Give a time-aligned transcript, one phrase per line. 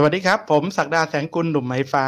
[0.00, 2.04] สวัสดีครับ ผมศักดาแสงกุลหนุ่มไม้ฟ้า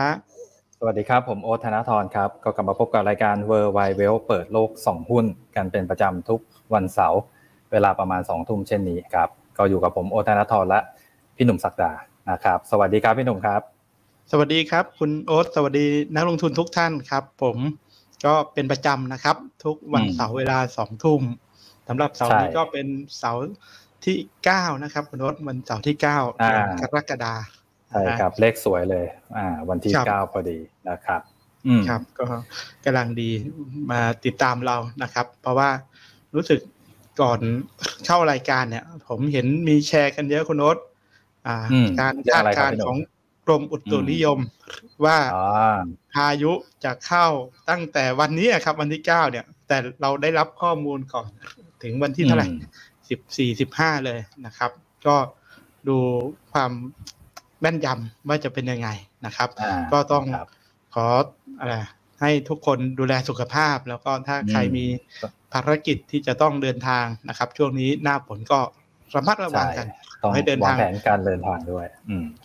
[0.78, 5.24] สวัสดีครับ ผมโอ๊ตธนทรครับ ก็กลับมาพบกับรายการเวอร์ไวเวลเปิดโลก 2 หุ้น
[5.56, 6.40] กันเป็นประจำทุก
[6.74, 7.20] วันเสาร์
[7.72, 9.28] เวลาประมาณ 2 ทุ่มเช่นนี้ครับ
[9.58, 10.80] ก็อยู่กับผมโอ๊ตธนทรและ
[11.36, 11.92] พี่หนุ่มศักดา
[12.30, 13.60] นะครับ สวัสดีครับพี่หนุ่มครับ
[14.30, 17.56] สวัสดีครับ คุณโอ๊ตสวัสดีนักลงทุนทุกท่านครับ ผม
[18.26, 21.22] ก็เป็นประจำนะครับ ทุกวันเสาร์เวลาสองทุ่ม
[21.88, 22.86] สำหรับเสาร์นี้ก็เป็น
[23.18, 23.46] เสาร์
[24.04, 26.18] ที่เก้านะครับคุณโอ๊ตวันเสาร์ที่เก้า
[26.80, 27.59] กรกฎาคม
[27.90, 29.06] ใช่ครับเลขสวยเลย
[29.36, 30.58] อ่า วันที่เก้าพอดี
[30.90, 31.20] นะครับ
[31.66, 32.26] อืมครับก็
[32.84, 33.30] กำลังดี
[33.90, 35.70] มาติดตามเรานะครับ เพราะว่า
[36.34, 36.60] รู้สึก
[37.20, 37.40] ก่อน
[38.06, 40.76] เข้ารายการเนี่ย ผมเห็นมีแชร์กันเยอะคุณโน้ต
[41.46, 41.56] อ่า
[42.00, 42.96] การคาดการณ์ของ
[43.46, 44.38] กรมอุตุนิยม
[45.04, 45.18] ว่า
[46.14, 46.52] พายุ
[46.84, 47.26] จะเข้า
[47.70, 51.28] ตั้งแต่วันนี้ครับ วันที่เก้าเนี่ย แต่เราได้รับข้อมูลก่อน
[51.82, 52.48] ถึงวันที่เท่าไหร่
[53.08, 54.70] สิบสี่สิบห้าเลยนะครับ
[55.06, 55.16] ก็
[55.88, 55.98] ดู
[56.52, 56.72] ความ
[57.60, 58.88] แม่นยำว่าจะเป็นยังไง
[59.26, 59.48] นะครับ
[59.92, 60.24] ก็ต้อง
[60.94, 61.06] ขอ
[61.60, 61.74] อะไร
[62.20, 64.86] ให้ทุกคนดูแลสุขภาพ แล้วก็ถ้าใครมี
[65.52, 68.60] ภารกิจที่จะต้องเดินทางนะครับ ช่วงนี้หน้าฝนก็
[69.14, 69.86] ระมัดระวังกัน
[70.22, 71.86] ต้องให้เดินทางแผนการเดินทางด้วย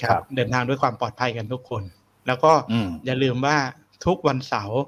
[0.02, 1.84] ครับ เดินทางด้วยความปลอดภัยกันทุกคน
[2.28, 2.52] แล้วก็
[3.06, 3.58] อย่าลืมว่า
[4.06, 4.80] ทุกวันเสาร์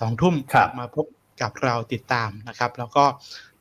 [0.00, 0.34] สองทุ่ม
[0.78, 1.06] มาพบ
[1.42, 3.04] กับเราติดตามนะครับ แล้วก็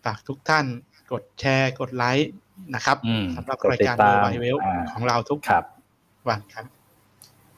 [0.06, 0.66] ฝากทุกท่าน
[1.12, 2.32] กดแชร์กดไลค์
[2.76, 2.98] นะครับ
[3.36, 4.58] สำหรับรายการโมบายเวล
[4.92, 5.40] ของเราทุก
[6.30, 6.66] วันครับ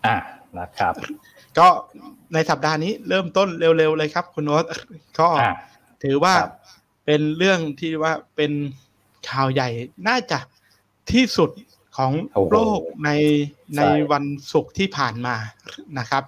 [0.05, 0.15] อ่า
[0.59, 0.93] นะครับ
[1.57, 1.67] ก็
[2.33, 4.63] ในสัปดาห์นี้เริ่มต้นเร็วๆเลยครับ คุณโน้ต
[5.19, 5.27] ก็
[6.03, 6.33] ถือว่า
[7.05, 8.51] เป็นเรื่องที่ว่าเป็น
[9.29, 9.69] ข่าวใหญ่
[10.07, 10.39] น่าจะ
[11.11, 11.49] ที่สุด
[11.97, 12.11] ของ
[12.51, 13.09] โลกใน
[13.77, 15.35] ในวันศุกร์ที่ผ่านมา
[15.99, 16.23] นะครับ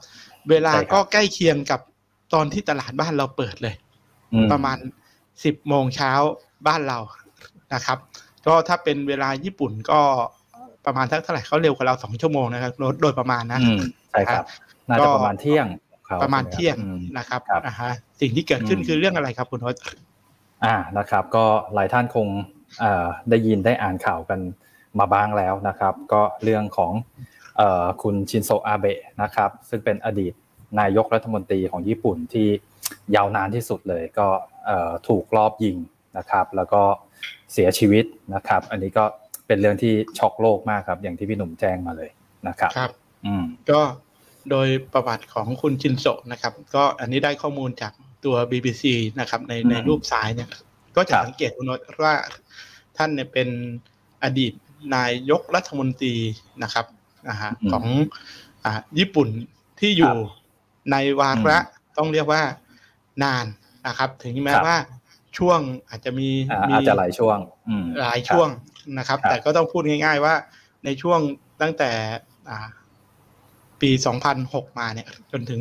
[0.49, 1.81] เวลาก็ใกล้เคียงกับ
[2.33, 3.75] ตอนที่ตลาดบ้านเราเปิดเลย
[4.51, 4.77] ประมาณ
[5.43, 6.11] สิบโมงเช้า
[6.67, 6.99] บ้านเรา
[7.73, 7.97] นะครับ
[8.45, 10.01] ก็ถ้าเป็นเวลาญี่ปุ่นก็
[10.85, 13.59] ประมาณเท่าไหร่เขาเร็วกว่าเราสองชั่วโมงนะครับโดยประมาณนะ
[14.11, 14.45] ใช่ครับ
[14.87, 15.65] น่าจะประมาณเที่ยง
[16.23, 16.75] ประมาณเที่ยง
[17.17, 17.91] นะครับอ่าฮะ
[18.21, 19.75] สิ่งที่เกิดขึ้นคือเรื่องอะไรครับคุณทศ
[20.65, 22.27] อ่านะครับ ก็หลายท่านคง
[23.29, 24.39] ได้ยินได้อ่านข่าวกัน
[24.99, 26.91] มาบ้างแล้วนะครับ ก็เรื่องของ
[28.03, 30.33] คุณชินโซอาเบะนะครับ ซึ่งเป็นอดีต
[30.79, 32.47] นายกรัฐมนตรีของญี่ปุ่นที่
[33.15, 34.27] ยาวนานที่สุดเลยก็
[35.07, 35.77] ถูกลอบยิง
[36.17, 36.81] นะครับ แล้วก็
[37.53, 39.05] เสียชีวิตนะครับ อันนี้ก็
[39.47, 42.09] เป็นเรื่องที่ช็อกโลกมากครับ อย่างที่พี่หนุ่มแจ้งมาเลย
[42.47, 42.91] นะครับครับ
[43.25, 43.81] อืมก็
[44.49, 47.93] โดยประวัติของคุณชินโซนะครับ ก็อันนี้ได้ข้อมูลจาก
[48.25, 48.83] ตัว BBC
[49.19, 50.49] นะครับ ในในรูปซ้ายเนี่ย
[50.95, 51.65] ก็จะสังเกตคุณ
[52.03, 52.15] ว่า
[52.97, 53.49] ท่านเนี่ยเป็น
[54.23, 54.53] อดีต
[54.95, 56.15] นายกรัฐมนตรี
[56.63, 56.85] นะครับ
[57.29, 57.85] นะฮะของ
[58.65, 59.27] อ่าญี่ปุ่น
[59.79, 60.13] ที่อยู่
[60.91, 61.57] ในวาระ
[61.97, 62.41] ต้องเรียกว่า
[63.23, 63.45] นาน
[63.87, 64.77] นะครับ ถึงแม้ว่า
[65.37, 66.29] ช่วงอาจจะมี
[66.73, 67.37] อาจจะหลายช่วง
[68.01, 68.49] หลายช่วง
[68.99, 70.35] นะครับ แต่ก็ต้องพูดง่าย ๆ ว่า
[70.85, 71.19] ในช่วง
[71.61, 71.91] ตั้งแต่
[73.81, 73.91] ปี
[74.35, 75.59] 2006 มาเนี่ยจนถึง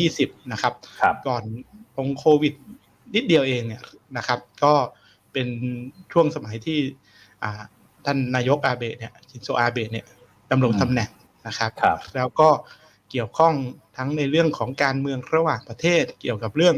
[0.00, 0.74] 2020 นะครับ
[1.28, 1.42] ก่อน
[1.98, 2.54] องโควิด
[3.14, 3.82] นิดเดียวเองเนี่ย
[4.16, 4.72] นะครับ ก็
[5.32, 5.48] เป็น
[6.12, 6.78] ช่วงสมัยที่
[8.04, 10.06] ท่านนายกอาเบะเนี่ยชินโซอาเบะเนี่ย
[10.50, 11.10] ดำรงตำแหน่ง
[11.46, 11.70] นะครับ
[12.16, 12.48] แล้วก็
[13.10, 13.54] เกี่ยวข้อง
[13.96, 16.74] ทั้งในเรื่องของการเมืองระหว่างประเทศ เกี่ยวกับเรื่อง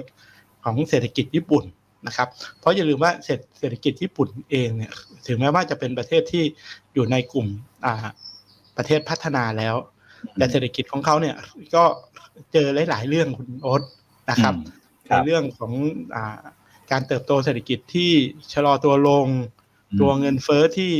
[0.65, 1.65] ของเศรษฐกิจญี่ปุ่น
[2.06, 2.28] นะครับ
[2.59, 3.12] เพราะอย่าลืมว่า
[3.59, 4.93] เศรษฐกิจญี่ปุ่นเองเนี่ย
[5.27, 6.44] ถึงแม้ว่าจะเป็นประเทศที่
[6.94, 7.47] อยู่ในกลุ่ม
[8.77, 9.75] ประเทศพัฒนาแล้ว
[10.39, 11.37] แต่เศรษฐกิจของเขาเนี่ย
[11.75, 11.84] ก็
[12.53, 13.83] เจอหลาย ๆ เรื่องคุณโอ๊ต
[14.31, 14.55] นะครับ
[15.09, 15.72] ในเรื่องของ
[16.15, 16.19] อ
[16.91, 18.11] การเติบโตเศรษฐกิจที่
[18.53, 19.27] ชะลอตัวลง
[20.00, 20.93] ตัวเงินเฟ้อที่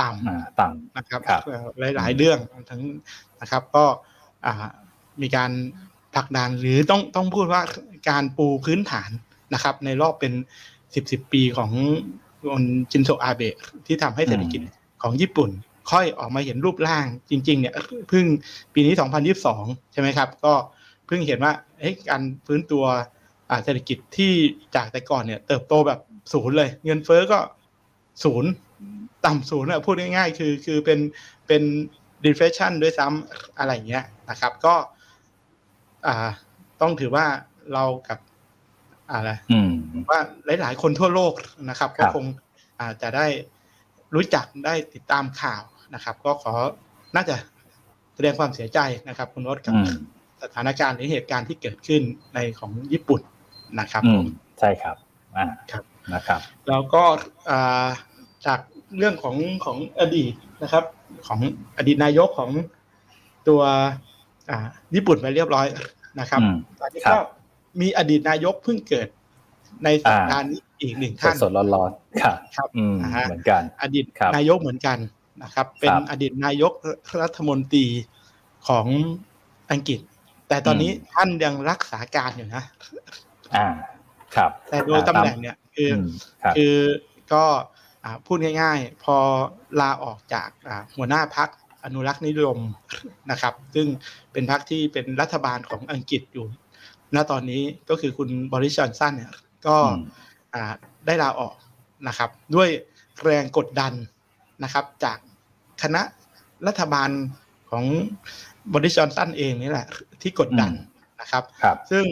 [0.00, 1.20] ต่ำต่ำนะครับ
[1.96, 2.38] หลาย ๆ เรื่อง
[2.70, 2.82] ทั้ง
[3.40, 3.84] นะครับ ก็
[5.22, 5.50] มีการ
[6.14, 7.62] ผลักดันหรือต้องต้องพูดว่า
[8.10, 9.10] การปูพื้นฐาน
[9.54, 10.32] นะครับ ในรอบเป็น
[10.94, 11.70] สิบสิบปีของ
[12.50, 14.60] คนจินโซอาเบะที่ทำให้เศรษฐกิจ
[15.02, 15.50] ของญี่ปุ่น
[15.90, 17.74] ค่อยออกมาเห็นรูปร่างจริง ๆ เนี่ย
[18.08, 18.24] เพิ่ง
[18.74, 18.94] ปีนี้
[19.44, 20.54] 2022 ใช่ไหมครับ ก็
[21.06, 21.52] เพิ่งเห็นว่า
[22.10, 22.84] การฟื้นตัว
[23.64, 24.32] เศรษฐกิจที่
[24.74, 26.00] จากแต่ก่อนเนี่ย เติบโตแบบ
[26.32, 27.38] ศูนย์เลย เงินเฟ้อก็
[28.24, 28.50] ศูนย์
[29.26, 30.98] ต่ำศูนย์อะพูดง่ายๆ คือคือเป็น
[31.46, 31.62] เป็น
[32.24, 34.74] deflation ด้วยซ้ำอะไรเงี้ยนะครับ ก็
[36.06, 36.30] อ่า
[36.80, 37.26] ต้องถือว่า
[37.72, 38.18] เรากับ
[39.12, 39.30] อะไร
[40.10, 40.20] ว่า
[40.60, 41.34] หลาย ๆ คนทั่วโลก
[41.70, 42.24] นะครับ ก็คง
[42.80, 43.26] อาจจะได้
[44.14, 45.62] รู้จักได้ติดตามข่าว
[45.94, 46.52] นะครับ ก็ขอ
[47.16, 47.36] น่าจะ
[48.14, 48.78] แสดงความเสียใจ
[49.08, 49.74] นะครับ คุณรถกับ
[50.42, 52.02] สถานการณ์หรือเหตุการณ์ที่เกิดขึ้น
[52.34, 53.20] ในของญี่ปุ่น
[53.80, 54.02] นะครับ
[54.60, 54.96] ใช่ครับ
[55.36, 55.84] อ่าครับ
[56.14, 57.02] นะครับแล้วก็
[58.46, 58.60] จาก
[58.98, 60.32] เรื่องของของอดีต
[60.62, 60.84] นะครับ
[61.26, 61.40] ของ
[61.78, 62.50] อดีตนายกของ
[63.48, 63.60] ตัว
[64.50, 64.58] อ่า
[64.94, 65.66] ญี่ปุ่นไปเรียบร้อย
[66.20, 66.40] นะครับ
[66.80, 67.18] ตอนนี้ก็
[67.80, 69.08] มีอดีตนายกเพิ่งเกิด
[69.84, 72.68] ในสัปดาห์นี้อีกหนึ่งท่านสดร้อนๆครับครับ
[73.28, 74.04] เหมือนกัน อดีต
[74.36, 74.98] นายกเหมือนกัน
[75.42, 76.72] นะครับ เป็นอดีตนายก
[77.22, 77.86] รัฐมนตรี
[78.68, 78.86] ของ
[79.70, 80.00] อังกฤษ
[80.48, 82.62] แต่ตอนนี้ท่านยังรักษาการอยู่นะ
[83.54, 83.66] อ่า
[84.36, 85.90] ครับ แต่โดยตำแหน่งเนี่ยคือ
[86.56, 86.74] คือ
[87.32, 87.44] ก็
[88.26, 89.16] พูดง่ายๆ พอ
[89.80, 90.48] ลาออกจาก
[90.96, 91.48] หัวหน้าพัก
[91.84, 92.58] อนุรักษ์นิยม
[93.30, 93.86] นะครับ ซึ่ง
[94.32, 96.46] เป็นพักที่เป็นรัฐบาลของอังกฤษอยู่
[97.14, 99.32] ณตอนนี้ก็คือคุณบริชอนสันเนี่ย
[99.66, 99.76] ก็
[101.06, 101.54] ได้ลาออก
[102.08, 102.68] นะครับ ด้วย
[103.24, 103.92] แรงกดดัน
[104.64, 105.18] นะครับ จาก
[105.82, 106.02] คณะ
[106.66, 107.10] รัฐบาล
[107.70, 107.84] ของ
[108.72, 109.86] บริชอนสันเองนี่แหละ
[110.22, 110.72] ที่กดดัน
[111.20, 111.44] นะครับ
[111.90, 112.04] ซึ่ง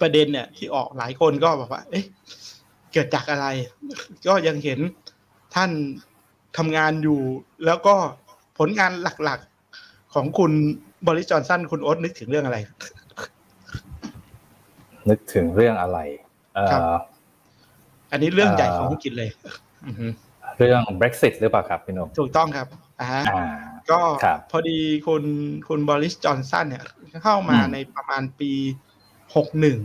[0.00, 2.04] ประเด็นเนี่ยที่ออกหลายคนก็บอกว่า เอ๊ะ
[2.92, 3.46] เกิดจากอะไร
[4.26, 4.78] ก็ยังเห็น
[5.54, 5.70] ท่าน
[6.56, 7.20] ทำงานอยู่
[7.66, 7.94] แล้วก็
[8.58, 8.92] ผลงาน
[9.24, 10.52] หลักๆของคุณ
[11.06, 12.58] บริจอนสันคุณโอ๊ตนึกถึงเรื่องอะไร
[15.10, 15.98] นึกถึงเรื่องอะไร
[16.54, 16.60] เอ
[16.92, 16.94] อ
[18.12, 19.30] อันนี้เรื่องใหญ่ของอังกฤษเลย
[20.58, 22.66] เรื่อง Brexit หรือเปล่าครับพี่นกถูกต้องครับ
[23.00, 23.10] อ่า
[23.90, 24.00] ก็
[24.50, 25.24] พอดีคุณ
[25.68, 26.84] คุณบริสจอนสันเนี่ย
[27.24, 28.50] เข้ามาในประมาณปี
[29.36, 29.78] หกหนึ่ง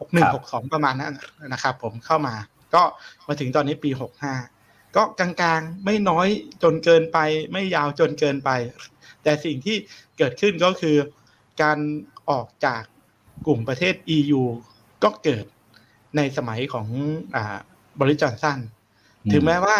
[0.00, 1.14] หกหนึ่งหกสองประมาณนั้น
[1.48, 2.34] นะครับผมเข้ามา
[2.74, 2.82] ก็
[3.26, 4.34] มาถึงตอนนี้ปีหกห้า
[4.96, 6.28] ก็กลางๆไม่น้อย
[6.62, 7.18] จนเกินไป
[7.52, 8.50] ไม่ยาวจนเกินไป
[9.22, 9.76] แต่สิ่งที่
[10.18, 10.96] เกิดขึ้นก็คือ
[11.62, 11.78] การ
[12.30, 12.82] ออกจาก
[13.46, 14.42] กลุ่มประเทศ EU
[15.04, 15.44] ก็เกิด
[16.16, 16.86] ในสมัยของ
[17.36, 17.38] อ
[18.00, 18.58] บริจอนสัน
[19.32, 19.76] ถึงแม้ว่า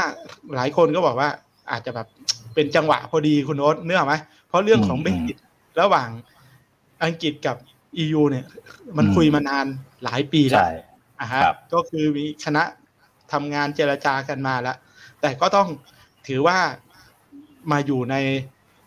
[0.54, 1.31] หลายคนก็บอกว่า
[1.70, 2.06] อาจจะแบบ
[2.54, 4.14] เป็นจังหวะพอดีคุณโน้ตเนื่อไหม
[4.49, 5.37] เพราะเรื่องของเบกิต
[5.81, 6.08] ระหว่าง
[7.04, 7.56] อังกฤษกับ
[8.02, 8.46] EU เนี่ย
[8.96, 9.66] มันคุยมานาน
[10.04, 10.64] หลายปีแล้ว
[11.20, 11.40] อ่าฮะ
[11.72, 12.62] ก็คือมีคณะ
[13.32, 14.76] ทำงานเจรจากันมาแล้ว
[15.20, 15.69] แต่ก็ต้อง
[16.28, 16.58] ถือว่า
[17.72, 18.16] มาอยู่ใน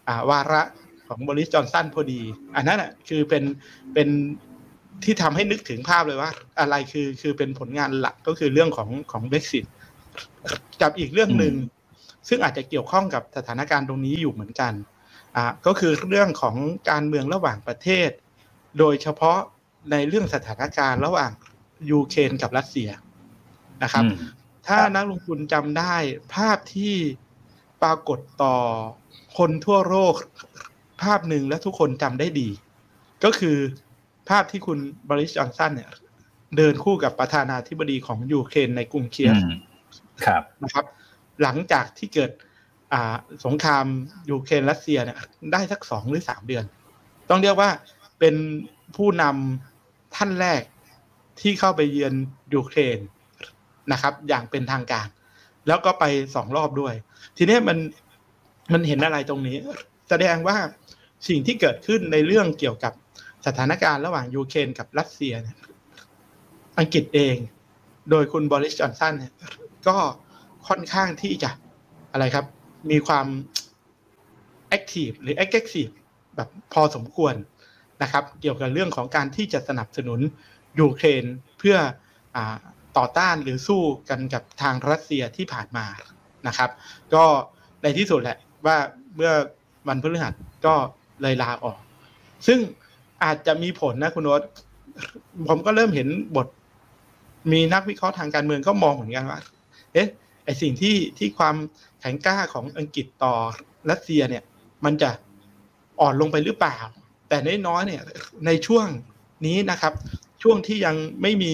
[0.07, 0.61] อ่าวาระ
[1.07, 2.21] ของบริสจอนสันพอดี
[2.55, 3.43] อันนั้นอะคือเป็น
[3.93, 4.07] เป็น
[5.03, 9.65] ที่ทำให้นึกถึงภาพเลยว่า อะไรคือคือเป็นผลงานหลักก็คือเรื่องของของเบ x ิต
[10.81, 11.53] กับอีกเรื่องหนึ่ง
[12.27, 14.73] ซึ่งอาจจะเกี่ยวข้องกับสถานการณ์ตรงนี้อยู่เหมือนกัน
[15.35, 16.55] อ่าก็คือเรื่องของ
[16.89, 18.09] การเมืองระหว่างประเทศ
[18.79, 19.39] โดยเฉพาะ
[19.91, 21.31] ในเรื่องสถานการณ์ระหว่าง
[21.91, 22.89] ยูเครนกับรัสเซีย
[23.83, 24.03] นะครับ
[24.67, 25.95] ถ้านักลงทุนจำได้
[26.35, 26.95] ภาพที่
[27.83, 28.55] ปรากฏต่อ
[29.37, 30.13] คนทั่วโลก
[31.01, 32.49] ภาพหนึ่งและทุกคนจำได้ดี
[33.23, 33.57] ก็คือ
[34.29, 34.77] ภาพที่คุณ
[35.09, 35.91] บริสจอนสันเนี่ย
[36.57, 39.35] เดินคู่กับประธานาธิบดีของยูเครนในกรุงเคียฟ
[40.25, 40.85] ครับนะครับ
[41.41, 42.31] หลังจากที่เกิด
[42.93, 43.85] อ่าสงคราม
[44.31, 45.17] ยูเครนรัสเซียเนี่ย
[45.51, 46.63] ได้สักสองหรือสามเดือน
[47.29, 47.69] ต้องเรียกว่า
[48.19, 48.35] เป็น
[48.95, 50.61] ผู้นำท่านแรก
[51.41, 52.13] ที่เข้าไปเยือน
[52.53, 52.97] ยูเครน
[53.91, 55.07] นะครับ อย่างเป็นทางการ
[55.67, 56.05] แล้วก็ไป
[56.35, 56.93] สองรอบด้วย
[57.37, 57.77] ทีนี้มัน
[58.73, 59.57] มันเห็นอะไรตรงนี้
[60.09, 60.57] แสดงว่า
[61.27, 62.93] สิ่งที่เกิดขึ้นในเรื่องเกี่ยวกับ
[63.45, 65.57] สถานการณ์ระหว่างยูเครนกับรัสเซียเนี่ย
[66.79, 67.35] อังกฤษเอง
[68.09, 69.33] โดยคุณบอริสจอห์นสันเนี่ย
[69.87, 69.97] ก็
[70.67, 71.51] ค่อนข้างที่จะ
[72.11, 72.45] อะไรครับ
[72.91, 73.27] มีความ
[74.69, 75.87] active หรือ active
[76.35, 77.35] แบบพอสมควร
[78.03, 80.19] นะครับ เกี่ยวกับเรื่องของการที่จะสนับสนุน
[80.79, 81.23] ยูเครน
[81.59, 81.77] เพื่
[82.35, 82.37] อ
[82.97, 85.85] ต่อต้านหรือสู้กันกับทางรัสเซียที่ผ่านมา
[86.47, 86.69] นะครับ
[87.13, 87.23] ก็
[87.83, 88.77] ในที่สุดแหละว่า
[89.15, 89.31] เมื่อ
[89.87, 90.33] วันพฤหัส
[90.65, 90.75] ก็
[91.21, 91.79] เลยลาออก
[92.47, 92.59] ซึ่ง
[93.23, 94.41] อาจจะมีผลนะคุณโนต
[95.47, 96.47] ผมก็เริ่มเห็นบท
[97.51, 99.39] มีนักวิเคราะห์ทางการเมืองก็มองเหมือนกันว่า
[99.93, 100.07] เอ๊ะ
[100.45, 101.55] ไอสิ่งที่ที่ความ
[101.99, 103.33] แข็งกล้าของอังกฤษต่อ
[103.89, 104.43] รัสเซียเนี่ย
[104.85, 105.09] มันจะ
[106.01, 106.77] อ่อนลงไปหรือเปล่า
[107.29, 108.03] แต่น้อยๆเนี่ย
[108.45, 108.87] ในช่วง
[109.45, 109.93] นี้นะครับ
[110.43, 111.53] ช่วงที่ยังไม่มี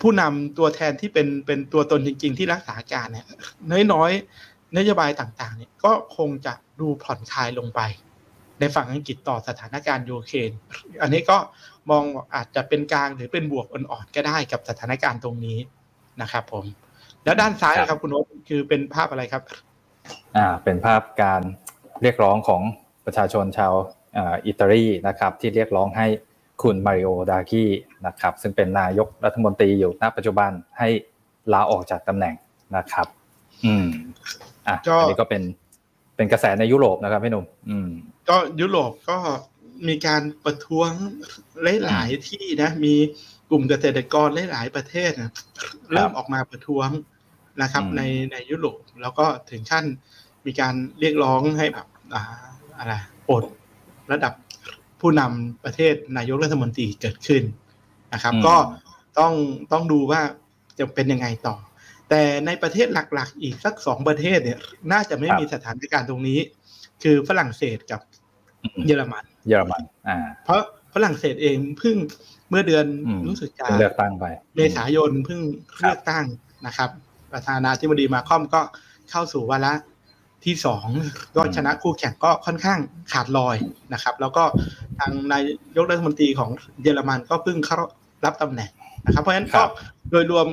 [0.00, 3.26] ผู้นำตัวแทนที่เป็นเป็นตัวตนจริง ๆ ที่รักษาการเนี่ย
[3.92, 7.80] น้อยๆนโยบายต่างๆ เนี่ยก็คงจะดูผ่อนคลายลงไป
[8.62, 10.50] ในฝั่งอังกฤษต่อสถานการณ์ยูเครน
[11.02, 11.36] อันนี้ก็
[11.90, 12.04] มอง
[12.34, 15.58] อาจจะเป็นกลางหรือเป็นบวกอ่อนๆก็ได้กับสถานการณ์ตรงนี้
[16.22, 16.64] นะครับผม
[17.24, 19.42] แล้วด้านซ้ายครับคุณโอ๊ตคือเป็นภาพอะไรครับ
[20.36, 21.42] อ่า เป็นภาพการ
[22.02, 22.62] เรียกร้องของ
[23.06, 23.74] ประชาชนชาว
[24.46, 26.06] อิตาลีนะครับ ที่เรียกร้องให้
[26.62, 27.64] คุณมาริโอดากี
[28.06, 30.88] นะครับ ซึ่งเป็นนายกรัฐมนตรีอยู่ณปัจจุบันให้
[31.52, 32.34] ลาออกจากตำแหน่ง
[32.76, 33.06] นะครับ
[33.64, 33.86] อืม
[34.68, 35.42] อะอันนี้ก็เป็น
[36.22, 37.90] เป็นกระแสในยุโรปนะครับพี่หนุ่มอืม
[38.28, 39.18] ก็ยุโรปก็
[39.88, 40.90] มีการประท้วง
[41.84, 42.94] หลายๆที่นะ มี
[43.50, 45.10] กลุ่มเกษตรกรหลายๆประเทศ
[45.92, 46.88] เริ่มออกมาประท้วง
[47.62, 48.02] นะครับ ใน
[48.32, 49.84] ในยุโรปแล้วก็ถึงขั้น
[50.46, 51.86] มีการเรียกร้องให้แบบ
[52.78, 52.92] อะไร
[53.28, 53.44] ปลด
[54.12, 54.32] ระดับ
[55.00, 57.42] ผู้นำประเทศนายกรัฐมนตรีเกิดขึ้น
[58.14, 58.56] นะครับ ก็
[59.18, 59.32] ต้อง
[59.72, 60.20] ต้องดูว่า
[60.78, 61.56] จะเป็นยังไงต่อ
[62.14, 64.58] แต่ในประเทศหลักๆ อีกสักสองประเทศเนี่ย
[64.92, 66.38] น่าจะไม่มีสถานการณ์ตรงนี้
[67.02, 68.00] คือฝรั่งเศสกับ
[68.86, 70.60] เยอรมัน เยอรมัน อ่า เพราะ
[70.94, 71.96] ฝรั่งเศสเองเพิ่ง
[72.50, 72.86] เมื่อเดือน
[73.26, 74.24] รู้สึกจะเลือกตั้งไป
[74.56, 75.40] เมษายนเพิ่ง
[75.80, 76.24] เลือกตั้ง
[76.66, 76.90] นะครับ
[77.32, 78.60] ประธานาธิบดีมาคอมก็
[79.10, 79.74] เข้าสู่วาระ
[80.44, 80.86] ที่สอง
[81.36, 82.78] ก็ชนะคู่แข่งก็ค่อนข้าง
[83.12, 83.56] ขาดลอย
[83.92, 84.44] นะครับ แล้วก็
[84.98, 85.40] ทางนา
[85.76, 86.50] ยกรัฐมนตรีของ
[86.82, 87.78] เยอรมันก็เพิ่งเข้า
[88.24, 88.70] รับตำแหน่ง
[89.04, 89.62] นะครับเพราะฉะนั้นก็
[90.10, 90.46] โดยรวม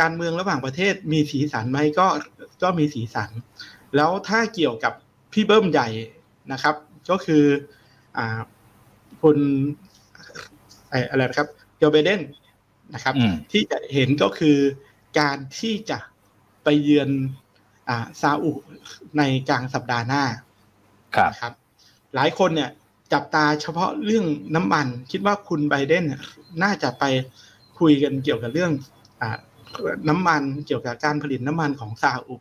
[0.00, 2.06] การเมืองระหว่างประเทศมีสีสันไหมก็
[2.62, 3.30] ก็มีสีสัน
[3.96, 4.92] แล้วถ้าเกี่ยวกับ
[5.32, 5.88] พี่เบิ้มใหญ่
[6.52, 6.74] นะครับ
[7.10, 7.44] ก็คือ
[8.16, 8.40] อ่า
[9.22, 9.38] คุณ
[10.90, 11.48] ไอ้อะไรนะครับ
[11.78, 12.20] โจไบเดน
[12.94, 14.56] นะครับอืมที่จะเห็นก็คือ
[15.20, 15.98] การที่จะ
[16.64, 17.10] ไปเยือน
[17.88, 18.52] อ่าซาอุ
[19.18, 20.24] ในกลางสัปดาห์หน้า
[21.16, 21.52] ครับนะครับ
[22.14, 22.70] หลายคนเนี่ย
[23.12, 26.20] จับตาเฉพาะเรื่องน้ำมัน คิดว่าคุณไบเดนเนี่ย
[26.62, 27.04] น่าจะไป
[27.80, 28.72] คุยกันเกี่ยวกับเรื่อง
[29.20, 29.22] อ
[30.08, 32.36] น้ำมันเกี่ยวกับการผลิตน้ำมันของซาอุ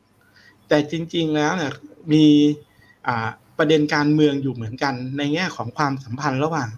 [0.67, 1.71] แต่จริง ๆ แล้วเนี่ย
[2.13, 2.25] มี
[3.57, 6.69] ประเด็นการเมืองอยู่เหมือนกัน ในแง่ของความสัมพันธ์ระหว่าง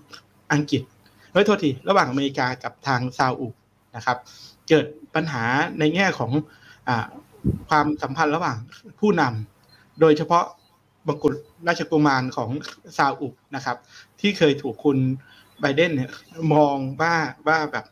[0.53, 0.81] อังกฤษ
[1.31, 3.47] เฮ้ยโทษทีระหว่างอเมริกากับทางซาอุ
[3.95, 4.17] นะครับ
[4.67, 4.85] เกิด
[5.15, 5.43] ปัญหา
[5.79, 6.31] ในแง่ของ
[6.87, 6.89] อ
[7.69, 8.57] ความสัมพันธ์ระหว่าง
[8.99, 10.45] ผู้นำโดยเฉพาะ
[11.07, 11.33] บังกุฎ
[11.67, 12.49] ราชกุมารของ
[12.97, 13.77] ซาอุนะครับ
[14.19, 14.97] ที่เคยถูกคุณ
[15.59, 16.11] ไบเดนเนี่ย
[16.53, 17.15] มองว่า
[17.47, 17.85] ว่าแบบ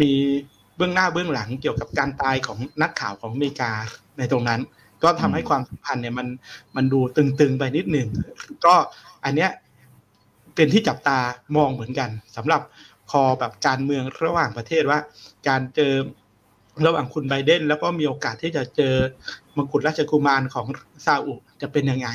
[0.00, 0.12] มี
[0.76, 3.72] เบื้องหน้าเบื้องหลังเกี่ยวกับการตายของนักข่าวของอเมริกา
[4.18, 4.60] ในตรงนั้น
[5.02, 6.28] ก็ทำให้ความสัมพันธ์เนี่ยมัน
[6.76, 8.08] มันดูตึงๆไปนิดหนึ่ง
[8.64, 8.74] ก็
[9.24, 9.50] อันเนี้ย
[10.54, 11.18] เป็นที่จับตา
[11.56, 12.62] มองเหมือนกันสำหรับ
[13.10, 14.98] คอแบบการเมืองระหว่างประเทศว่า
[15.48, 15.92] การเจอ
[16.86, 18.94] ระหว่างคุณไบเดน แล้วก็มีโอกาสที่จะเจอ
[19.56, 20.66] มกุฎราชกุมารของ
[21.06, 22.08] ซาอุจะเป็นยังไง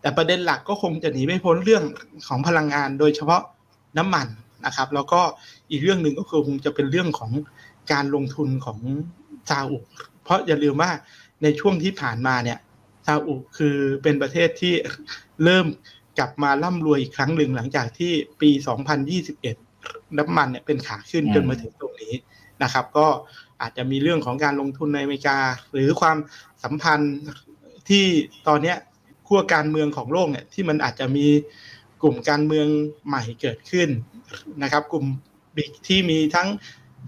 [0.00, 1.84] แต่ประเด็นหลักก็คงจะหนีไม่พ้นเรื่อง
[2.28, 3.42] ของพลังงานโดยเฉพาะ
[3.98, 4.26] น้ำมัน
[4.66, 5.20] นะครับ แล้วก็
[5.70, 7.30] อีกเรื่องหนึ่งก็คือคงจะเป็นเรื่องของ
[7.92, 8.78] การลงทุนของ
[9.50, 9.78] ซาอุ
[10.24, 10.90] เพราะอย่าลืมว่า
[11.42, 12.58] ในช่วงที่ผ่านมาเนี่ย
[13.06, 14.74] ซาอุคือเป็นประเทศที่
[15.44, 15.66] เริ่ม
[16.18, 18.50] กลับมาร่ำรวยอีกครั้งหนึ่งหลังจากที่ปี
[19.34, 22.14] 2021 น้ำมันเนี่ยเป็นขาขึ้นจนมาถึงตรงนี้
[22.62, 23.06] นะครับ ก็
[23.60, 25.38] อาจจะมีเรื่องของการลงทุนในอเมริกา
[25.72, 26.18] หรือความ
[26.64, 27.16] สัมพันธ์
[27.88, 28.04] ที่
[28.48, 28.74] ตอนนี้
[29.26, 31.26] ขั้วการเมืองของโลกเนี่ยที่มันอาจจะมี
[32.02, 32.66] กลุ่มการเมือง
[33.06, 33.88] ใหม่เกิดขึ้น
[34.62, 35.06] นะครับ กลุ่ม
[35.56, 36.48] บิ๊กที่มีทั้ง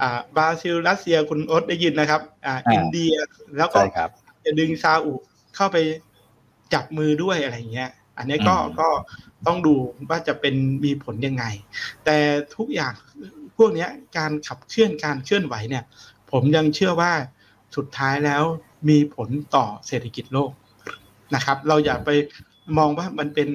[0.02, 3.14] อ่าบราซิลรัสเซียคุณโอ๊ตได้ยินนะครับอ่าอ่าอินเดีย
[3.56, 4.10] แล้วก็ใช่ครับ
[4.44, 5.12] จะดึงซาอุ
[5.54, 5.76] เข้าไป
[6.74, 8.88] จับมือด้วยอะไรอย่างเงี้ย อันนี้ก็อืมก็
[9.46, 9.74] ต้องดู
[10.08, 10.54] ว่าจะเป็น
[10.84, 11.44] มีผลยังไง
[12.04, 12.16] แต่
[12.56, 12.94] ทุกอย่าง
[13.56, 15.84] พวกเนี้ยการขับเคลื่อนการเคลื่อนไหวเนี่ย
[16.30, 17.12] ผมยังเชื่อว่า
[17.76, 18.42] สุดท้ายแล้ว
[18.88, 20.50] มีผลต่อเศรษฐกิจโลก
[21.34, 22.10] นะครับ เราอย่าไป
[22.78, 23.48] มองว่ามันเป็น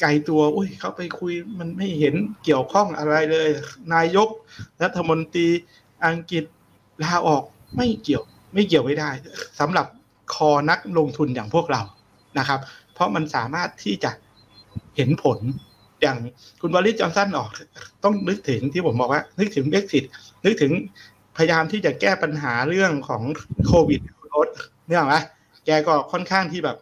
[0.00, 2.14] ไกลตัวอุ้ยเขาไปคุยมันไม่เห็น
[2.44, 3.48] เกี่ยวข้องอะไรเลย
[3.94, 4.28] นายก
[4.82, 5.48] รัฐมนตรี
[6.06, 6.44] อังกฤษ
[7.02, 7.42] ลาออก
[7.76, 9.10] ไม่เกี่ยวไม่เกี่ยวไม่ได้
[9.60, 9.86] สำหรับ
[10.34, 11.82] คอนักลงทุนอย่างพวกเรา
[12.38, 12.60] นะครับ
[12.94, 14.10] เพราะมันสามารถที่จะ
[14.96, 15.38] เห็นผล
[16.02, 16.18] อย่าง
[16.60, 17.50] คุณวอลิสจอห์นสันออก
[18.04, 20.04] ต้องนึกถึงที่ผมบอกว่า นึกถึงเบ x ซิต
[20.44, 20.72] นึกถึง
[21.36, 23.22] พยายามที่จะแก้ปัญหาเรื่องของ
[23.66, 24.00] โควิด
[24.34, 24.48] รถ
[24.88, 25.16] เนี่ยหรอไหม
[25.66, 26.76] แกก็ค่อนข้างที่แบบ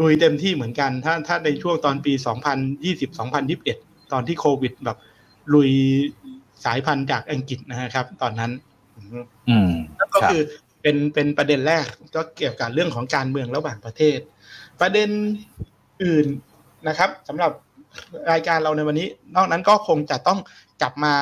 [0.00, 2.12] ลุยเต็มที่เหมือนกัน ถ้าถ้าในช่วงตอนปี
[3.32, 4.98] 2020-2021 ตอนที่โควิดแบบ
[5.54, 5.70] ลุย
[6.64, 8.50] สายพันธุ์จากอังกฤษนะครับ ตอนนั้น
[9.48, 10.42] อืมแล้วก็รับคือ
[10.82, 14.18] เป็นเป็นประเด็นแรกก็เกี่ยวกับเรื่องของการเมืองระหว่างประเทศ
[14.80, 15.08] ประเด็น
[16.04, 16.26] อื่น
[16.88, 17.52] นะครับสำหรับ
[18.30, 20.38] รายการเราในวันนี้ นอกนั้นก็คงจะต้อง
[20.82, 21.14] กลับมา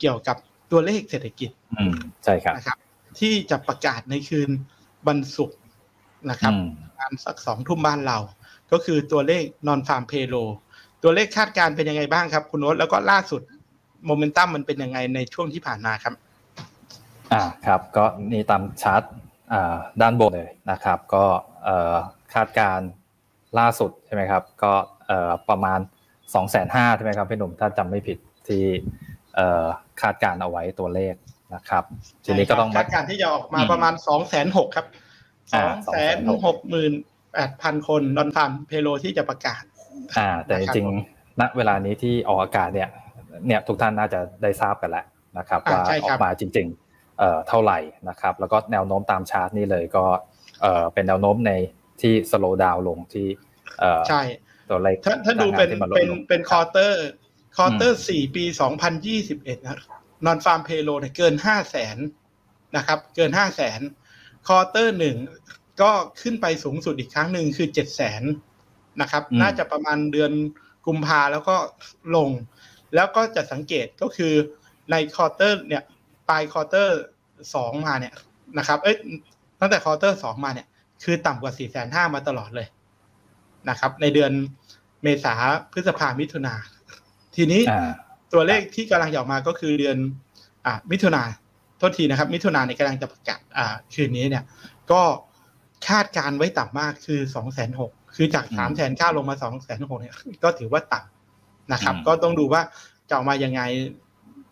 [0.00, 0.36] เกี่ยวกับ
[0.70, 2.78] ตัวเลขเศรษฐกิจอืมใช่ครับนะครับ
[3.20, 4.50] ที่จะประกาศในคืน
[5.08, 5.58] วันศุกร์
[6.30, 8.18] นะครับอืมประมาณสักสองทุ่มบ้านเรา
[8.72, 10.34] ก็คือตัวเลขนอนฟาร์มเพโล
[11.02, 13.42] ตัวเลขคาดการณ์เป็นยังไงบ้างครับ คุณโน้ตแล้วก็ล่าสุด
[14.06, 16.14] โมเมนตัมมันเป็นยังไงในช่วงที่ผ่านมาครับ
[17.32, 19.02] อ่าครับ ก็นี่ตามชาร์ต
[19.52, 21.24] อ่าด้านบนเลยนะครับ ก็
[21.64, 21.94] เอ่อ
[22.34, 22.88] คาดการณ์
[23.58, 24.72] ล่าสุดใช่ไหมครับ ก็
[25.06, 28.62] เอ่อประมาณ2องแสนห้าใช่ไหมครับพี่หนุ่มถ้าจำไม่ผิดที่
[29.34, 29.64] เอ่อ
[30.00, 31.14] คาดการณ์เอาไว้ตัวเลข
[31.54, 31.84] นะครับ
[32.24, 34.86] ทีนี้ก็ต้องคาดการณ์ที่จะออกมาประมาณสองแสนหกครับ
[35.52, 36.16] สอ่าองแสน
[36.46, 36.92] หกหมื่น
[37.32, 39.62] แปดพันคนนอนฟาร์มเพโลที่จะประกาศ
[40.18, 42.88] อ่า แต่จนะครับริงๆณเวลานี้ที่ออกอากาศเนี่ย
[43.46, 45.04] เนี่ยทุกท่านน่าจะได้ทราบกันแล้ว
[45.38, 47.78] นะครับอ่าว่าใช่อคอรับกมาจริงๆเอ่อเท่าไหร่
[48.08, 50.04] นะครับ แล้วก็แนวโน้มตามชาร์ตนี่เลยก็
[50.62, 51.52] เอ่อเป็นแนวโน้มใน
[52.00, 53.26] ที่ slow down ลงที่
[53.78, 54.22] เอ่อใช่
[54.70, 59.78] ตัวเลขถ้าถ้าดูเป็นที่มันลดเป็นลงเป็น quarter quarter อืมสี่ปีสองพันยี่สิบเอ็ดนะ
[60.26, 61.96] non-farm payroll เนี่ยเกินห้าแสน
[62.76, 63.80] นะครับ เกินห้าแสน
[64.48, 65.16] quarter หนึ่ง
[65.82, 65.90] ก็
[66.22, 68.22] ขึ้นไปสูงสุดอีกครั้งหนึ่งคือเจ็ดแสน
[69.00, 70.32] นะครับอืมน่าจะประมาณเดือน
[70.86, 71.56] กุมภาแล้วก็
[72.16, 72.30] ลง
[72.94, 74.32] แล้วก็จะสังเกตก็คือ
[74.90, 75.82] ใน quarter เนี่ย
[76.28, 76.98] ปลาย quarter
[77.54, 78.14] สองมาเนี่ย
[78.58, 78.96] นะครับ เอ้ย
[79.60, 80.66] ตั้งแต่ quarter สองมาเนี่ย
[81.04, 82.68] คือต่ำกว่าสี่แสนห้ามาตลอดเลย
[83.68, 84.32] นะครับ ในเดือน
[85.02, 85.34] เมษา
[85.72, 86.54] พฤษภามิถุนา
[87.36, 87.90] ทีนี้อ่า
[88.32, 89.96] ตัวเลขที่กำลังจะออกมาก็คือเดือน
[90.66, 91.22] อ่ามิถุนา
[91.80, 94.44] โทษทีนะครับ มิถุนาเนี่ยกำลังจะประกาศอ่าคืนนี้เนี่ย
[94.90, 95.02] ก็
[95.88, 102.62] คาดการไว้ต่ำมากคือสองแสนหกคือจากสามแสนเก้าลงมาสองแสนหกเนี่ยก็ถือว่าต่ำนะครับ ก็ต้องดูว่า
[103.08, 103.60] จะออกมายังไง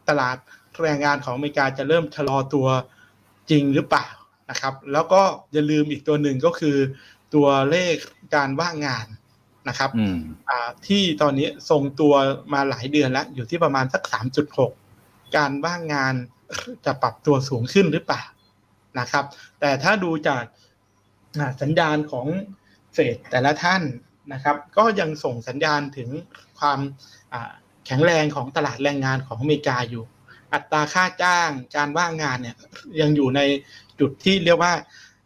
[0.09, 0.37] ตลาด
[0.83, 2.67] แรงงานของอเมริกาจะเริ่มชะลอตัว
[3.51, 4.07] จริงหรือเปล่า
[4.51, 6.77] นะครับ แล้วก็อย่าลืมอีกตัวหนึ่งก็คือ
[7.35, 7.97] ตัวเลข
[8.35, 9.07] การว่างงาน
[9.69, 10.19] นะครับอืม
[10.49, 12.15] อ่าที่ตอนนี้ทรงตัว
[12.53, 14.73] มาหลายเดือนแล้ว อยู่ที่ประมาณสักสามจุดหก
[15.37, 16.15] การว่างงาน
[16.85, 18.23] จะปรับตัวสูงขึ้นหรือเปล่า
[18.99, 19.25] นะครับ
[19.61, 20.45] แต่ถ้าดูจาก
[21.39, 22.27] อ่าสัญญาณของ
[22.93, 23.83] เฟดแต่ละท่าน
[24.33, 26.09] นะครับ ก็ยังส่งสัญญาณถึง
[26.59, 26.79] ความ
[27.33, 27.53] อ่า
[27.87, 30.05] แข็งแรงของตลาดแรงงานของอเมริกาอยู่
[30.53, 32.57] อัตราค่าจ้างการว่างงานเนี่ย
[33.01, 33.41] ยังอยู่ใน
[34.01, 34.73] จุดที่เรียกว่า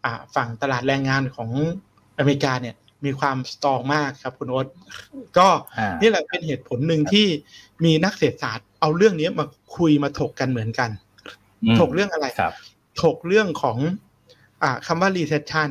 [0.04, 1.50] อ่าฝั่งตลาดแรงงานของ
[2.18, 4.66] อเมริกาเนี่ยมีความสตรองมากครับคุณโอ๊ต
[5.38, 5.48] ก็
[5.78, 7.26] อ่านี่แหละเป็นเหตุผลหนึ่งที่
[7.84, 11.11] มีนักเศรษฐศาสตร์เอาเรื่องนี้มาคุยมาถกกันเหมือนกันอืม
[11.80, 12.52] ถกเรื่องอะไรครับ
[13.02, 13.78] ถกเรื่องของ
[14.62, 15.70] อ่าคำว่า recession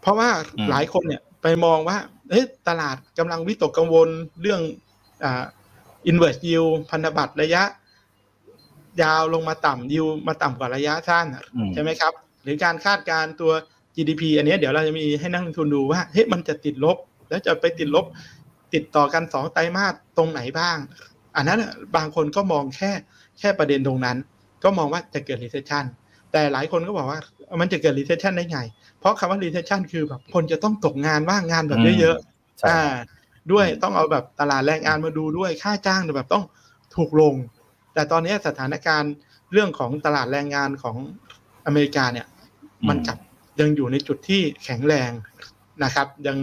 [0.00, 0.28] เพราะว่า
[0.58, 1.96] อืมหลายคนเนี่ยไปมองว่า
[2.30, 4.08] เอ๊ะตลาดกำลังวิตกกังวล
[4.40, 4.60] เรื่อง
[5.24, 5.44] อ่า
[6.10, 7.62] inverse yield พันธบัตรระยะ
[9.02, 13.52] ยาวลงมาต่ำยิวมาต่ำกว่าระยะสั้นอืมใช่ไหมครับ หรือการคาดการณ์ตัว
[13.94, 16.96] GDP อันเนี้ยเดี๋ยวเราจะมีให้นักลงทุนดูว่าเฮ้ยมันจะติดลบ
[17.28, 18.04] แล้วจะไปติดลบ
[18.74, 20.76] ติดต่อกันสองไตรมาสตรงไหนบ้าง
[21.36, 22.90] อันนั้นน่ะบางคนก็มองแค่
[23.38, 24.16] แค่ประเด็นตรงนั้น
[24.64, 25.84] ก็มองว่าจะเกิด recession
[26.32, 27.20] แต่หลายคนก็บอกว่า
[27.60, 28.60] มันจะเกิด recession ได้ไง
[29.00, 32.94] เพราะคำว่า recession คือแบบคนจะต้องตกงานว่างงานแบบเยอะๆใช่อ่า
[33.52, 36.44] ด้วยต้องเอาแบบตลาดแรงงานมาดูด้วยค่าจ้างแบบต้อง
[36.96, 37.34] ถูกลง
[37.94, 39.12] แต่ตอนนี้สถานการณ์
[39.52, 40.96] เรื่องของตลาดแรงงานของ
[41.66, 42.26] อเมริกาเนี่ย
[42.88, 43.18] มันกลับ
[43.60, 45.10] ยังอยู่ในจุดที่แข็งแรง
[45.84, 46.36] นะครับ ยัง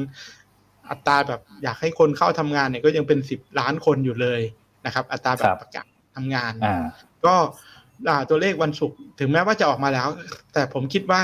[0.89, 4.41] อัตราแบบอยากให้คนเข้าทำงานเนี่ยก็ยังเป็นสิบล้านคนอยู่เลย
[4.85, 5.85] นะครับ อัตราแบครับบประกาศ
[6.15, 6.83] ทำงานอ่า
[7.25, 7.80] ก็อ่า
[8.29, 10.09] ตัวเลขวันศุกร์ถึงแม้ว่าจะออกมาแล้ว
[10.53, 11.23] แต่ผมคิดว่า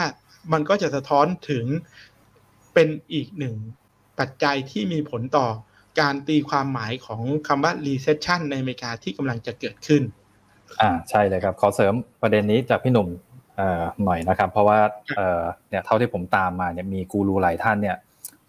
[0.53, 1.65] มันก็จะสะท้อนถึง
[2.74, 3.55] เป็นอีกหนึ่ง
[4.19, 5.48] ปัจจัยที่มีผลต่อ
[6.00, 10.04] การตีความหมายของคำว่า recession ในอเมริกาที่กำลังจะเกิดขึ้น
[10.82, 13.08] อ่าใช่เลยครับ ขอเสริมประเด็นนี้จากพี่หนุ่ม
[13.56, 14.80] เอ่อหน่อยนะครับ เพราะว่า
[15.15, 17.97] เอ่อเนี่ยเท่าที่ผมตามมาเนี่ยมีกูรูหลายท่านเนี่ย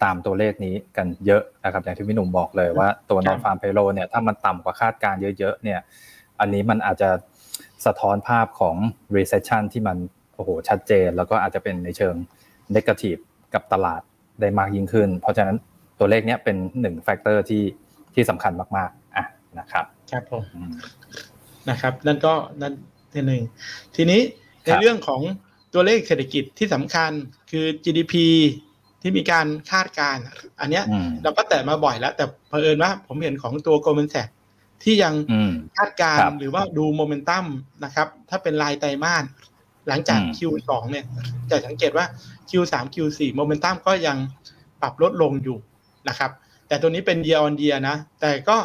[0.03, 5.81] ตามตัวเลขนี้กันเยอะนะครับอย่างที่พี่หนุ่มบอกเลยว่าตัวครั non บ farm payroll เนี่ยถ้ามันต่ำกว่าคาดการณ์เยอะๆเนี่ย
[6.41, 7.11] อันนี้มันอาจจะ
[7.87, 8.77] สะท้อนภาพของ
[9.17, 9.97] recession ที่มัน
[10.35, 12.15] โอ้โหชัดเจน แล้วก็อาจจะเป็นในเชิง
[12.75, 13.21] negative
[13.55, 14.01] กับตลาด
[14.41, 15.57] ได้มากยิ่งขึ้น เพราะฉะนั้น
[15.99, 17.63] ตัวเลขเนี้ยเป็นหนึ่งแฟกเตอร์ที่
[18.15, 19.25] ที่สำคัญมากๆอะ
[19.59, 20.73] นะครับครับผมอืม
[21.71, 22.75] นะครับนั่นก็นั่น
[23.13, 23.43] ทีหนึ่ง
[23.97, 24.21] ทีนี้
[24.63, 25.21] ในครับเรื่องของ
[25.75, 27.11] ตัวเลขเศรษฐกิจที่สำคัญ
[27.51, 28.15] คือ GDP
[29.03, 30.23] ที่มีการคาดการณ์
[30.61, 34.33] อันเนี้ยอืมเราก็แตะมาบ่อยแล้ว แต่เผอิญว่าผมเห็นของตัว Goldman Sachs
[34.83, 37.45] ที่ยังอืมคาดการครัณ์บหรือว่าดูโมเมนตัม
[37.85, 39.25] นะครับ ถ้าเป็นรายไตรมาส
[39.89, 41.05] หลังจากอืม Q2 เนี่ย
[41.51, 42.07] จะสังเกตว่า
[42.51, 44.17] Q3 Q4 โมเมนตัมก็ยัง
[44.83, 45.59] ปรับลดลงอยู่
[46.09, 46.31] นะครับ
[46.69, 48.57] แต่ตัวนี้เป็น year on year นะ แต่ก็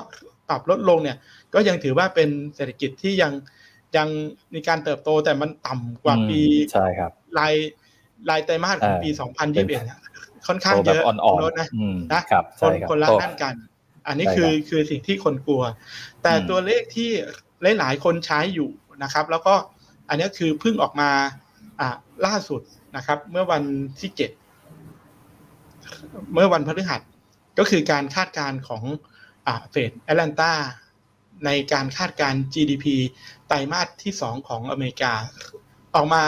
[0.49, 1.17] ปรับลดลงเนี่ย
[1.53, 3.31] ก็ยังถือว่าเป็นเศรษฐกิจที่ยัง
[3.97, 4.07] ยัง
[4.53, 7.53] มีการเติบโตแต่มันต่ำกว่าปีอืมใช่ครับราย
[8.29, 9.09] รายไตรมาสของเออปี
[9.65, 9.99] เป็น2021อะ
[10.47, 13.53] ค่อนข้างโตเยแบบอะอ่อนลดนะๆอืมนะครับคใช่นรับคนละโตด้านกัน
[14.07, 15.63] อันนี้ใช่คือครับคือสิ่งที่คนกลัว
[16.21, 17.09] แต่อืมตัวเลขที่
[17.79, 18.69] หลายๆคนใช้อยู่
[19.03, 19.53] นะครับ แล้วก็
[20.09, 21.09] อันนี้คือเพิ่งออกมา
[21.79, 21.89] อ่า
[22.25, 22.61] ล่าสุด
[22.95, 23.63] นะครับ เมื่อวัน
[23.99, 24.31] ที่เจ็ด
[26.33, 27.01] เมื่อวันพฤหัส
[27.59, 28.83] ก็คือการคาดการณ์ของ
[29.47, 30.53] อ่าเฟดแอตแลนตา
[31.45, 32.85] ในการคาดการณ์ GDP
[33.47, 35.13] ไตรมาสที่สองของอเมริกา
[35.95, 36.23] ออกมา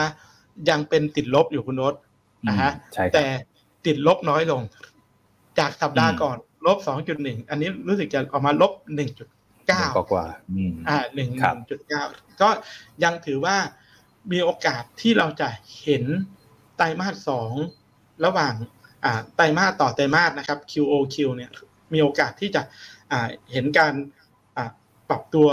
[0.69, 1.93] ยังเป็นติดลบอยู่คุณโน้ต
[2.47, 3.25] นะฮะใช่ครับแต่
[3.85, 4.61] ติดลบน้อยลง
[5.59, 6.78] จากสัปดาห์อืมก่อน ลบ
[7.13, 9.12] 2.1อันนี้รู้สึกจะออกมาลบ1.9หนึ่ง
[9.95, 12.04] กว่ากว่าๆอืมอ่าหนึ่งครับจุดเก้า
[12.41, 12.49] ก็
[13.04, 13.58] ยังถือว่า
[14.32, 15.49] มีโอกาสที่เราจะ
[15.82, 16.04] เห็น
[16.78, 17.51] ไตรมาสสอง
[18.25, 18.54] ระหว่าง
[19.04, 21.51] อ่าไตรมาสต่อไตรมาสนะครับ QOQ เนี่ย
[21.93, 22.62] มีโอกาสที่จะ
[23.12, 23.93] อ่าเห็นการ
[24.58, 24.71] อ่า
[25.10, 25.47] ปรับตัว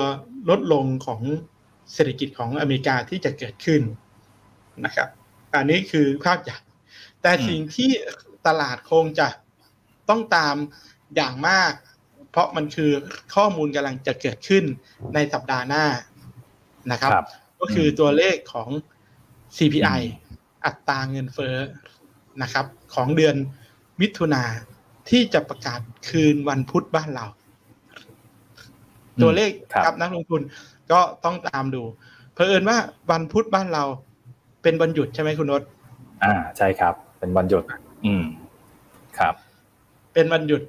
[0.51, 1.21] ลดลงของ
[1.93, 3.83] เศรษฐกิจของอเมริกาที่จะเกิดขึ้น
[4.85, 5.09] นะครับ
[5.55, 6.59] อันนี้คือภาพใหญ่
[7.23, 7.91] แต่อืมสิ่งที่
[8.47, 9.29] ตลาดคงจะ
[10.09, 10.57] ต้องตาม
[11.17, 11.73] อย่างมาก
[12.31, 12.91] เพราะมันคือ
[13.35, 14.65] ข้อมูลกำลังจะเกิดขึ้น
[15.15, 15.85] ในสัปดาห์หน้า
[16.93, 17.27] นะครับครับ
[17.61, 18.69] ก็คือตัวเลขของ
[19.57, 20.33] CPI อืม
[20.65, 21.57] อัตราเงินเฟ้อ
[22.43, 23.37] นะครับ ของเดือน
[24.01, 24.43] มิถุนา
[25.11, 27.27] ที่จะประกาศคืนวันพุธบ้านเรา
[29.23, 30.41] ตัวเลขครับครับนักลงทุน
[30.93, 31.83] ก็ต้องตามดู
[32.35, 32.79] เผอิญว่า
[33.11, 33.85] วันพุธบ้านเรา
[34.63, 35.63] เป็นวันหยุดใช่ไหมคุณนศ
[36.25, 37.65] อ่าใช่ครับ เป็นวันหยุด
[38.07, 38.25] อืม
[39.19, 39.35] ครับ
[40.13, 40.63] เป็นวันหยุด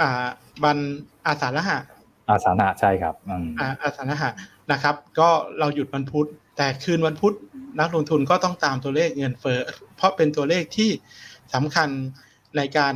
[0.00, 0.26] อ่า
[0.64, 0.78] วัน
[1.26, 1.78] อาสาฬหะ
[2.30, 4.30] อาสานะใช่ครับอืมอ่าอาสาฬหะ
[4.72, 7.34] นะครับ ก็เราหยุดวันพุธ แต่คืนวันพุธ
[7.80, 9.60] นักลงทุนก็ต้องตามตัวเลขเงินเฟ้อ
[9.96, 10.90] เพราะเป็นตัวเลขที่
[11.54, 11.88] สำคัญ
[12.56, 12.94] ในการ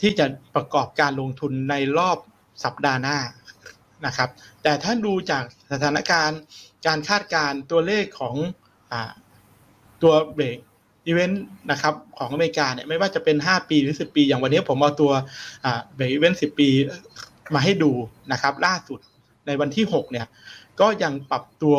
[0.00, 2.18] ที่จะประกอบการลงทุนในรอบ
[2.64, 3.18] สัปดาห์หน้า
[4.06, 4.28] นะครับ
[4.62, 6.40] แต่ถ้าดูจากสถานการณ์
[6.86, 8.36] การคาดการตัวเลขของ
[8.92, 8.94] อ
[10.02, 10.58] ตัวเบรก
[11.08, 15.12] อีเวนต์นะครับของอเมริกาเนี่ยไม่ว่าจะเป็น 5 ปีหรือ 10 ปี อย่างวันนี้ผมเอาตัว
[15.94, 16.68] เบรกอีเวนต์10 ปี
[17.54, 17.92] มาให้ดู
[18.32, 19.00] นะครับ ล่าสุด
[19.46, 20.26] ในวันที่ 6 เนี่ย
[20.80, 21.76] ก็ยังปรับตัว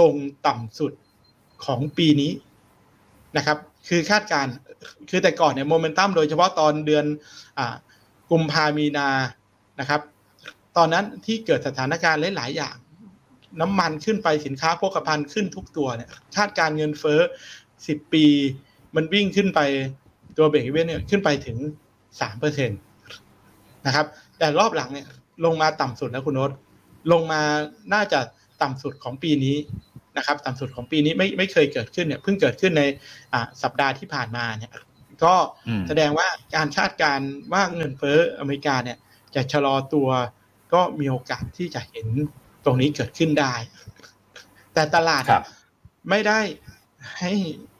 [0.00, 0.14] ลง
[0.46, 0.92] ต่ำสุด
[1.64, 2.32] ของปีนี้
[3.36, 4.46] นะครับ คือคาดการ
[5.10, 7.04] คือแต่ก่อนเนี่ยโมเมนตัมโดยเฉพาะตอนเดือน
[7.58, 7.60] อ
[8.30, 9.08] กุมภามีนา
[9.80, 10.00] นะครับ
[10.76, 12.76] ตอนนั้นที่เกิดสถานการณ์หลาย ๆ อย่าง
[13.60, 17.20] น้ำมันขึ้นไปสินค้าโภคภัณฑ์ขึ้นทุกตัวเนี่ยคาดการเงินเฟ้อ
[17.86, 18.26] สิบปี
[18.96, 19.60] มันวิ่งขึ้นไป
[20.36, 21.56] ตัวเบรกเวนเนี่ยขึ้นไปถึง
[22.20, 22.74] สามเปอร์เซ็นต
[23.86, 24.06] นะครับ
[24.38, 25.06] แต่รอบหลังเนี่ย
[25.44, 26.50] ลงมาต่ำสุดแล้วคุณโน้ต
[27.12, 27.42] ลงมา
[27.94, 28.20] น่าจะ
[28.62, 29.56] ต่ำสุดของปีนี้
[30.16, 32.82] นะครับ ต่ำสุดของปีนี้ไม่ไม่เคยเกิดขึ้นเนี่ยเพิ่งเกิดขึ้นใน
[33.62, 34.72] สัปดาห์ที่ผ่านมาเนี่ย
[35.24, 35.34] ก็
[35.88, 37.20] แสดงว่าการคาดการ
[37.52, 38.98] ว่าเงินเฟ้ออเมริกาเนี่ย
[39.34, 40.08] จะชะลอตัว
[40.72, 42.06] ก็มีโอกาสที่จะเห็น
[42.64, 43.54] ตรงนี้เกิดขึ้นได้
[44.74, 45.24] แต่ตลาด
[46.10, 46.40] ไม่ได้
[47.20, 47.71] ให้แบบ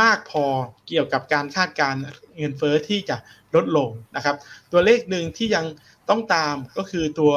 [0.00, 0.44] มากพอ
[0.88, 1.94] เกี่ยวกับการคาดการ
[2.36, 3.16] เงินเฟ้อที่จะ
[3.54, 4.36] ลดลงนะครับ
[4.72, 5.64] ตัวเลขหนึ่งที่ยัง
[6.08, 7.32] ต้องตามก็คือตัว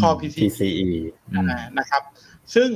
[0.00, 0.88] core PCE
[1.78, 2.02] นะครับ
[2.54, 2.70] ซึ่ง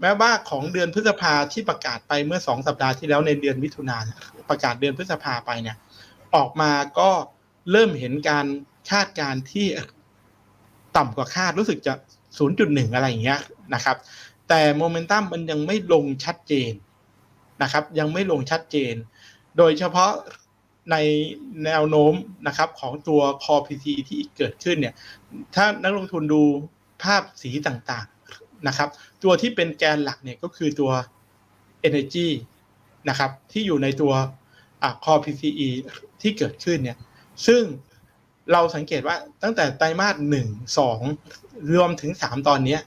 [0.00, 4.10] แม้ว่าของเดือนพฤษภาที่ประกาศไปเมื่อสองสัปดาห์ที่แล้วในเดือนมิถุนายน
[4.50, 5.76] ประกาศเดือนพฤษภาไปเนี่ย
[6.34, 7.10] ออกมาก็
[7.70, 8.46] เริ่มเห็นการ
[8.90, 9.66] คาดการที่
[10.96, 11.94] ต่ำกว่าคาดรู้สึกจะ
[12.44, 13.40] 0.1 อะไรอย่างเงี้ย
[13.74, 13.96] นะครับ
[14.48, 16.72] แต่โมเมนตัมมันยังไม่ลงชัดเจน
[17.62, 18.94] นะครับ ยังไม่ลงชัดเจน
[19.58, 20.12] โดยเฉพาะ
[20.90, 20.96] ใน
[21.64, 22.14] แนวโน้ม
[22.46, 24.94] นะครับของตัว core PCE ที่เกิดขึ้นเนี่ย
[25.54, 26.42] ถ้านักลงทุนดู
[27.02, 28.88] ภาพสีต่างๆนะครับ
[29.22, 30.90] ตัวที่เป็นแกนหลักเนี่ยก็คือตัว
[31.88, 32.28] energy
[33.08, 34.12] นะครับที่อยู่ในตัว
[35.04, 35.68] core PCE
[36.22, 36.98] ที่เกิดขึ้นเนี่ย
[37.46, 37.62] ซึ่ง
[38.52, 41.00] เราสังเกตว่าตั้งแต่ไตรมาสหนึ่งสอง
[41.74, 42.78] รวมถึงสามตอนนี้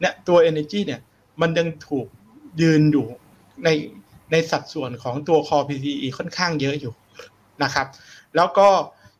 [0.00, 1.00] เนี่ยตัว Energy เนี่ย
[1.40, 2.06] มันยังถูก
[2.62, 3.06] ยืนอยู่
[3.64, 3.68] ใน
[4.32, 6.92] ในสัดส่วนของตัว Core PCE ค่อนข้างเยอะอยู่
[7.62, 7.86] นะครับ
[8.36, 8.68] แล้วก็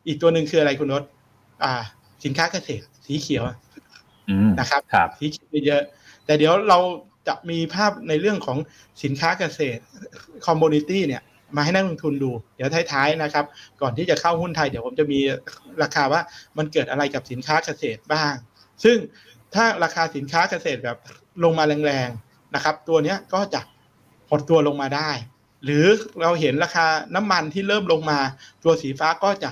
[0.07, 1.03] อีกตัวหนึ่งคืออะไรคุณนศ
[1.63, 1.73] อ่า
[2.23, 3.43] สินค้าเกษตรสีเขียว
[4.59, 4.81] นะครับ
[5.19, 5.81] สีเขียวเยอะ
[6.25, 6.79] แต่เดี๋ยวเรา
[7.27, 8.57] จะมีภาพในเรื่องของ
[9.03, 9.81] สินค้าเกษตร
[10.45, 11.23] commodity เนี่ย
[11.55, 13.45] มาให้นักลงทุนดู เดี๋ยวท้ายๆนะครับ
[13.81, 15.19] ก่อนที่จะเข้าหุ้นไทยเดี๋ยวผมจะมี
[15.81, 16.21] ราคาว่า
[16.57, 18.33] มันเกิดอะไรกับสินค้าเกษตรบ้าง
[18.83, 18.97] ซึ่ง
[19.55, 20.97] ถ้าราคาสินค้าเกษตรแบบ
[21.43, 23.61] ลงมาแรงๆนะครับ ตัวนี้ก็จะ
[24.29, 25.09] หดตัวลงมาได้
[25.63, 25.85] หรือ
[26.21, 28.19] เราเห็นราคาน้ำมันที่เริ่มลงมา
[28.63, 29.49] ตัวสีฟ้าก็จะ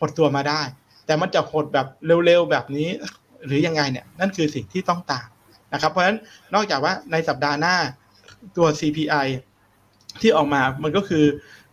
[0.00, 0.62] หดตัวมาได้
[1.06, 1.86] แต่มันจะหดแบบ
[2.24, 2.88] เร็วๆแบบนี้
[3.46, 5.28] หรือยังไงเนี่ยนั่นคือสิ่งที่ต้องตาม
[5.72, 6.18] นะครับเพราะฉะนั้น
[6.54, 7.76] นอกจากว่าในสัปดาห์หน้า
[8.56, 9.26] ตัว CPI
[10.20, 11.24] ที่ออกมามันก็คือ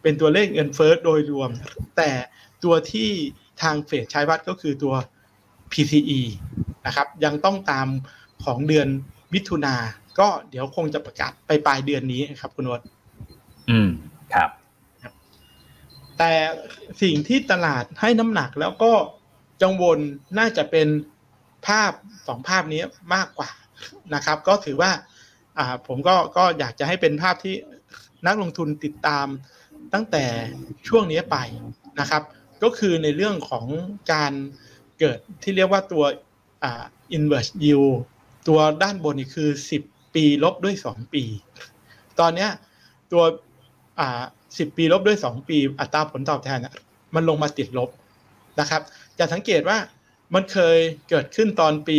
[0.02, 1.50] เป็นตัวเลขเงินเฟ้อโดยรวม
[1.98, 2.10] แต่
[2.63, 3.10] ตัวที่
[3.62, 4.94] ทางเฟดใช้วัดก็คือตัว
[5.72, 6.20] PCE
[6.86, 7.88] นะครับยังต้องตาม
[8.44, 8.88] ของเดือน
[9.34, 9.76] มิถุนา
[10.19, 12.82] ก็เดี๋ยวคงจะประกาศไปปลายเดือนนี้ครับคุณวด
[13.69, 13.89] อืม
[14.34, 14.49] ครับ
[16.17, 16.34] แต่
[17.01, 18.91] สิ่งที่ตลาดให้น้ำหนักแล้วก็
[19.62, 19.97] จังวล
[20.39, 20.88] น่าจะเป็น
[21.67, 21.91] ภาพ
[22.27, 23.51] สองภาพนี้มากกว่า
[24.13, 24.91] นะครับ ก็ถือว่า
[25.58, 27.56] อ่าผมก็ก็อยากจะให้เป็นภาพที่
[28.25, 29.27] นักลงทุนติดตาม
[29.93, 30.25] ตั้งแต่
[30.88, 31.38] ช่วงนี้ไป
[31.99, 32.23] นะครับ
[32.63, 33.65] ก็คือในเรื่องของ
[34.13, 34.34] การ
[34.99, 36.03] เกิดที่เรียกว่าตัว
[36.63, 36.84] อ่า
[37.17, 37.93] inverse yield
[38.47, 39.49] ตัวด้านบนนี่คือ
[39.82, 41.23] 10 ปีลบด้วย2ปี
[42.19, 42.47] ตอนนี้
[43.12, 43.23] ตัว
[43.99, 46.60] อ่า10ปีลบด้วย2ปี อัตราผลตอบแทน
[47.15, 47.89] มันลงมาติดลบ
[48.60, 48.82] นะครับ
[49.19, 49.77] จะสังเกตว่า
[50.34, 50.77] มันเคย
[51.10, 51.97] เกิดขึ้นตอนปี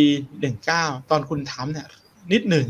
[0.55, 1.87] 19ตอนคุณทำเนี่ย
[2.33, 2.65] นิดหนึ่ง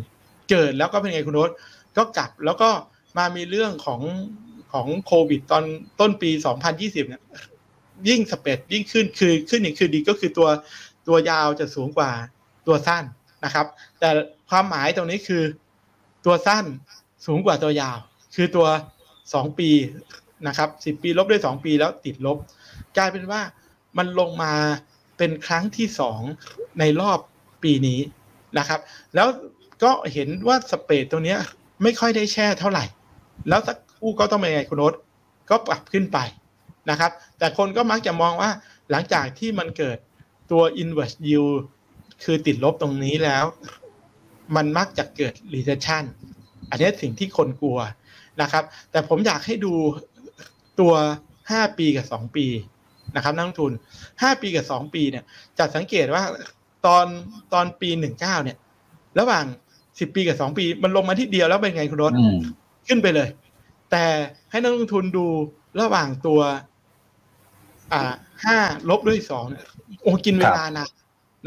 [0.52, 1.52] เกิดแล้วก็เป็นไงคุณโน้ต
[1.98, 2.70] ก็กลับแล้วก็
[3.18, 4.02] มามีเรื่องของ
[4.74, 5.64] ของโควิดตอน
[6.00, 6.30] ต้นปี
[6.70, 7.22] 2020เนี่ย
[8.10, 10.50] ยิ่งสเปดยิ่งขึ้นคือขึ้นอีกคือดีก็คือตัว
[11.08, 12.12] ตัวยาวจะสูงกว่า
[12.68, 13.04] ตัวสั้น
[13.46, 13.66] นะครับ
[14.00, 14.10] แต่
[14.50, 15.44] ความหมายตรงนี้คือ
[16.26, 16.66] ตัวสั้น
[17.26, 17.98] สูงกว่าตัวยาว
[18.36, 18.68] คือตัว
[19.14, 19.70] 2 ปี
[20.48, 22.38] นะครับ10 ปีลบด้วย 2 ปีแล้วติดลบ
[22.98, 23.42] กลายเป็นว่า
[23.98, 24.54] มันลงมา
[25.18, 25.88] เป็นครั้งที่
[26.34, 27.20] 2 ในรอบ
[27.64, 28.00] ปีนี้
[28.58, 28.80] นะครับ
[29.16, 29.28] แล้ว
[29.84, 31.36] ก็เห็นว่าสเปดตรงนี้
[31.84, 32.86] ไม่ค่อยได้แช่เท่าไหร่
[33.50, 34.94] แล้วสักคู่ก็ต้องเป็นไงคุณโนต
[35.50, 36.18] ก็ปรับขึ้นไป
[36.90, 38.50] นะครับ แต่คนก็มักจะมองว่า
[38.92, 39.98] หลังจากที่มันเกิด
[40.52, 41.56] ตัว inverse yield
[42.24, 43.46] คือติดลบตรงนี้แล้ว
[44.56, 46.04] มันมักจะเกิด recession
[46.70, 47.80] อันนี้สิ่งที่คนกลัว
[48.42, 49.74] นะครับ แต่ผมอยากให้ดู
[50.80, 50.94] ตัว
[51.38, 52.46] 5 ปีกับ 2 ปี
[53.16, 53.72] นะครับนักลงทุน
[54.08, 55.24] 5 ปีกับ 2 ปีเนี่ย
[55.58, 56.24] จะสังเกตว่า
[56.86, 57.06] ตอน
[57.54, 58.58] ตอนปี 19 เนี่ย
[59.20, 59.46] ระหว่าง
[60.00, 62.38] สิบปีกับสองปี มันลงมาที่เดียวแล้วเป็นไงคุณรถอืม
[62.88, 63.30] ขึ้นไปเลย
[63.92, 64.06] แต่
[64.52, 65.26] ให้นักลงทุนดู
[65.80, 66.40] ระหว่างตัว
[67.94, 68.14] อ่า
[68.46, 68.58] ห้า
[68.90, 69.64] ลบด้วยสองเนี่ย
[70.02, 70.90] โอ้กินเวลานาน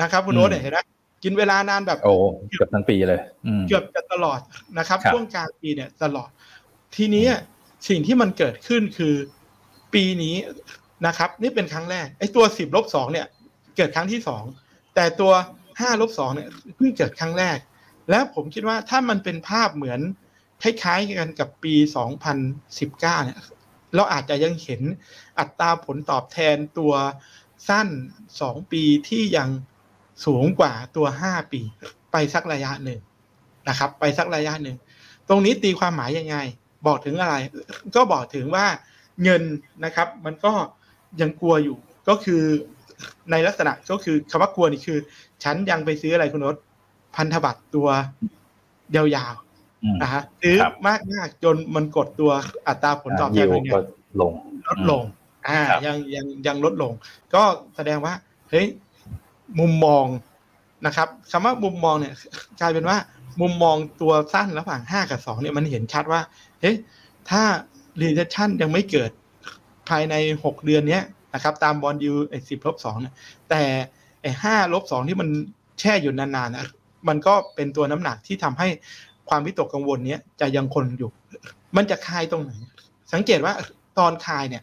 [0.00, 0.78] นะครับคุณโน้ตเนี่ยเห็นไหม
[1.24, 2.14] กินเวลานานแบบโอ้
[2.50, 4.40] เกือบทั้งปีเลยอืมเกือบจะตลอด
[4.78, 6.28] นะครับครับช่วงกลางปีเนี่ยตลอด
[6.96, 7.26] ทีนี้
[7.88, 9.14] สิ่งที่มันเกิดขึ้นคือ
[9.94, 10.36] ปีนี้
[11.06, 13.26] นะครับ นี่เป็นครั้งแรกไอ้ตัวสิบลบสองเนี่ย
[13.76, 14.42] เกิดครั้งที่สอง
[14.94, 15.32] แต่ตัว
[15.80, 17.58] ห้าลบสองเนี่ยเพิ่งเกิดครั้งแรก
[18.10, 20.00] แล้วผมคิดว่าถ้ามันเป็นภาพเหมือน
[20.62, 21.74] คล้ายๆกันกับปี
[22.30, 23.38] 2019 เนี่ย
[23.94, 24.82] เราอาจจะยังเห็น
[25.38, 26.92] อัตราผลตอบแทนตัว
[27.68, 27.88] สั้น
[28.34, 29.48] 2 ปีที่ยัง
[30.26, 31.60] สูงกว่าตัว 5 ปี
[32.12, 33.00] ไปสักระยะหนึ่ง
[33.68, 34.76] นะครับ ไปสักระยะหนึ่ง
[35.28, 36.36] ตรงนี้ตีความหมายยังไง
[36.86, 37.36] บอกถึงอะไร
[37.94, 38.66] ก็บอกถึงว่า
[39.22, 39.42] เงิน
[39.84, 40.52] นะครับ มันก็
[41.20, 41.76] ยังกลัวอยู่
[42.08, 42.42] ก็คือ
[43.30, 44.98] ในลักษณะก็คือคำว่ากลัวนี่คือ
[45.44, 46.56] ฉันยังไปซื้ออะไรคุณรถ
[47.16, 47.88] พันธบัตรตัว
[48.96, 49.34] ยาว
[49.84, 52.32] อืมๆนะฮะซื้อครับมากมากๆจนมันกดตัว
[52.68, 53.80] อัตราผลตอบแทยินวเป็นไงก็
[54.20, 54.32] ลง
[54.68, 55.02] ลดลง
[55.48, 56.92] อ่าครับยังยังยังลดลง
[57.34, 57.42] ก็
[57.76, 58.14] แสดงว่า
[58.50, 58.66] เฮ้ย
[59.60, 60.04] มุมมอง
[60.86, 62.14] นะครับคำว่ามุมมองเนี่ย
[62.60, 62.96] กลายเป็นว่า
[63.40, 66.20] มุมมองตัวสั้นระหว่างห้ากับสองเนี่ยมันเห็นชัดว่า
[66.60, 66.76] เฮ้ย
[67.30, 67.42] ถ้า
[68.00, 69.10] recession ยังไม่เกิด
[69.88, 71.02] ภายในหกเดือนเนี้ย
[71.34, 73.14] นะครับตามบอลยูไอ้สิบลบสองเนี่ย
[73.50, 73.62] แต่
[74.22, 75.28] ไอ้ห้าลบสองที่มัน
[75.80, 76.66] แช่อยู่นานๆนะ
[77.08, 78.68] มันก็เป็นตัวน้ำหนักที่ทำให้
[79.28, 81.10] ความวิตกกังวลเนี้ยจะยังคงอยู่
[81.76, 82.52] มันจะคลายตรงไหน
[83.12, 83.54] สังเกตว่า
[83.98, 84.62] ตอนคลายเนี่ย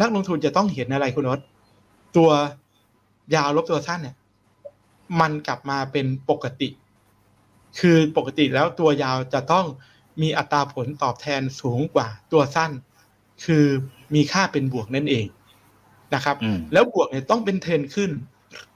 [0.00, 1.40] นักลงทุนจะต้องเห็นอะไรคุณนศ
[2.16, 2.30] ตัว
[3.34, 4.16] ยาวลบตัวสั้นเนี่ย
[5.20, 6.68] มันกลับมาเป็นปกติ
[7.80, 9.66] คือปกติแล้วตัวยาวจะต้อง
[10.22, 12.70] มีอัตราผลตอบแทนสูงกว่าตัวสั้น
[13.44, 13.66] คือ
[14.14, 15.26] มีค่าเป็นบวกนั่นเอง
[16.14, 18.10] นะครับอืมแล้วบวกเนี่ยต้องเป็นเทรนขึ้น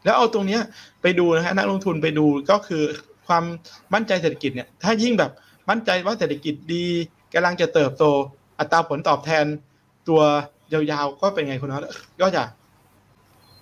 [0.04, 0.62] แล้วเอาตรงเนี้ย
[1.02, 2.82] ไปดูนะฮะนักลงทุนไปดูก็คือ
[3.26, 3.44] ความ
[3.94, 5.30] มั่นใจเศรษฐกิจเนี่ยถ้ายิ่งแบบ
[5.70, 6.84] มั่นใจว่าเศรษฐกิจดี
[7.34, 8.04] กำลังจะเติบโต
[8.58, 9.44] อัตราผลตอบแทน
[10.08, 10.20] ตัว
[10.72, 11.82] ยาวๆก็เป็นไงคุณน็อต
[12.20, 12.42] ก็จะ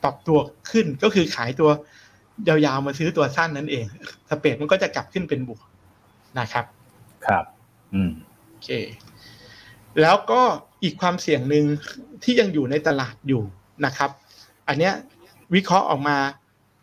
[0.04, 0.38] ปรับตัว
[0.70, 1.70] ขึ้นก็คือขายตัว
[2.48, 3.84] ยาวๆมาซื้อตัวสั้นนั่นเอง
[4.30, 5.60] สเปดมันก็จะกลับขึ้นเป็นบวก
[6.38, 6.64] นะครับ
[7.26, 7.44] ครับ
[7.94, 8.12] อืม
[8.48, 8.70] โอเค
[10.02, 10.40] แล้วก็
[10.82, 11.64] อีกความเสี่ยงหนึ่ง
[12.22, 13.42] ที่ยังอยู่ในตลาดอยู่
[13.86, 14.10] นะครับ
[14.68, 14.94] อันเนี้ย
[15.54, 16.18] วิเคราะห์ออกมา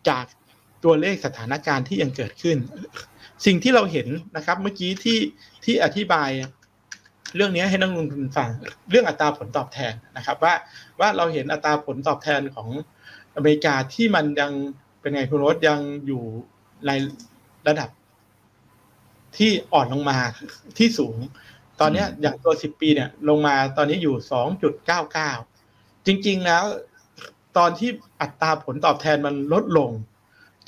[0.08, 0.24] จาก
[0.84, 2.56] ตัวเลขสถานการณ์ที่ยังเกิดขึ้น
[3.46, 5.18] สิ่งที่เราเห็นนะครับ เมื่อกี้ที่
[5.64, 6.30] ที่อธิบาย
[7.36, 8.50] เรื่องนี้ให้นักลงทุนฟัง
[8.90, 10.54] เรื่องอัตราผลตอบแทนนะครับ ว่า
[11.00, 12.68] ว่าเราเห็นอัตราผลตอบแทนของ
[13.36, 14.52] อเมริกาที่มันยัง
[15.00, 16.22] เป็นไงคุณรสยังอยู่
[16.86, 16.90] ใน
[17.68, 17.88] ระดับ
[19.36, 20.18] ที่อ่อนลงมา
[20.78, 21.16] ที่สูง
[21.80, 24.14] ตอนเนี้ยอย่างตัว 10 ปีเนี่ย ลงมาตอนนี้อยู่
[25.30, 26.64] 2.99 จริง ๆ แล้ว
[27.56, 27.90] ตอนที่
[28.20, 29.90] อัตราผลตอบแทนมันลดลง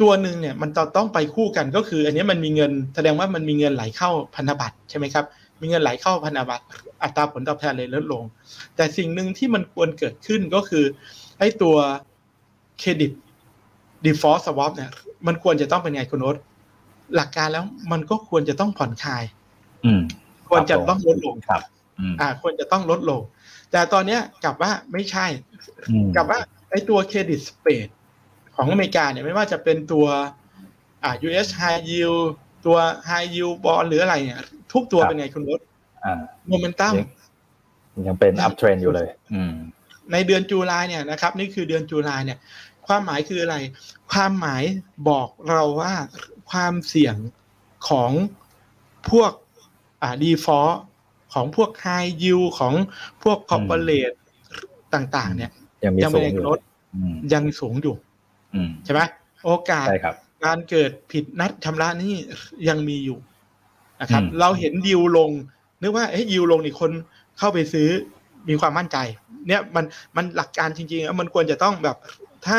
[0.01, 5.25] ตัวหนึ่งเนี่ย มันจะต้องไปคู่กันก็คือ อันนี้มันมีเงิน แสดงว่ามันมีเงินไหลเข้าพันธบัตรใช่ไหมครับ
[5.61, 6.65] มีเงินไหลเข้าพันธบัตร
[7.03, 8.25] อัตราผลตอบแทนเลยลดลง
[8.77, 10.85] แต่สิ่งหนึ่งที่มันควรเกิดขึ้นก็คือ
[11.39, 11.77] ไอ้ตัว
[12.79, 13.13] เครดิต
[14.05, 14.91] default swap เนี่ย
[15.27, 16.37] มันควรจะต้องเป็นไงคุณโน้ต
[17.15, 19.25] หลักการแล้วมันก็ควรจะต้องผ่อนคลาย
[19.85, 20.01] อืม
[20.49, 21.63] ควรจะต้องลดลงครับ
[21.99, 23.21] อืมอ่า ควรจะต้องลดลง
[23.71, 25.27] แต่ตอนเนี้ยกลับว่าไม่ใช่
[25.91, 26.39] อืมกลับว่า
[26.71, 27.87] ไอ้ตัวเครดิตสเปด
[28.57, 30.07] ของอเมริกาเนี่ยไม่ว่าจะเป็นตัว
[31.05, 32.25] อ่า US High Yield
[32.67, 32.77] ตัว
[33.09, 34.41] High Yield Bond หรืออะไรเนี่ย
[34.73, 35.61] ทุกตัวเป็นไงคุณรถ
[36.05, 36.15] อ่า
[36.49, 36.95] โมเมนตัม
[38.09, 39.55] ยังเป็น uptrend อยู่เลยอืม
[40.13, 42.39] ในเดือน July เนี่ยนะครับ นี่คือเดือน July เนี่ย
[42.87, 43.57] ความหมายคืออะไร
[44.13, 44.63] ความหมาย
[45.09, 45.93] บอกเราว่า
[46.51, 47.17] ความเสี่ยง
[47.89, 48.11] ของ
[49.11, 49.33] พวก
[50.03, 50.61] อ่า default
[51.35, 51.87] ของพวกไฮ
[52.23, 52.75] ยิวของ
[53.23, 54.13] พวก corporate
[54.95, 55.51] ต่าง ๆ เนี่ย
[55.85, 56.59] ยังมียังสูงอยู่ไม่ได้ลด
[56.95, 57.95] อืมยังสูงอยู่
[58.55, 59.01] อืมใช่ไหม
[59.45, 60.15] โอกาสใช่ครับ
[60.45, 62.15] การเกิดผิดนัดชำระหนี่
[62.69, 63.19] ยังมีอยู่
[64.01, 65.31] นะครับอืมเราเห็นดิวลง
[65.83, 66.91] นึกว่าเอ้ยดิวลงนี่คน
[67.39, 67.89] เข้าไปซื้อ
[68.49, 68.99] มีความมั่นใจ
[69.49, 69.85] เนี่ยมัน
[70.17, 71.97] มันหลักการจริงๆแล้วมันควรจะต้องแบบ
[72.47, 72.59] ถ้า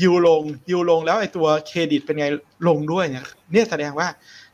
[0.00, 2.26] ดิวลงดิวลงแล้วไอ้ตัวเครดิตเป็นไง
[2.68, 4.08] ลงด้วยเนี่ยเนี่ยแสดงว่า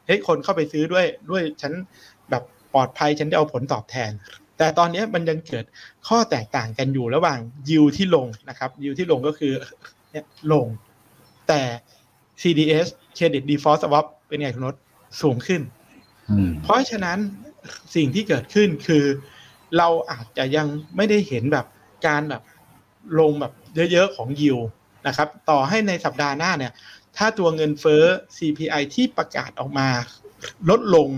[0.07, 1.73] เฮ้ยคนเข้าไปซื้อด้วยด้วยฉัน
[2.31, 2.43] แบบ
[2.75, 4.11] ปลอดภัยฉันได้เอาผลตอบแทน
[4.59, 5.64] แต่ตอนเนี้ยมันยังเกิด
[6.09, 7.38] ข้อแตกต่างกันอยู่ระหว่าง
[7.71, 9.53] ยิวที่ลงนะครับยิวที่ลงก็คือ
[10.11, 10.67] เนี่ยลง
[11.49, 11.61] แต่
[12.42, 14.77] CDS Credit Default Swap เป็นไงคุณนศ
[15.22, 15.62] สูงขึ้น
[16.31, 17.18] อืมเพราะฉะนั้น
[17.94, 19.05] สิ่งที่เกิดขึ้นคือ
[19.79, 21.66] เราอาจจะยังไม่ได้เห็นแบบ
[22.07, 22.42] การแบบ
[23.18, 23.53] ลงแบบ
[23.92, 24.59] เยอะ ๆ ของยิว
[25.07, 26.72] นะครับ ต่อให้ในสัปดาห์หน้าเนี่ย
[27.16, 28.03] ถ้าตัวเงินเฟ้อ
[28.37, 29.88] CPI ที่ประกาศออกมา
[30.70, 31.09] ลดลง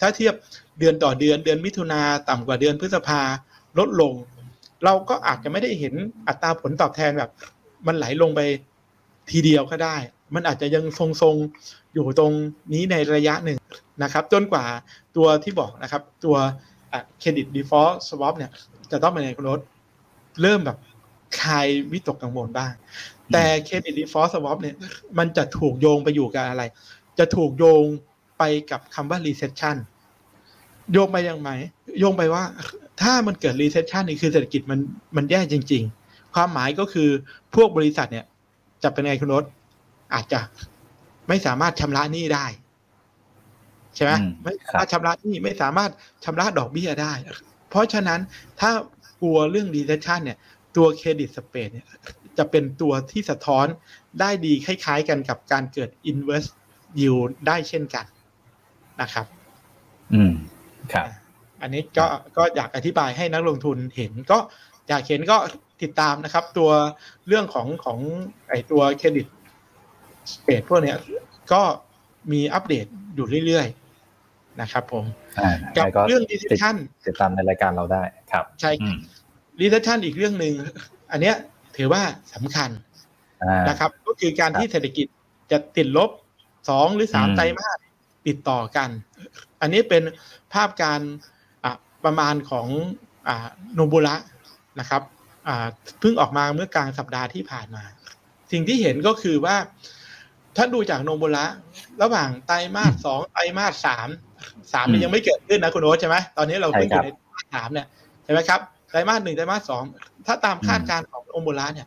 [0.00, 0.34] ถ้าเทียบ
[0.78, 3.20] เดือนต่อเดือนเดือนมิถุนาต่ำกว่าเดือนพฤษภา
[3.78, 4.14] ลดลง
[4.84, 5.94] เราก็อาจจะไม่ได้เห็น
[6.28, 7.30] อัตราผลตอบแทนแบบ
[7.86, 8.40] มันไหลลงไป
[9.30, 9.96] ทีเดียวก็ได้
[10.34, 12.32] มันอาจจะยังทรงๆอยู่ตรง
[12.72, 13.58] นี้ในระยะหนึ่ง
[14.02, 14.64] นะครับ จนกว่า
[15.16, 16.36] ตัวที่บอกนะครับ ตัว
[17.18, 18.50] credit default swap เนี่ย
[18.92, 19.60] จะต้องเป็นไงคุณโอ๊ต
[20.42, 20.78] เริ่มแบบ
[21.40, 22.72] คลายวิตกกังวลบ้าง
[23.32, 24.76] แต่ credit default swap เนี่ย
[25.18, 26.62] มันจะถูกโยงไปอยู่กับอะไร
[27.18, 27.84] จะถูกโยง
[28.38, 29.76] ไปกับคำว่า recession
[30.92, 31.50] โยงไปยังไง
[31.98, 32.44] โยงไปว่า
[33.02, 34.80] ถ้ามันเกิด recession นี่คือเศรษฐกิจมัน
[35.16, 37.08] มันแย่จริง ๆ ความหมายก็คือ
[37.54, 38.26] พวกบริษัทเนี่ย
[38.82, 39.44] จะเป็นไงคุณรถ
[40.14, 40.40] อาจจะ
[41.28, 42.46] ไม่สามารถชำระหนี้ได้
[43.94, 44.12] ใช่ไหม
[44.44, 45.90] ไม่สามารถชำระหนี้ไม่สามารถ
[46.24, 47.12] ชำระดอกเบี้ยได้
[47.70, 48.20] เพราะฉะนั้น
[48.60, 48.70] ถ้า
[49.20, 50.38] กลัวเรื่อง recession เนี่ย
[50.76, 51.86] ตัวเครดิตสเปดเนี่ย
[52.38, 53.66] จะเป็นตัวที่สะท้อน
[54.20, 56.50] ได้ดีคล้ายๆกันกับการเกิด inverse
[57.00, 58.04] yield ได้เช่นกัน
[59.00, 59.26] นะครับ
[60.12, 60.32] อืม
[60.92, 61.06] ครับ
[61.62, 64.38] อันนี้ก็ก็อยากอธิบายให้นักลงทุนเห็นก็
[64.88, 65.36] อยากเห็นก็
[65.82, 66.70] ติดตามนะครับ ตัว
[67.28, 67.98] เรื่องของของ
[68.48, 69.28] ไอตัวเครดิตส
[70.44, 70.96] เปดพวกเนี้ย
[71.52, 71.62] ก็
[72.32, 75.04] มีอัปเดตอยู่เรื่อยๆนะครับผม
[75.76, 78.70] กับเรื่องดิจิทัลติดตามในรายการเราได้ครับ ใช่
[79.60, 80.54] ดิจิทัลอีกเรื่องหนึ่ง
[81.12, 81.36] อันเนี้ย
[81.76, 82.02] ถือว่า
[82.34, 82.70] สำคัญ
[83.68, 85.06] นะครับ ก็คือการที่เศรษฐกิจ
[85.50, 86.10] จะติดลบ
[86.68, 87.78] สองหรือสามไตรมาส
[88.26, 88.88] ติดต่อกัน
[89.60, 90.02] อันนี้เป็น
[90.52, 91.00] ภาพการ
[92.04, 92.66] ประมาณของ
[93.74, 94.16] โนบุระ
[94.80, 95.02] นะครับ
[96.00, 97.84] เพิ่งออกมาเมื่อกลางสัปดาห์ที่ผ่านมา
[98.52, 99.56] สิ่งที่เห็นก็คือว่า
[100.58, 101.44] ถ้าดูจากโนบุระ
[102.02, 104.08] ระหว่างไตรมาสสองไตรมาสสาม
[104.72, 107.86] สามยังไม่เกิดขึ้นนะคุณโอ๊ตใช่ไหมตอนนี้เราเพิ่งอยู่ในไตรมาสสามเนี่ย
[108.24, 109.82] ใช่ไหมครับไตรมาสหนึ่งไตรมาสสอง
[110.26, 111.86] ถ้าตามคาดการณ์ของโนมูระเนี่ย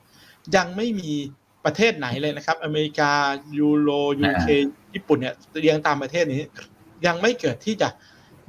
[0.56, 1.12] ยังไม่มี
[1.66, 3.12] ประเทศไหนเลยนะครับ อเมริกา
[3.58, 4.48] ยูโร UK
[4.94, 6.42] ญี่ปุ่นเนี่ยเรียงตามประเทศนี้
[7.06, 7.90] ยังไม่เกิดที่จะ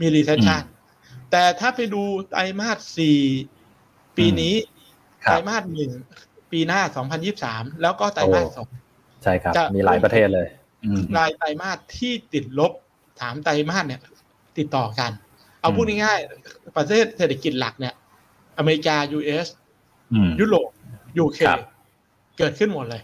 [0.00, 0.62] มี recession
[1.30, 3.20] แต่ถ้าไปดูไตรมาสสี่
[4.16, 4.54] ปีนี้
[5.22, 5.90] ไตรมาสหนึ่ง
[6.52, 8.66] ปีหน้าสองพันยี่สิบสามแล้วก็ไตรมาสสอง
[9.24, 10.46] ใช่ครับมีหลายประเทศเลย
[11.16, 12.72] รายไตรมาสที่ติดลบ
[13.20, 14.00] สามไตรมาสเนี่ย
[14.58, 15.10] ติดต่อกัน
[15.60, 17.94] เอาพูดง่ายๆประเทศเศรษฐกิจหลักเนี่ย
[18.58, 19.46] อเมริกา US
[20.40, 20.68] ยุโรป
[21.18, 21.38] UK
[22.38, 23.02] เกิดขึ้นหมดเลย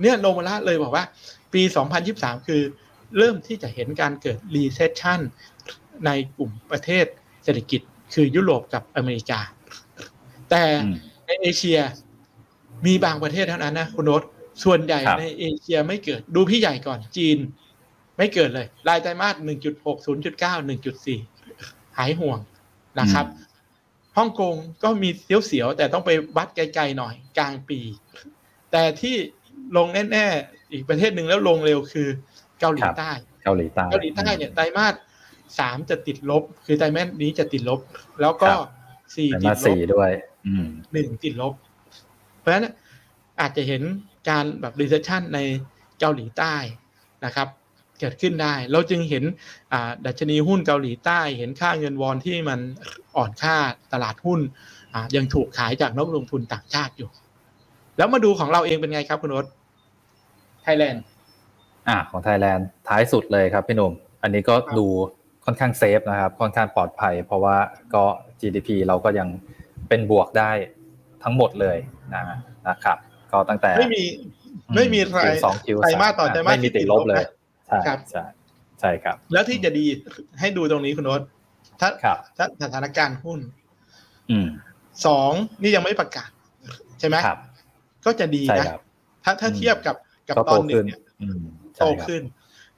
[0.00, 1.04] เนี่ยโนมูระเลยบอกว่า
[1.52, 1.62] ปี
[2.04, 2.62] 2023 คือ
[3.18, 5.20] เริ่มที่จะเห็นการเกิด recession
[6.06, 7.04] ในกลุ่มประเทศ
[7.44, 7.80] เศรษฐกิจ
[8.14, 9.40] คือยุโรปกับอเมริกา
[10.50, 10.62] แต่
[11.26, 11.78] ในเอเชีย
[12.86, 14.22] มีบางประเทศเท่านั้นนะคุณโอ๊ต
[14.64, 17.38] ส่วนใหญ่ในเอเชียไม่เกิด ดูพี่ใหญ่ก่อนจีน
[18.18, 19.34] ไม่เกิดเลย รายไตรมาส
[19.76, 20.42] 1.6 0.9
[21.16, 22.38] 1.4 หายห่วง
[23.00, 23.26] นะครับ
[24.16, 25.10] ฮ่องกงก็มี
[25.46, 27.80] เสียวๆ แต่ต้องไปวัดไกลๆหน่อยกลางปี
[28.72, 29.14] แต่ที่
[29.76, 32.08] ลงแน่ๆ อีกประเทศหนึ่งแล้วลงเร็วคือ
[32.60, 33.10] เกาหลีใต้
[33.44, 34.94] เกาหลีใต้เกาหลีใต้เนี่ยไตรมาส
[35.58, 37.80] สามจะติดลบ คือไตรมาสนี้จะติดลบ
[38.20, 38.50] แล้วก็
[39.14, 40.10] สี่ติดลบด้วย
[40.92, 41.54] หนึ่งติดลบ
[42.38, 42.66] เพราะฉะนั้น
[43.40, 43.82] อาจจะเห็น
[44.28, 45.38] การแบบ recession ใน
[46.00, 46.54] เกาหลีใต้
[47.24, 47.48] นะครับ
[48.00, 49.24] เกิดขึ้นได้ เราจึงเห็น
[50.06, 52.60] ดัชนีหุ้นเกาหลีใต้ เห็นค่าเงินวอนที่มัน
[53.16, 53.56] อ่อนค่า
[53.92, 54.40] ตลาดหุ้น
[55.16, 57.10] ยังถูกขายจากนักลงทุนต่างชาติอยู่
[57.98, 61.02] แล้วมาดูของเราเองเป็นไงครับคุณโนด์
[61.88, 64.86] อ่าของไทยแลนด์ท้ายสุดเลยครับพี่หนุ่มอันนี้ก็ดู
[65.44, 67.56] ค่อนข้าง safe นะครับ ค่อนข้างปลอดภัย เพราะว่า
[67.94, 68.04] ก็
[68.40, 69.28] GDP เราก็ยัง
[69.88, 70.50] เป็นบวกได้
[71.22, 71.76] ทั้งหมดเลย
[72.14, 72.24] นะ
[72.68, 72.98] นะครับ
[73.32, 74.04] ก็ตั้งแต่ ไม่มี
[74.76, 77.24] ไม่มีไรสองคิวไตรมาสต่อไตรมาสไม่มีติดลบเลย
[77.66, 77.78] ใช่
[78.10, 78.24] ใช่
[78.80, 79.84] ใช่ครับ แล้วที่จะดี
[80.40, 81.20] ให้ดูตรงนี้คุณโน้ต
[81.80, 81.88] ถ้า
[82.36, 83.40] ถ้าสถานการณ์หุ้น
[85.06, 86.30] สองนี่ยังไม่ประกาศ
[87.00, 87.16] ใช่ไหม
[88.04, 88.66] ก็จะดีนะ
[89.24, 89.96] ถ้าถ้าเทียบกับ
[90.28, 91.00] กับตอนหนึ่งเนี่ย
[91.76, 92.22] โตขึ้น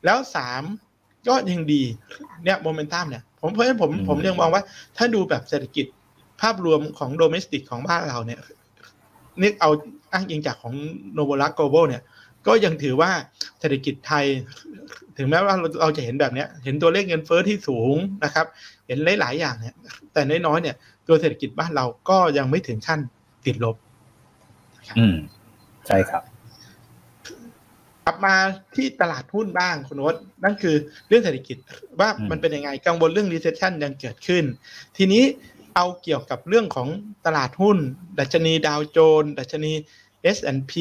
[0.04, 0.62] แล้วสาม
[1.28, 1.82] ก็ยังดี
[2.44, 4.62] เนี่ยโมเมนตัมเนี่ยผมเพราะฉะนั้นผมผมยังมองว่า
[4.96, 5.86] ถ้าดูแบบเศรษฐกิจ
[6.40, 8.40] ภาพรวมของโดเมสติกของบ้านเราเนี่ย
[9.40, 9.70] นี่เอา
[10.12, 10.74] อ้างอิงจากของ
[11.12, 12.02] โนโวลักโกลบอลเนี่ย
[12.46, 13.10] ก็ยังถือว่า
[13.60, 14.24] เศรษฐกิจไทย
[15.16, 18.46] ถึงแม้ว่าเราจะเห็นแบบเนี้ยเห็นตัวเลขเงินเฟ้อที่สูงนะครับ
[18.86, 19.74] เห็นหลายๆอย่างเนี่ย
[20.12, 23.00] แต่น้อยๆเนี่ย ตัวเศรษฐกิจบ้านเราก็ยังไม่ถึงขั้น
[23.46, 23.76] ติดลบ
[24.98, 25.16] อืม
[25.86, 26.22] ใช่ครับ
[28.04, 28.34] กลับมา
[28.76, 30.74] ที่ตลาดหุ้นบ้างคุณโน้ตนั่นคือ
[31.08, 31.56] เรื่องเศรษฐกิจ
[32.00, 34.44] ว่ามันเป็นยังไงกังวลเรื่อง recession ยังเกิดขึ้น
[34.96, 35.24] ทีนี้
[35.74, 36.88] เอาเกี่ยวกับเรื่องของ
[37.26, 37.78] ตลาดหุ้น
[38.18, 39.72] ดัชนีดาวโจนส์ดัชนี
[40.36, 40.72] S&P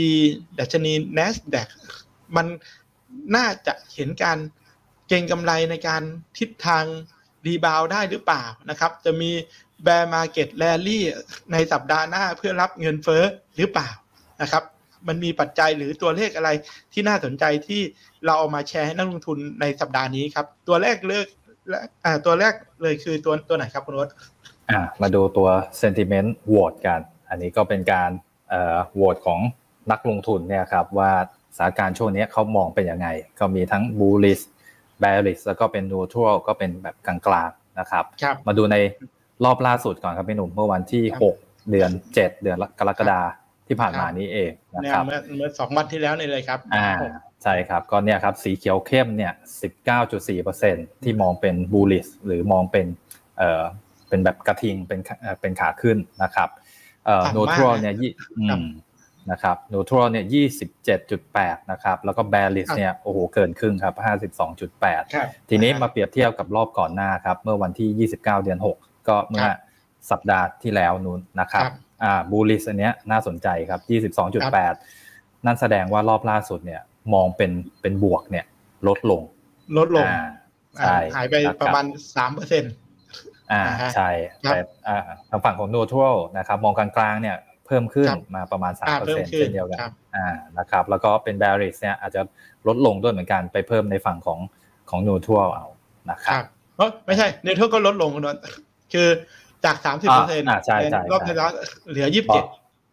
[0.60, 1.68] ดัชนี NASDAQ
[2.36, 2.48] มัน
[3.36, 4.38] น่าจะเห็นการ
[5.08, 6.04] เก็งกำไรในการ
[6.38, 6.86] ทิศทาง
[7.46, 9.32] rebound ได้หรือเปล่านะครับ จะมี
[9.84, 11.04] bear market rally
[11.52, 13.24] ในสัปดาห์หน้าเพื่อรับเงินเฟ้อ
[13.56, 13.90] หรือเปล่า
[14.42, 14.64] นะครับ
[15.08, 16.50] มันมีปัจจัยหรือตัวเลขอะไร
[16.94, 17.82] ที่น่าสนใจที่
[18.26, 21.28] เราเอามาแชร์ให้นักลงทุนในสัปดาห์นี้ครับ ตัวแรกเลือก
[22.26, 24.10] ตัวแรกเลยคือตัวตัวไหนครับคุณรส
[25.02, 25.50] มาดูตัว
[25.82, 28.10] sentiment โหวตกัน อันนี้ก็เป็นการ
[28.94, 29.40] โหวตของ
[29.92, 31.12] นักลงทุนเนี่ยครับว่า
[31.58, 33.08] สถานการณ์ช่วงนี้เขามองเป็นยังไง
[33.40, 34.44] ก็มีทั้ง bullish
[35.02, 37.16] bearish แล้วก็เป็น neutral ก็เป็นแบบกลา
[37.48, 38.76] งๆนะครับครับมาดูใน
[39.46, 43.22] รอบล่าสุดก่อนครับพี่หนุ่มเมื่อวันที่ครับ6เดือน 7 เดือนกรกฎา
[43.68, 46.92] ที่ผ่านมาครับนี้เองนะเนี่ยครับเมื่อเมื่อสองวันที่แล้วนี่เลยครับอ่า
[47.44, 49.34] ใช่ครับก็เนี่ยครับสีเขียวเข้มเนี่ย
[50.18, 52.88] 19.4%ที่มองเป็น bullish หรือมองเป็น
[53.38, 53.64] เอ่อ
[54.10, 56.50] เป็นแบบกระทิงเป็นเอ่อเป็นขาขึ้นนะครับ
[57.06, 58.68] เอ่อต่ำมาก neutral นะเนี่ยยี่อืครับม
[59.32, 60.26] นะครับ neutral เนี่ย
[60.98, 63.94] 27.8นะครับ แล้วก็ bearish ครับเนี่ยโอ้โหเกินครึ่งครับ
[64.60, 69.58] 52.8ครับทีนี้มาเปรียบเทียบกับรอบก่อนหน้าครับ เมื่อวันที่29เดือน6ก็เมื่อครับ
[70.12, 71.74] สัปดาห์ที่แล้วนู้นนะครับครับ
[72.04, 73.82] อ่าบูลิสอันเนี้ยน่าสนใจครับ
[74.44, 76.82] 22.8นั่นแสดงว่ารอบล่าสุดเนี่ย
[77.14, 78.46] มองเป็นเป็นบวกเนี่ย
[78.88, 79.22] ลดลง
[79.78, 80.22] ลดลงอ่า
[80.78, 81.86] ใช่หายไปนคบประมาณ
[82.16, 82.74] สามเปอร์เซ็นต์
[83.52, 84.10] อ่าอ่าฮะใช่
[84.44, 85.00] ครับแต่อ่า
[85.30, 90.28] ทางฝั่งของ neutral นะครับ มองกลางๆเนี่ยเพิ่มขึ้นครับมาประมาณอ่า3%เพิ่มขึ้นเช่นเดียวกันครับอ่า
[90.58, 92.22] นะครับแล้วก็เป็น bearish เนี่ยอาจจะ
[92.68, 94.40] ลดลงด้วยเหมือนกันไปเพิ่มในฝั่งของ
[94.90, 95.68] ของ neutral เอา
[96.12, 98.42] นะคครัรับบเพราะไม่ใช่เนเธอร์ก็ลดลงคุณนนท์
[98.94, 99.08] คือ
[99.66, 101.52] จากสามสิบเปอร์เซ็นต์อ่าใช่ใช่รอบที่แล้ว
[101.90, 102.46] เหลือยี่สิบเจ็ด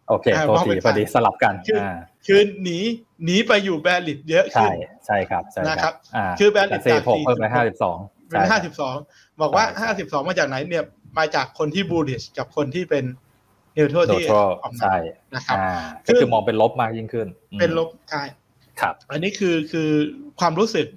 [0.09, 1.97] โอเคอ่าโทษมองทีเป็นพอดีฝั่งสลับกันคืออ่า
[2.27, 2.77] คือหนี
[3.25, 7.97] หนีไปอยู่แบริดเยอะใช่ขึ้นใช่ครับใช่นะคครัรับบอ่าคือแบรนด์แต่เซจากหกเพิ่มไป46ห้าสิบสอง
[8.29, 8.95] เป็นห้าสิบสอง
[9.41, 10.85] บอกว่าใช่ห้าสิบสองมาจากไหนเนี่ย
[11.17, 13.05] มาจากคนที่บูลลิชกับคนที่เป็น
[13.75, 14.95] เนวโทโดที่ทรออกมาใช่
[15.35, 18.23] นะครับอ่าซึ่ก็งคือมองเป็นลบมากยิ่งขึ้นอืมเป็นลบใช่
[18.81, 19.89] ครับ อันนี้คือคือ
[20.39, 20.87] ความรู้สึก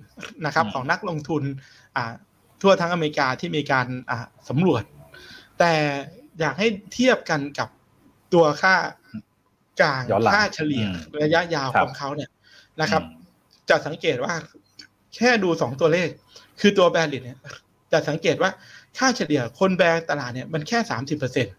[0.46, 1.42] นะครับอืมของนักลงทุน
[1.96, 2.12] อ่า
[2.62, 4.18] ทั่วทั้งอเมริกาที่มีการอ่า
[4.48, 4.82] สำรวจ
[5.58, 5.72] แต่
[6.40, 7.68] อยากให้เทียบกันกับ
[8.34, 8.74] ตัวค่า
[9.80, 12.30] กลางย้อนหลังค่าเฉลี่ยอืมระยะยาวครับของเขาเนี่ย
[12.80, 13.20] นะครับอืม
[13.70, 14.34] จะสังเกตว่า
[15.16, 16.08] แค่ดูสองตัวเลข
[16.60, 17.38] คือตัวแบรนด์เนี่ย
[17.92, 18.50] จะสังเกตว่า
[18.98, 21.50] ค่าเฉลี่ยคนแบรนด์ตลาดเนี่ยมันแค่สามสิบเปอร์เซ็นต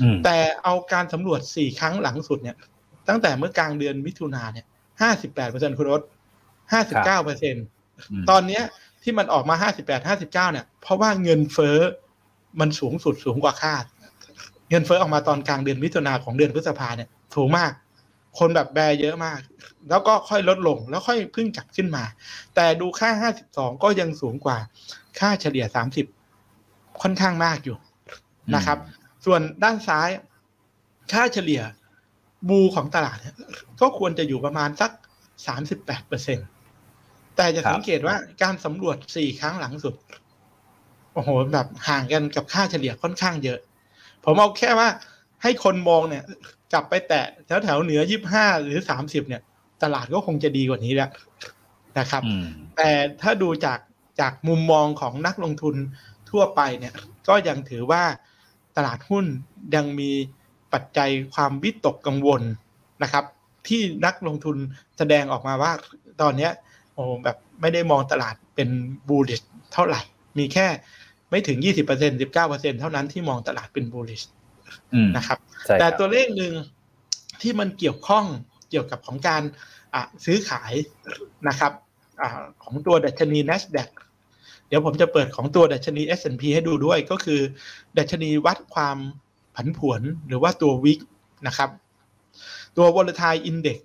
[0.00, 2.56] อืมแต่เอาการสำรวจสี่ครั้งหลังสุดเนี่ย
[3.08, 4.66] ตั้งแต่เมื่อกลางเดือนมิถุนาเนี่ย
[5.02, 6.02] ห้าสิบแปดเปอร์เซ็นคุณรถ
[6.72, 8.62] ห้าสิบเก้าเปอร์เซ็นมตอนเนี้ย
[9.02, 11.78] ที่มันออกมาห้าสิบแปดห้าสิบเก้าเนี่ย เพราะว่าเงินเฟ้อ
[12.60, 13.84] มันสูงสุดสูงกว่าคาด
[14.70, 17.70] เงินเฟ้อออกมาตอนกลางเดือนมิถุนาของเดือนพฤษภาเนี่ยสูงมาก
[18.38, 19.40] คนแบบแบเยอะมาก
[19.90, 22.04] แล้วก็ค่อยลดลงแล้วค่อยพิ่งกลับขึ้นมา
[22.54, 24.58] แต่ดูค่าห้าสิบสองก็ยังสูงกว่า
[25.18, 26.06] ค่าเฉลี่ยสามสิบ
[27.02, 27.76] ค่อนข้างมากอยู่
[28.54, 28.78] นะครับ
[29.24, 30.08] ส่วนด้านซ้าย
[31.12, 31.62] ค่าเฉลี่ย
[32.48, 33.18] บูของตลาด
[33.80, 34.90] ก็ควรจะอยู่ประมาณสัก
[35.46, 36.42] สามสิบแปดเปอร์เซ็นต
[37.36, 39.94] แต่จะสังเกตว่าการสำรวจสี่ครั้งหลังสุด
[41.12, 43.58] โอ้โห แบบห่างกันกับค่าเฉลี่ยค่อนข้างเยอะ
[44.24, 44.88] ผมเอาแค่ว่า
[45.42, 46.24] ให้คนมองเนี่ย
[46.72, 49.42] กลับไปแตะแถวแถวๆเหนือยี่ห้าหรือสามสิบเนี่ย
[49.82, 51.10] ตลาดก็คงจะดีกว่านี้แล้ว
[51.98, 52.46] นะครับอืม
[52.76, 52.90] แต่
[53.22, 53.78] ถ้าดูจาก
[54.20, 55.74] จากมุมมองของนักลงทุน
[56.30, 56.94] ทั่วไปเนี่ย
[57.28, 58.02] ก็ยังถือว่า
[58.76, 59.24] ตลาดหุ้น
[59.74, 60.10] ยังมี
[60.72, 62.42] ปัจจัยความวิตกกังวล
[63.02, 63.24] นะครับ
[63.68, 64.56] ที่นักลงทุน
[64.98, 65.72] แสดงออกมาว่า
[66.20, 66.52] ตอนเนี้ย
[66.94, 68.68] โอ้แบบไม่ได้มองตลาดเป็น
[69.08, 69.42] บูลลิช
[69.72, 70.00] เท่าไหร่
[70.38, 70.66] มีแค่
[71.30, 71.66] ไม่ถึง 20%
[72.40, 74.41] 19%เท่านั้นที่มองตลาดเป็นบูลลิชอืม
[75.16, 76.52] นะครับใช่แต่ครับตัวเลขหนึ่ง
[77.42, 78.24] ที่มันเกี่ยวข้อง
[78.70, 79.42] เกี่ยวกับของการ
[79.94, 80.72] อะซื้อขาย
[81.48, 81.72] นะครับ
[82.20, 82.28] อา
[82.64, 83.90] ของตัวดัชนี NASDAQ
[84.68, 87.40] เดี๋ยวผมจะเปิดของตัวดัชนี S&P ให้ดูด้วยก็คือ
[87.98, 88.98] ดัชนีวัดความ
[89.54, 91.00] ผันผวนหรือว่าตัววิก
[91.46, 91.70] นะครับ
[92.76, 93.78] ตัว volatile index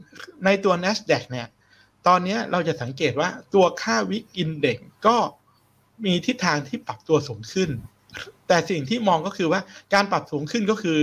[0.45, 1.47] ในตัว NASDAQ เนี่ย
[2.07, 4.77] ตอนนี้เราจะสังเกตว่าตัวค่าวิกอินเด็ก
[5.07, 5.17] ก็
[6.05, 7.69] มีทิศทางที่ปรับตัวสูงขึ้น
[8.48, 9.62] แต่สิ่งที่มองก็คือว่า
[9.93, 11.00] การปรับสูงขึ้นก็คือ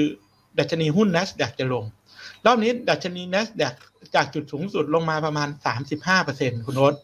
[0.59, 1.85] ดัชนีหุ้น NASDAQ จะลง
[2.47, 3.75] รอบนี้ดัชนี NASDAQ
[4.15, 5.49] จากจุดสูงสุดลงมาประมาณ
[6.07, 6.95] 35%คุณโน้ต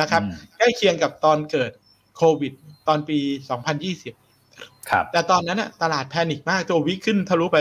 [0.00, 1.70] นะครับอืมใกล้เคียงกับตอนเกิด
[2.16, 2.52] โควิด
[2.88, 3.18] ตอนปี
[4.04, 7.58] 2020 ครับ แต่ตอนนั้นน่ะตลาดแพนิคมากตัววิกขึ้นทะลุไป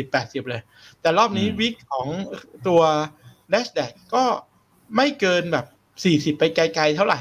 [0.00, 0.62] 70-80 เลย
[1.00, 2.06] แต่รอบนี้อืมวิกของ
[2.68, 2.80] ตัว
[3.52, 4.24] NASDAQ ก็
[4.96, 5.66] ไม่เกินแบบ
[6.34, 7.20] 40 ไปไกลๆเท่าไหร่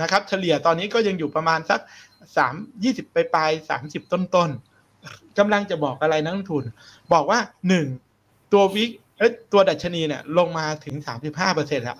[0.00, 1.80] นะครับ เฉลี่ยตอนนี้ก็ยังอยู่ประมาณสัก
[2.36, 6.64] 3 20ไปปลายๆ30ต้นๆกำลังจะบอกอะไรนักลงทุน
[7.12, 7.38] บอกว่า
[7.96, 10.94] 1ตัว VIX เอ้ยตัวดัชนีเนี่ยลงมาถึง
[11.40, 11.98] 35%แล้ว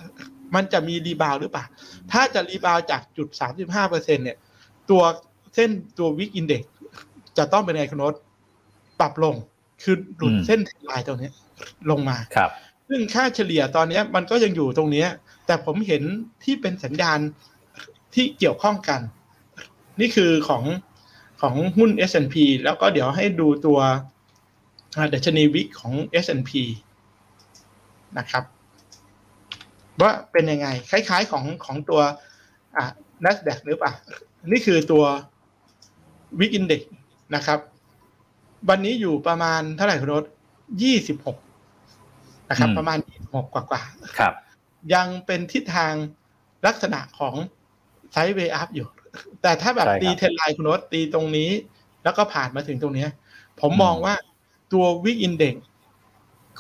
[0.55, 1.65] มันจะมี rebound หรือเปล่า
[2.13, 3.29] ถ้าจะ rebound จากจุด
[3.77, 4.39] 35%เนี่ย
[4.91, 5.03] ตัว
[5.55, 6.63] เส้นตัว VIX index
[7.39, 8.15] จะต้องเป็นไงคุณโน้ต
[9.01, 9.35] ปรับลง
[9.83, 11.33] คือหลุดอืมเส้น trend line ตรงเนี้ย
[11.91, 12.51] ลงมาครับ
[12.89, 15.09] ซึ่งค่าเฉลี่ยตอนเนี้ยมันก็ยังอยู่ตรงเนี้ย
[15.47, 16.03] แต่ผมเห็น
[16.45, 17.19] ที่เป็นสัญญาณ
[18.15, 19.01] ที่เกี่ยวข้องกัน
[20.01, 20.65] นี่คือของ
[21.41, 22.35] ของหุ้น S&P
[22.65, 23.79] แล้วก็เดี๋ยวให้ดูตัว
[24.97, 25.95] อ่าดัชนีวิกของ
[26.25, 26.51] S&P
[28.19, 28.45] นะครับ
[30.01, 32.01] ว่าเป็นยังไง คล้ายๆของของตัว
[32.77, 32.85] อ่า
[33.25, 33.93] NASDAQ หรือเปล่า
[34.47, 35.05] นี่คือตัว
[36.39, 36.83] วิกอินเด็ก
[37.35, 37.59] นะครับ
[38.69, 40.25] วันนี้อยู่ประมาณเท่าไหร่คุณรถ
[40.83, 41.39] ยี่สิบหก
[42.51, 43.83] นะครับอืมประมาณยี่สิบหกกว่า
[44.19, 44.35] ครับ
[44.95, 45.95] ยังเป็นทิศทาง
[46.67, 47.35] ลักษณะของ
[48.13, 48.89] sideway up อยู่
[49.43, 51.51] แต่ถ้าแบบใช่ครับตี trend line คุณโน้ตตีตรงนี้
[52.05, 53.11] แล้วก็ผ่านมาถึงตรงเนี้ย
[53.61, 54.15] ผมมองว่า
[54.73, 55.55] ตัว VIX index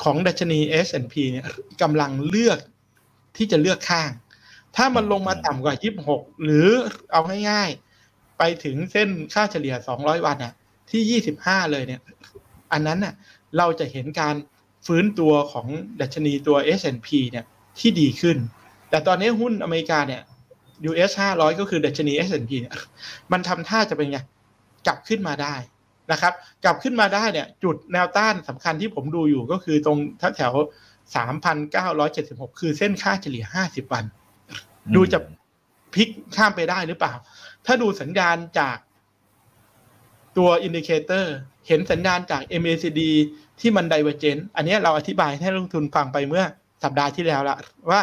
[0.03, 1.47] ของดัชนี S&P เนี่ย
[1.83, 2.59] กำลังเลือก
[3.37, 4.11] ที่จะเลือกข้าง
[4.77, 5.75] ถ้ามันลงมาต่ำกว่า
[6.09, 6.69] 26 หรือ
[7.13, 7.21] เอา
[7.51, 10.53] ง่ายๆ ไปถึงเส้นค่าเฉลี่ย 200 วันน่ะ
[10.91, 12.01] ที่ 25 เลยเนี่ย
[12.73, 13.15] อันนั้นน่ะ
[13.59, 14.35] เราจะเห็นการ
[14.87, 15.67] ฟื้นตัวของ
[16.01, 17.45] ดัชนีตัว S&P เนี่ย
[17.79, 18.37] ที่ดีขึ้น
[18.91, 20.23] แต่ตอนนี้หุ้นอเมริกาเนี่ย
[20.89, 22.75] US 500 ก็คือดัชนี S&P เนี่ย
[23.33, 24.19] มันทำท่าจะเป็นไง
[24.87, 25.55] กลับขึ้นมาได้
[26.13, 26.33] นะครับ
[26.65, 29.99] กลับขึ้นมาได้เนี่ย จุดแนวต้านสำคัญที่ผมดูอยู่ก็คือตรง
[30.37, 30.53] แถว
[31.17, 34.05] 3,976 คือเส้นค่าเฉลี่ย 50 วัน
[34.95, 35.19] ดูจะ
[35.95, 37.15] พลิกข้ามไปได้หรือเปล่า
[37.67, 38.77] ถ้าดูสัญญาณจาก
[40.37, 41.35] ตัว indicator
[41.69, 43.01] เห็นสัญญาณจาก MACD
[43.61, 46.45] ที่มัน divergence อันนี้เราอธิบายให้นักลงทุนฟังไปเมื่อ
[46.85, 47.57] สัปดาห์ที่แล้วละ
[47.91, 48.01] ว่า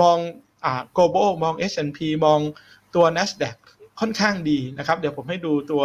[0.00, 0.47] มองอ่า
[0.96, 2.40] global มอง S&P มอง
[2.94, 3.56] ตัว NASDAQ
[4.00, 5.84] ค่อนข้างดีนะครับ เดี๋ยวผมให้ดูตัว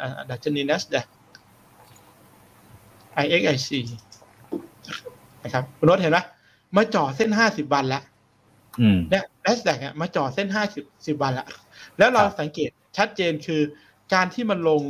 [0.00, 1.06] อ่าดัชนี NASDAQ
[3.24, 3.70] IXIC
[5.44, 6.18] นะครับคุณรถเห็นไหม
[6.76, 8.02] มาจ่อเส้น50วันแล้ว
[8.80, 11.46] อืมเนี่ย NASDAQ เนี่ยมาจ่อเส้น50 10วันละ
[11.98, 13.62] แล้วเราครับสังเกตชัดเจนคือ
[14.14, 14.82] การที่มันลง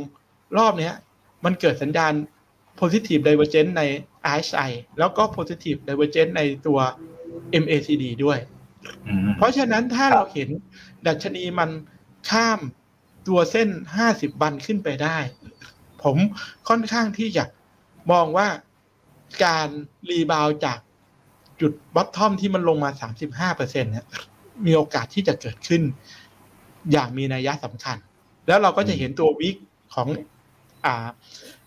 [0.57, 0.93] รอบเนี้ย
[1.45, 2.13] มันเกิดสัญญาณ
[2.79, 3.81] positive divergence ใน
[4.37, 6.79] RSI แล้วก็ positive divergence ในตัว
[7.63, 8.54] MACD ด้วยอืม
[9.37, 10.49] เพราะฉะนั้นถ้าเราเห็น
[11.07, 11.69] ดัชนีมัน
[12.29, 12.59] ข้าม
[13.27, 13.69] ตัวเส้น
[14.05, 15.17] 50วันขึ้นไปได้
[16.03, 16.17] ผม
[16.69, 17.43] ค่อนข้างที่จะ
[18.11, 18.47] มองว่า
[19.45, 19.67] การ
[20.09, 20.79] rebound จาก
[21.61, 24.05] จุด bottom ที่มันลงมา35%เนี่ย
[24.65, 25.81] มีโอกาสที่จะเกิดขึ้น
[26.91, 27.97] อย่างมีนัยสำคัญ
[28.47, 29.55] แล้วเราก็จะเห็นตัว VIX
[29.95, 30.07] ของ
[30.85, 31.07] อ่า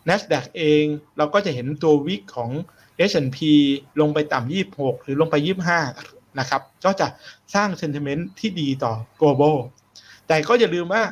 [0.09, 0.85] NASDAQ เอง
[1.19, 2.51] เราก็จะเห็นตัว VIX ของ
[3.11, 3.39] S&P
[4.01, 5.37] ลงไปต่ำ26 หรือลงไป
[5.77, 7.07] 25 นะครับ ก็จะ
[7.55, 9.57] สร้าง sentiment ที่ดีต่อ global
[10.29, 11.03] แต่ก็อย่าลืมว่า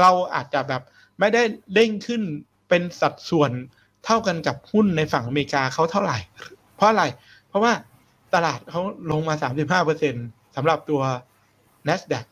[0.00, 0.82] เราอาจจะแบบ
[1.20, 1.42] ไม่ได้
[1.74, 2.22] เด้งขึ้น
[2.68, 3.50] เป็นสัดส่วน
[4.04, 6.18] เท่ากันกับหุ้นในฝั่งอเมริกาเขาเท่าไหร่
[6.76, 7.04] เพราะอะไร
[7.48, 7.72] เพราะว่า
[8.34, 9.34] ตลาดเขาลงมา
[10.00, 11.02] 35%สำหรับตัว
[11.88, 12.24] NASDAQ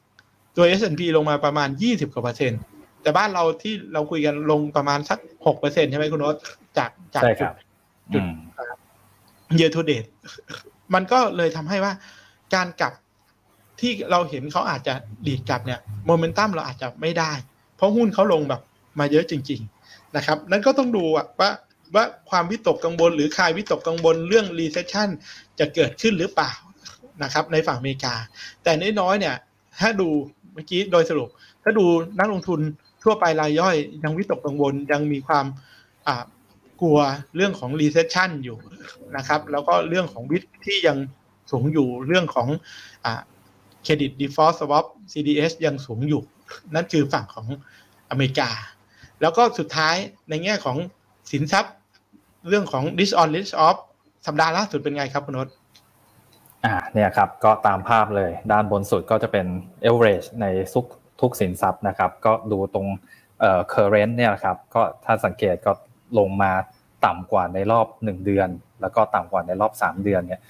[0.56, 2.60] ตัว S&P ลงมาประมาณ 20กว่าเปอร์เซ็นต์
[3.02, 5.18] แต่บ้านเราที่เราคุยกันลงประมาณสัก
[5.54, 6.36] 6%ใช่ไหมคุณโน้ต
[6.78, 7.54] จากจากใช่ครับ
[8.12, 8.36] จุดอืม
[9.58, 10.08] year to date
[10.94, 11.92] มันก็เลยทำให้ว่า
[12.54, 12.92] การกลับ
[13.80, 14.94] ที่เราเห็นเขาอาจจะ
[15.26, 17.32] ดีดกลับเนี่ยโมเมนตัมเราอาจจะไม่ได้
[17.76, 18.60] เพราะหุ้นเขาลงแบบ
[18.98, 21.50] มาเยอะจริง ๆนะครับ นั่นก็ต้องดูว่า
[21.94, 25.08] ว่าความวิตกกังวลหรือคลายวิตกกังวลเรื่อง recession
[25.58, 26.52] จะเกิดขึ้นหรือเปล่า
[27.22, 28.14] นะครับในฝั่งอเมริกา
[28.62, 29.36] แต่น้อยๆเนี่ย
[29.80, 30.08] ถ้าดู
[30.54, 31.28] เมื่อกี้โดยสรุป
[31.62, 31.84] ถ้าดู
[32.18, 32.60] นักลงทุน
[33.02, 35.46] ทั่วไปรายย่อย ยังวิตกกังวลยังมีความ
[36.80, 36.98] กลัว
[37.36, 38.58] เรื่องของ recession อยู่
[39.16, 40.98] นะครับ แล้วก็เรื่องของวิทที่ยัง
[41.50, 42.48] สูงอยู่เรื่องของ
[43.82, 46.22] เครดิต default swap CDS ยังสูงอยู่
[46.74, 47.46] นั่นคือฝั่งของ
[48.10, 48.50] อเมริกา
[49.20, 49.94] แล้วก็สุดท้าย
[50.28, 50.76] ในแง่ของ
[51.32, 51.74] สินทรัพย์
[52.48, 53.76] เรื่องของ risk on risk off
[54.26, 55.48] สัปดาห์ล่าสุดเป็นไงครับคุณนศ
[56.64, 59.46] อ่าเนี่ยครับก็ตามภาพเลยด้านบนสุดก็จะเป็น
[59.90, 60.86] average ในทุก
[61.20, 62.86] ทุกสินทรัพย์นะครับ ก็ดูตรง
[63.40, 65.72] เอ่อ current เนี่ยนะครับก็ถ้าสังเกตก็
[66.18, 66.52] ลงมา
[67.06, 68.48] ต่ำกว่าในรอบ 1 เดือน
[68.80, 70.40] แล้วก็ต่ำกว่าในรอบ 3 เดือนเนี่ย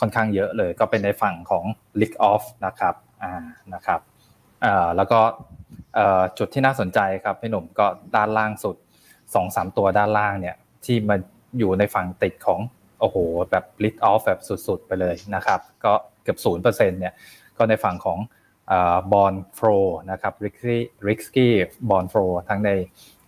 [0.00, 1.64] ค่อนข้างเยอะเลย ก็เป็นในฝั่งของ
[2.00, 3.32] leak off นะครับอ่า
[3.74, 4.00] นะครับ
[4.62, 5.20] เอ่อแล้วก็
[5.94, 7.86] เอ่อจุดที่น่าสนใจครับพี่หนุ่มก็
[8.16, 8.76] ด้านล่างสุด
[9.26, 11.20] 2-3ตัวด้านล่างเนี่ยที่มัน
[11.58, 12.60] อยู่ในฝั่งติดของ
[13.00, 13.16] โอ้โห
[13.50, 17.14] แบบ lead off แบบสุดๆไปเลยนะครับ ก็เกือบศูนย์เปอร์เซ็นต์เนี่ย
[17.56, 18.18] ก็ในฝั่งของ
[19.12, 19.68] บอลโฟล
[20.10, 20.76] นะครับ risky
[21.08, 21.48] risky
[21.90, 22.70] bond flow ทั้งใน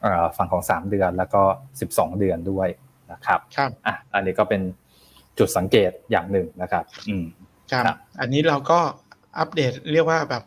[0.03, 1.43] เอ่อฝั่งของ 3 เดือนแล้วก็
[1.81, 2.69] 12 เดือนด้วย
[3.13, 4.63] นะครับครับอะอันนี้ก็เป็น
[5.39, 7.25] จุดสังเกตอย่างหนึ่งนะครับ อืม
[7.73, 8.79] ครับครับอันนี้เราก็
[9.39, 10.43] อัปเดตเรียกว่าแบบ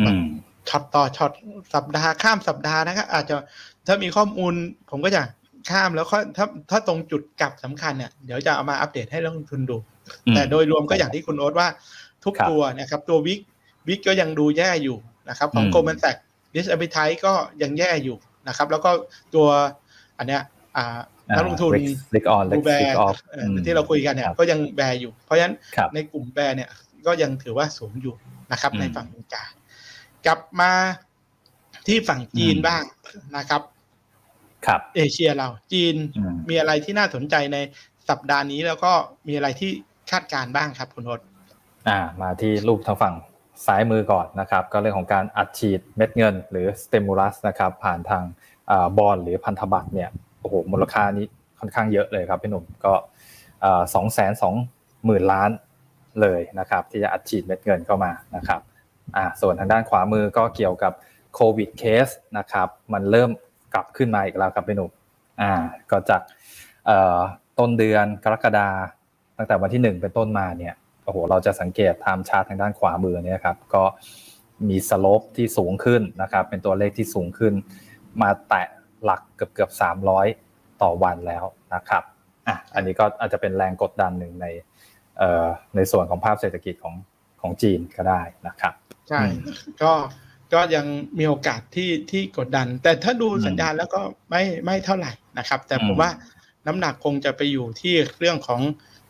[0.00, 0.24] อืม
[0.68, 1.32] ช็อตต่อช็อต
[1.74, 3.36] สัปดาห์ข้ามสัปดาห์นะครับอาจจะ
[3.86, 4.54] ถ้ามีข้อมูล
[4.90, 5.22] ผมก็จะ
[5.70, 9.76] ข้ามแล้วค่อยถ้าถ้าตรงจุดกลับสำคัญเนี่ยเดี๋ยวจะเอามาอัปเดตให้นักลงทุนดู
[10.26, 11.68] อืมแต่โดยรวมก็อย่างที่คุณโอ๊ตว่า
[12.24, 13.40] ทุกครับตัวนะครับ ตัววิก
[13.88, 14.96] วิกก็ยังดูแย่อยู่
[15.28, 16.16] นะครับ ของอืมโกลแมนแซก
[16.54, 17.32] ดิสอ p ิ t ไทก็
[17.62, 18.16] ยังแย่อยู่
[18.48, 18.90] นะครับ แล้วก็
[19.34, 19.48] ตัว
[20.18, 20.42] อันเนี้ย
[20.76, 20.98] อ่า
[21.36, 26.70] นักลงทุน risk risk on ดู risk แบ risk ร์ off เอ่ออืมที่เราคุยกันเนี่ยครับก็ยังแบร์อยู่ เพราะฉะนั้นครับในกลุ่มแบร์เนี่ย
[27.06, 28.14] ก็ยังถือว่าสูงอยู่
[28.52, 29.44] นะครับอืมในฝั่งอเมริกา
[30.26, 30.72] กลับมา
[31.86, 32.82] ที่ฝั่งจีนอืมบ้าง
[33.36, 33.62] นะครับ
[34.66, 37.58] ครับเอเชียเราจีนอืมมีอะไรที่น่าสนใจใน
[38.08, 38.92] สัปดาห์นี้แล้วก็
[39.28, 39.70] มีอะไรที่
[40.10, 41.20] คาดการณ์บ้างครับคุณโน้ต
[41.88, 43.14] อ่า มาที่รูปทางฝั่ง
[43.66, 48.24] ซ้ายมือก่อนนะครับ ก็เรื่องของการอัดฉีดเม็ดเงิน หรือ stimulus นะครับ ผ่านทาง
[48.98, 50.10] บอลหรือพันธบัตรเนี่ย
[50.40, 51.26] โอ้โหมูลค่านี้
[51.60, 52.94] ค่อนข้างเยอะเลยครับพี่หนุ่มก็
[53.94, 54.54] สองแสนสอง
[55.04, 55.50] หมื่นล้าน
[56.20, 58.60] เลยนะครับ ที่จะอัดฉีดเม็ดเงินเข้ามานะครับ
[59.16, 60.92] อ่าส่วนทางด้านขวามือก็เกี่ยวกับ
[61.34, 62.08] โควิดเคส
[62.38, 63.30] นะครับมันเริ่ม
[63.74, 64.90] กลับขึ้นมาอีกแล้วครับพี่หนุ่ม
[65.40, 65.52] อ่า
[65.90, 66.22] ก็จาก
[67.58, 68.68] ต้นเดือนกรกฎา
[69.38, 70.74] ตั้งแต่วันที่หนึ่งเป็นต้นมาเนี่ย
[71.04, 73.84] โอ้โหเราจะสังเกต time chart ทางด้านขวามือเนี่ยครับก็
[74.68, 77.54] มี slope ที่สูงขึ้นนะครับเป็นตัวเลขที่สูงขึ้น
[78.22, 78.66] มาแตะ
[79.04, 80.26] หลักเกือบเกือบสามร้อย
[80.82, 81.44] ต่อวันแล้ว
[81.74, 82.02] นะครับ
[82.48, 84.46] อะอันนี้ก็อาจจะเป็นแรงกดดันหนึ่งใน
[85.18, 85.46] เอ่อ
[85.76, 86.94] ในส่วนของภาพเศรษฐกิจของ
[87.40, 88.74] ของจีนก็ได้นะครับ
[89.08, 89.20] ใช่
[89.82, 89.92] ก็
[90.52, 90.86] ก็ยัง
[91.18, 96.10] มีโอกาสที่ที่กดดัน แต่ถ้าดูสัญญาณแล้วก็ไม่ไม่เท่าไหร่นะครับ แต่ผมว่า
[96.66, 98.60] น้ำหนักคงจะไปอยู่ที่เรื่องของ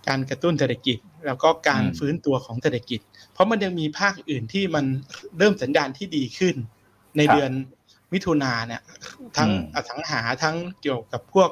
[0.09, 3.01] การกระตุ้นเศรษฐกิจ แล้วก็การฟื้นตัวของเศรษฐกิจ
[3.33, 4.85] เพราะมันยังมีภาคอื่นที่มัน
[5.39, 6.55] เริ่มสัญญาณที่ดีขึ้น
[7.17, 7.51] ในเดือน
[8.13, 8.83] มิถุนาเนี่ย
[9.37, 11.49] ทั้งอสังหาทั้งเกี่ยวกับพวก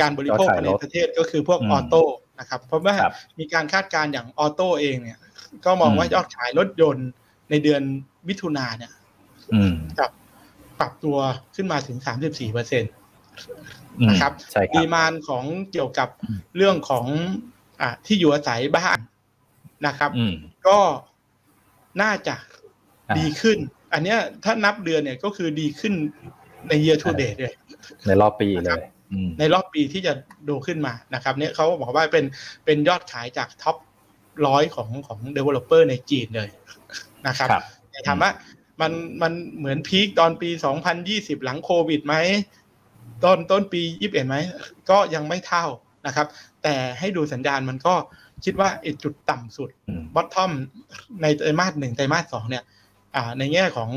[0.00, 2.02] การบริโภคในประเทศก็คือพวกออโต้
[2.40, 2.96] นะครับเพราะว่า
[3.38, 5.18] มีการคาดการณ์อย่างออโต้เองเนี่ย
[5.64, 7.08] ก็มองว่ายอดขายรถยนต์
[7.50, 7.82] ในเดือน
[8.28, 8.92] มิถุนาเนี่ย
[9.98, 10.06] จะ
[10.80, 11.16] ปรับตัว
[11.54, 12.88] ขึ้นมาถึงสามสิบสี่เปอร์เซ็นต
[14.08, 14.32] นะครับ
[14.74, 16.08] ดีมานของเกี่ยวกับ
[16.56, 17.06] เรื่องของ
[17.80, 18.98] อ่าที่อยู่อาศัยบ้าน
[19.86, 20.10] นะครับ
[20.66, 20.78] ก็
[22.02, 22.34] น่าจะ
[23.18, 23.58] ดีขึ้น
[23.92, 25.94] อันเนี้ยถ้านับเดือนเนี่ยก็คือดีขึ้น
[26.68, 27.54] ใน year to date เลย
[28.06, 28.82] ในรอบปีเลย
[29.38, 30.12] ในรอบปีที่จะ
[30.48, 32.24] ดูขึ้นมานะครับ เนี่ยเขาบอกว่าเป็น
[32.64, 33.76] เป็นยอดขายจากท็อป
[34.46, 36.48] ร้อยของของ developer ในจีนเลย
[37.26, 37.48] นะครับ
[37.90, 38.30] แต่ถามว่า
[38.80, 40.50] มันมันเหมือนพีคตอนปี
[40.96, 42.14] 2020 หลังโควิดไหม
[43.24, 44.36] ต้นต้นปี 21ไหม
[44.90, 45.64] ก็ยังไม่เท่า
[46.06, 46.26] นะครับ
[46.62, 47.94] แต่ให้ดูสัญญาณมันก็
[48.44, 48.68] คิดว่า
[49.02, 49.70] จุดต่ำสุด
[50.14, 50.50] บอททอม
[51.22, 52.64] ในไตรมาสหนึ่งไตรมาสสองเนี่ย
[53.38, 53.90] ในแง่ของ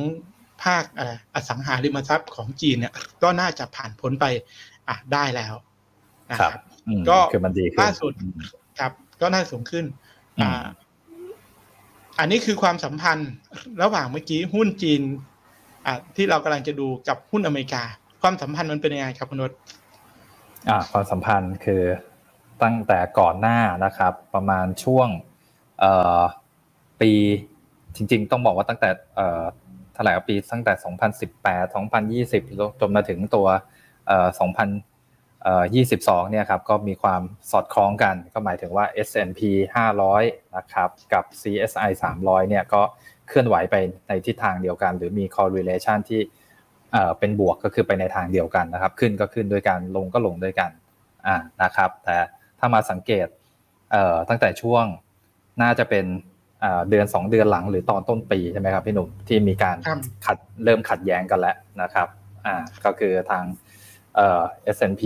[0.63, 0.83] ภาค
[1.33, 2.93] อสังหาริมทรัพย์ของจีนเนี่ย
[3.23, 4.25] ก็น่าจะผ่านพ้นไป
[5.13, 5.53] ได้แล้ว
[6.31, 6.61] นะครับ
[7.09, 7.17] ก็
[7.81, 8.13] ล่าสุด
[8.79, 8.91] ครับ
[9.21, 9.85] ก็น่าสูงขึ้น
[12.19, 13.31] อันนี้คือความสัมพันธ์
[13.83, 15.01] ระหว่างเมื่อกี้หุ้นจีน
[15.85, 17.83] อ่าที่เรากำลังจะดูกับหุ้นอเมริกา
[18.21, 19.51] ความสัมพันธ์มันเป็นยังไงครับคุณนศ
[20.69, 21.83] อ่าความสัมพันธ์คือ
[22.63, 25.07] ตั้งแต่ก่อนหน้านะครับ ประมาณช่วง
[25.79, 26.21] เอ่อ
[27.01, 27.11] ปี
[27.95, 29.43] จริง ๆ ต้องบอกว่าตั้งแต่เอ่อ
[29.93, 30.73] เท่าไหร่ปีตั้งแต่
[32.23, 33.47] 2018 2020จนมาถึงตัว
[34.07, 34.17] เอ่
[35.61, 37.21] อ22เนี่ยครับก็มีความ
[37.51, 39.41] สอดคล้องกัน ก็หมายถึงว่า S&P
[39.99, 41.91] 500 นะครับ กับ CSI
[42.21, 42.81] 300 เนี่ยก็
[43.27, 43.75] เคลื่อนไหวไป
[44.07, 46.21] ในทิศทางเดียวกัน หรือมี correlation ที่
[47.19, 50.71] เป็นบวกก็คือไปในทางเดียวกันนะครับ ขึ้นก็ขึ้นด้วยกันลงก็ลงด้วยกัน
[51.27, 52.17] อ่านะครับ แต่
[52.59, 53.27] ถ้ามาสังเกต
[54.29, 54.85] ตั้งแต่ช่วง
[55.61, 56.05] น่าจะเป็น
[56.89, 59.77] เดือน 2 เดือนหลังหรือตอนต้นปีใช่ไหมครับพี่หนุ่มที่มีการ
[60.25, 62.07] ขัดเริ่มขัดแย้งกันแล้วนะครับ
[62.45, 62.55] อ่า
[62.85, 63.43] ก็คือทาง
[64.15, 64.41] เอ่อ
[64.75, 65.01] S&P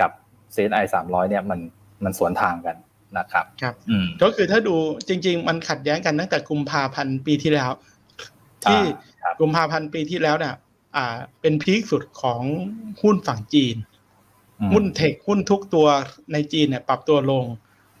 [0.00, 0.10] กับ
[0.54, 1.60] CSI 300เนี่ยมัน
[2.04, 2.76] มันสวนทางกัน
[3.18, 3.74] นะครับครับ
[4.22, 4.74] ก็คือถ้าดู
[5.08, 7.70] จริง ๆ มันขัดแย้งกันตั้งแต่กุมภาพันธ์ปีที่แล้ว
[8.64, 8.80] ที่
[9.40, 10.54] กุมภาพันธ์ปีที่แล้วเนี่ย
[10.96, 12.42] อ่า เป็นพีคสุดของ
[13.02, 13.76] หุ้นฝั่งจีน
[14.72, 15.86] หุ้นเทคหุ้นทุกตัว
[16.32, 17.44] ในจีนเนี่ยปรับตัวลง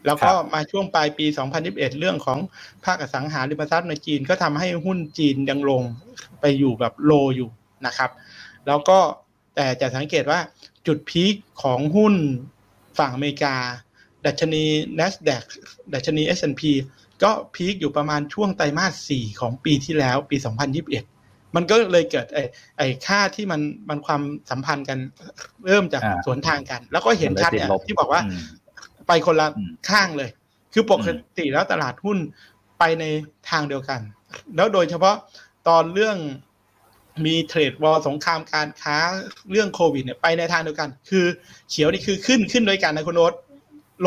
[0.06, 1.26] แล้วก็มาช่วงปลายปี
[1.62, 2.38] 2021 เรื่องของ
[2.84, 5.82] ภาคอสังหาริมทรัพย์ในจีนก็ทำให้หุ้นจีนยังลง
[6.40, 7.50] ไปอยู่แบบโลอยู่
[7.86, 8.10] นะครับ
[8.66, 8.98] แล้วก็
[9.56, 10.40] แต่จะสังเกตว่า
[10.86, 12.14] จุดพีคของหุ้น
[12.98, 13.54] ฝั่งอเมริกา
[14.26, 14.64] ดัชนี
[14.98, 15.44] NASDAQ
[15.94, 16.62] ดัชนี S&P
[17.22, 20.36] ก็พีคอยู่ประมาณช่วงไตรมาส 4 ของปีที่แล้วปี
[20.96, 22.42] 2021 มันก็เลยเกิดไอ้
[22.78, 24.98] ไอ้ค่าที่มันมันความสัมพันธ์กัน
[25.66, 28.22] เริ่มจากสวนทางกัน แล้วก็เห็นชัดเนี่ยที่บอกว่า
[29.06, 29.48] ไปคนละ
[29.88, 30.30] ข้างเลย
[30.72, 31.06] คือปก
[31.38, 32.18] ติแล้วตลาดหุ้น
[32.78, 33.04] ไปใน
[33.50, 34.00] ทางเดียวกัน
[34.56, 35.16] แล้วโดยเฉพาะ
[35.68, 36.16] ตอนเรื่อง
[37.26, 38.96] มีเทรดวอลสงครามการค้า
[39.50, 41.24] เรื่องโควิดเนี่ยไปในทางเดียวกัน คือ
[41.70, 43.34] เขียวนี่คือขึ้นขึ้นด้วยกันนะคุณโอ๊ต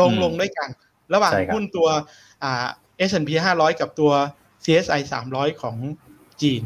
[0.00, 0.68] ลงลงด้วยกัน
[1.14, 1.88] ระหว่างหุ้นตัว
[2.42, 2.66] อ่า
[3.08, 4.12] S&P 500กับตัว
[4.64, 5.76] CSI 300ของ
[6.42, 6.62] จีน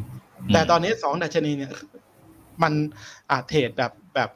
[0.53, 1.73] แต่ตอนนี้สองดัชนีเนี่ย
[2.63, 2.73] มัน
[3.31, 4.31] อาเทรดแบบแบบ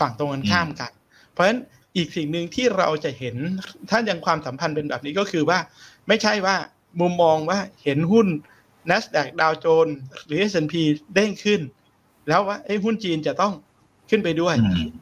[0.00, 0.92] ฝั่งตรงกันข้ามกัน
[1.30, 1.60] เพราะฉะนั้น
[1.96, 3.36] อีกสิ่งหนึ่งที่เราจะเห็น
[3.90, 5.58] ถ้ายังความสัมพันธ์เป็นแบบนี้ก็คือว่า
[6.08, 6.56] ไม่ใช่ว่า
[7.00, 8.26] มุมมองว่าเห็นหุ้น
[8.90, 10.74] NASDAQ ดาวโจนส์หรือ S&P
[11.14, 11.60] เด้งขึ้น
[12.28, 13.52] แล้วว่าไอ้หุ้นจีนจะต้อง
[14.10, 14.54] ขึ้นไปด้วย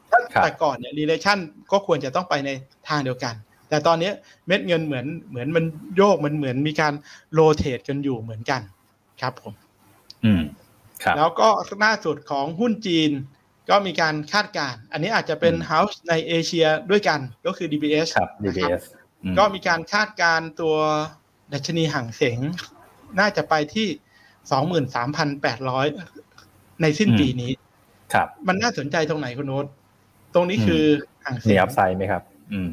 [0.09, 1.37] ถ้าแต่ก่อนเนี่ย relation
[1.71, 2.49] ก็ควรจะต้องไปใน
[2.87, 3.33] ทางเดียวกัน
[3.69, 4.11] แต่ตอนนี้
[4.47, 5.65] เม็ดเงินเหมือนเหมือนมัน
[5.97, 6.93] โยกมันเหมือนมีการ
[7.33, 8.61] โรเตทกันอยู่เหมือนกัน
[9.21, 9.53] ครับผม
[10.25, 10.41] อืม
[11.03, 11.47] ครับแล้วก็
[11.79, 13.09] หน้าสุดของหุ้นจีน
[13.69, 18.81] ก็มีการคาดการณ์อันนี้อาจจะเป็น House ในเอเชียด้วยกันก็คือ DBS ครับ DBS
[19.37, 20.75] ก็มีการคาดการณ์ตัว
[21.53, 22.39] ดัชนีห่างเสง
[23.19, 23.87] น่าจะไปที่
[24.51, 25.85] สองหมื่นสามพันแปดร้อย
[26.81, 27.51] ในสิ้นปีนี้
[28.13, 29.65] ครับ มันน่าสนใจตรงไหนคุณโน้ต
[30.33, 30.83] ตรงนี้คือ
[31.25, 32.69] ห่างเสียงมีอัพไซด์ไหมครับ อืม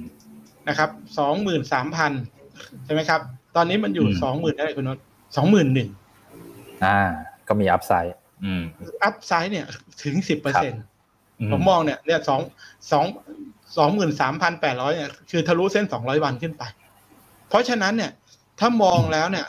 [0.68, 2.12] นะครับสองหมื่นสามพัน
[2.84, 3.20] ใช่ไหมครับ
[3.57, 4.99] ตอนนี้มันอยู่อืมสองหมื่นอะไรคุณนศ
[5.36, 5.88] สองหมื่นหนึ่ง
[6.84, 6.99] อ่า
[7.49, 8.14] ก็มีอัพไซด์
[8.45, 8.62] อืม
[9.03, 9.66] อัพไซด์เนี่ย
[10.03, 10.82] ถึงสิบเปอร์เซ็นต์
[11.41, 12.41] อืผมมองเนี่ยเนี่ยสอง
[12.91, 13.07] สอง
[13.76, 16.62] สองหมื่นสามพันแปดร้อยเนี่ยคือทะลุเส้นสองร้อยวันขึ้นไป
[17.49, 18.12] เพราะฉะนั้นเนี่ย
[18.59, 19.47] ถ้ามองแล้วเนี่ย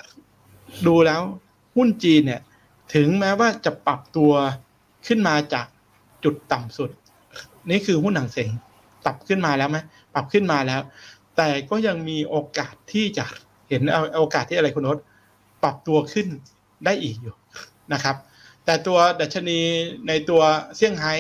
[0.88, 1.22] ดูแล้ว
[1.76, 2.42] หุ้นจีนเนี่ย
[2.96, 4.32] ถึงแม้ว่าจะปรับตัว
[5.08, 5.68] ขึ้นมาจาก
[6.24, 6.90] จุดต่ำสุด
[7.70, 8.50] นี่คือหุ้นหนังเสง
[9.06, 9.78] ปรับขึ้นมาแล้วไหม
[10.14, 10.82] ปรับขึ้นมาแล้ว
[11.38, 13.26] แต่ก็ยังมีโอกาสที่จะ
[13.70, 14.98] เห็นเอาโอกาสที่อะไรคุณโนต
[15.64, 16.28] ปรับตัวขึ้น
[16.86, 17.36] ได้อีกอยู่
[17.94, 18.16] นะครับ
[18.66, 19.60] แต่ตัวดัชนี
[20.08, 20.42] ในตัว
[20.76, 21.14] เซี่ยงไฮ้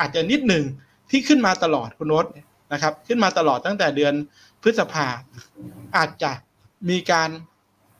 [0.00, 0.64] อาจจะนิดหนึ่ง
[1.10, 2.26] ที่ขึ้นมาตลอดคุณโนต
[2.72, 4.14] นะครับ ขึ้นมาตลอดตั้งแต่เดือน
[4.62, 5.06] พฤษภา
[5.96, 6.32] อาจจะ
[6.88, 7.30] มีการ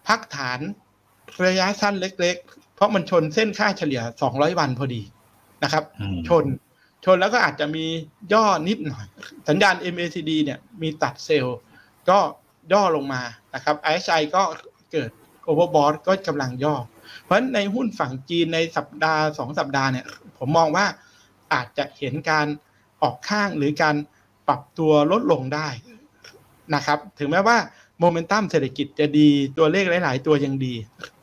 [0.06, 0.58] พักฐาน
[1.46, 5.02] ระยะสั้นเล็ก ๆ เพราะมันชนเส้นค่าเฉลี่ย 200 วันพอดี
[5.62, 6.44] นะครับอืมชน
[7.04, 7.84] ชนแล้วก็อาจจะมี
[8.32, 9.06] ย่อนิดหน่อย
[9.48, 11.58] สัญญาณ MACD เนี่ยมีตัดเซลล์
[12.10, 12.18] ก็
[12.72, 13.22] ย่อลงมา
[13.54, 14.42] นะครับ RSI ก็
[14.92, 15.10] เกิด
[15.48, 16.76] overbought ก็กำลังย่อ
[17.26, 20.06] เพราะฉะนั้นในหุ้นฝั่งจีนในสัปดาห์สองสัปดาห์เนี่ย
[20.38, 20.86] ผมมองว่า
[21.52, 22.46] อาจจะเห็นการ
[23.02, 23.96] ออกข้างหรือการ
[24.48, 25.68] ปรับตัวลดลงได้
[26.74, 27.56] นะครับ ถึงแม้ว่า
[28.00, 30.74] โมเมนตัมเศรษฐกิจจะดีตัวเลขหลาย ๆ ตัวยังดี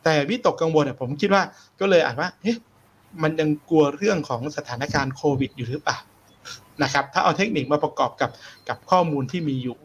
[0.04, 1.42] แต่วิตกกังวลเนี่ยผมคิดว่า
[1.80, 2.56] ก็เลยอาจว่าเฮ้ย
[3.22, 5.98] มันยังกลัวเรื่องของสถานการณ์โควิดอยู่หรือเปล่า
[6.82, 8.30] นะครับ ถ้าเอาเทคนิคมาประกอบกับ
[8.68, 9.76] กับข้อมูลที่มีอยู่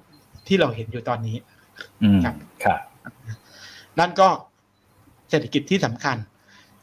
[0.47, 1.37] ที่เราเห็นอยู่ตอนนี้
[2.03, 2.79] อืมครับครับ
[3.99, 4.29] นั่นก็
[5.29, 6.17] เศรษฐกิจที่สำคัญ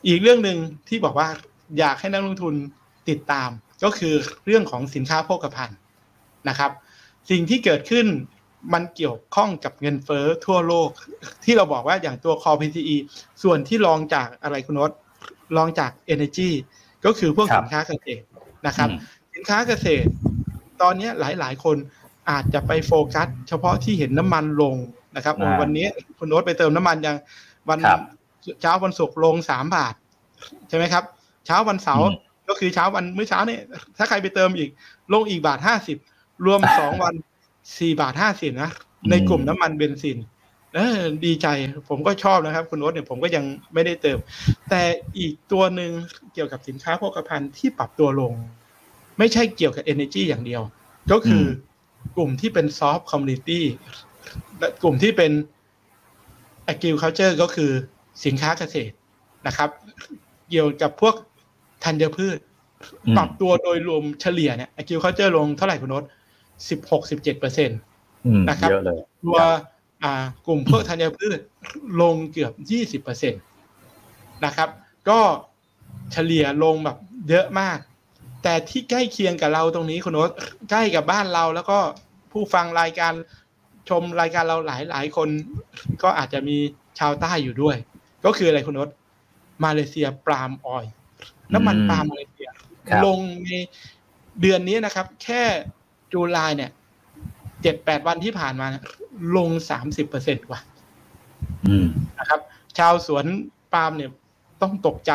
[0.06, 1.28] อีกเรื่องหนึ่งที่บอกว่า
[1.78, 2.54] อยากให้นักลงทุน
[3.08, 3.50] ติดตาม
[3.84, 4.14] ก็คือ
[4.46, 5.78] เรื่องของสินค้าโภคภัณฑ์
[6.48, 6.70] นะครับ
[7.30, 8.06] สิ่งที่เกิดขึ้น
[8.72, 10.88] มันเกี่ยวข้องกับเงินเฟ้อทั่วโลก
[11.44, 12.96] ที่เราบอกว่าอย่างตัว Core PCE
[13.42, 14.90] ส่วนที่รองจากอะไรคุณนศ
[15.56, 16.48] รองจาก Energy
[17.04, 18.24] ก็คือพวกครับสินค้าเกษตร
[18.66, 18.98] นะครับอืม
[19.34, 20.08] สินค้าเกษตร
[20.82, 21.76] ตอนนี้หลาย ๆ คน
[22.30, 24.76] อาจจะไปโฟกัส เฉพาะที่เห็นน้ำมันลง
[25.16, 25.86] นะครับโอ้อ่าวันนี้
[26.18, 27.16] คุณโน้ตไปเติมน้ำมันยัง
[27.68, 28.00] วันครับ
[28.62, 29.94] เช้าวันศุกร์ลงสามบาท
[30.68, 31.04] ใช่ไหมครับ
[31.46, 32.16] เช้าวันเสาร์อืม
[32.48, 33.60] ก็คือเช้าวันมื้อเช้าเนี่ย
[33.98, 34.70] ถ้าใครไปเติมอีก
[35.12, 35.96] ลงอีกบาทห้าสิบ
[36.46, 37.14] รวมสองวัน
[37.78, 38.70] สี่บาทห้าสิบนะ
[39.10, 40.18] ในกลุ่มน้ำมันเบนซิน
[40.74, 41.46] เออดีใจ
[41.88, 43.44] ผมก็ชอบนะครับ คุณโน้ตเนี่ยผมก็ยัง
[43.74, 44.18] ไม่ได้เติม
[44.70, 44.82] แต่
[45.18, 45.90] อีกตัวหนึ่ง
[46.34, 48.32] เกี่ยวกับสินค้าโภคภัณฑ์ที่ปรับตัวลง
[49.18, 50.62] ไม่ใช่เกี่ยวกับ Energy อย่างเดียว
[51.12, 51.46] ก็คืออ
[52.08, 53.64] มกลุ่มที่เป็น soft commodity
[54.58, 55.32] และกลุ่มที่เป็น
[56.72, 57.70] agriculture ก็คือ
[58.24, 58.94] สินค้าเกษตร
[59.46, 59.70] นะครับ
[60.50, 61.14] เกี่ยวกับพวก
[61.84, 62.38] ธัญพืช
[63.06, 66.04] อืมปรับตัวโดยรวมเฉลี่ยเนี่ย agriculture ลงเท่าไหร่คุณโน้ต
[66.70, 67.74] สิบหกสิบเจ็ดเปอร์เซ็นต์
[68.26, 69.38] อืมนะครับเยอะเลยตัว
[70.02, 70.12] อ่า
[70.46, 71.38] กลุ่มพวกธัญพืช
[72.02, 73.38] ลงเกือบยี่สิบเปอร์เซ็นต์
[74.44, 74.68] นะครับ
[75.08, 75.20] ก็
[76.12, 76.98] เฉลี่ยลงแบบ
[77.28, 77.78] เยอะมาก
[78.42, 80.30] แต่ที่ใกล้เคียงกับเราตรงนี้คุณโน้ต
[80.70, 81.78] ใกล้กับบ้านเราแล้วก็
[82.32, 83.12] ผู้ฟังรายการ
[83.88, 85.28] ชมรายการเราหลายหลายคน
[86.02, 86.56] ก็อาจจะมี
[86.98, 87.76] ชาวใต้อยู่ด้วย
[88.26, 88.90] ก็คืออะไรคุณโน้ต
[89.64, 90.92] มาเลเซียปาล์มออยล์
[91.52, 92.48] น้ำมันปาล์มมาเลเซีย
[92.88, 93.50] ครับลงใน
[94.40, 95.42] เดือนนี้นะครับ แค่
[96.12, 96.70] จุลายเนี่ย
[97.62, 98.82] เจ็ดแปดวันที่ผ่านมาเนี่ย
[99.36, 100.60] ลงสามสิบเปอร์เซ็นต์กว่า
[101.68, 101.86] อืม
[102.18, 102.40] นะครับ
[102.78, 103.24] ชาวสวน
[103.72, 104.10] ปาล์มเนี่ย
[104.62, 105.12] ต้องตกใจ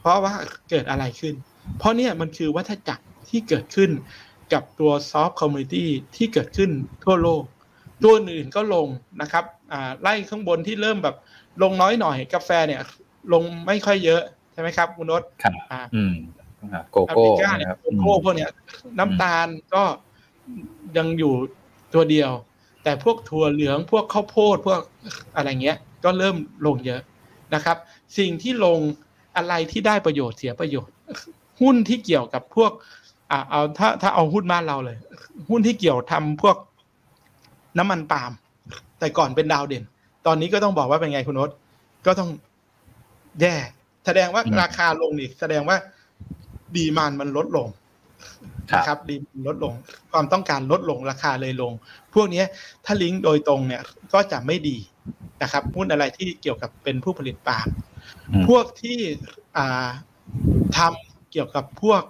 [0.00, 0.34] เพราะว่า
[0.70, 1.34] เกิดอะไรขึ้น
[1.78, 3.90] เพราะเนี่ยมันคือวัฏจักรที่เกิดขึ้น
[4.52, 6.70] กับตัว soft commodity ที่เกิดขึ้น
[7.04, 7.42] ทั่วโลก
[8.02, 8.88] ตัวอื่นก็ลง
[9.20, 11.16] นะครับอ่าไล่ข้างบนที่เริ่มแบบ
[11.62, 12.80] ลงน้อยหน่อยกาแฟเนี่ย
[13.32, 16.14] ลงไม่ค่อยเยอะใช่ไหมครับคุณโน้ตครับอ่าอืม
[16.72, 18.50] อ่าโกอาโก้เมริกาเนี่ยนะครับโกโก้พวกเนี้ย
[18.98, 19.82] น้ำตาลก็
[20.96, 21.34] ยังอยู่
[21.94, 22.30] ตัวเดียว
[22.84, 24.80] แต่พวกถั่วเหลืองพวกข้าวโพดพวก
[25.36, 26.36] อะไรเงี้ย ก็เริ่ม
[26.66, 27.00] ลงเยอะ
[27.54, 27.76] นะครับ
[28.18, 28.78] สิ่งที่ลง
[29.36, 30.94] อะไรที่ได้ประโยชน์เสียประโยชน์
[31.60, 32.72] หุ้นที่เกี่ยวกับพวก
[33.30, 34.96] อ่าเอาถ้าถ้าเอาหุ้นบ้านเราเลย
[35.50, 36.56] หุ้นที่เกี่ยวทำพวก
[37.78, 38.32] น้ำมันปาล์ม
[38.98, 39.84] แต่ก่อนเป็นดาวเด่น
[40.26, 41.50] ตอนนี้ก็ต้องบอกว่าเป็นไงคุณโนต
[42.06, 42.30] ก็ต้อง
[43.40, 43.54] แย่
[44.06, 45.76] แสดงว่าอืมราคาลงนี่แสดงว่า
[46.76, 47.68] ดีมานมันลดลง
[48.70, 49.72] ครับนะครับดีมานลดลง
[50.12, 51.72] ความต้องการลดลงราคาเลยลง
[52.14, 52.46] พวกเนี้ย
[52.84, 54.76] ถ้าลิงก์โดยตรงเนี่ยก็จะไม่ดี
[55.42, 57.68] นะครับหุ้นอะไรที่เกี่ยวกับเป็นผู้ผลิตปาล์ม
[58.30, 58.98] อืมพวกที่
[59.56, 59.88] อ่า
[60.76, 62.02] ทำเกี่ยวกับพวก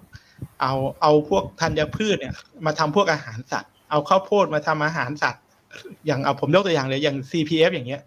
[0.60, 2.34] เอาเอาพวกธัญพืชเนี่ย
[2.66, 5.42] มาทำพวกอาหารสัตว์ เอาข้าวโพดมาทำอาหารสัตว์
[6.06, 8.02] อย่างเอาผมยกตัวอย่างเลยอย่าง CPF อย่างเงี้ย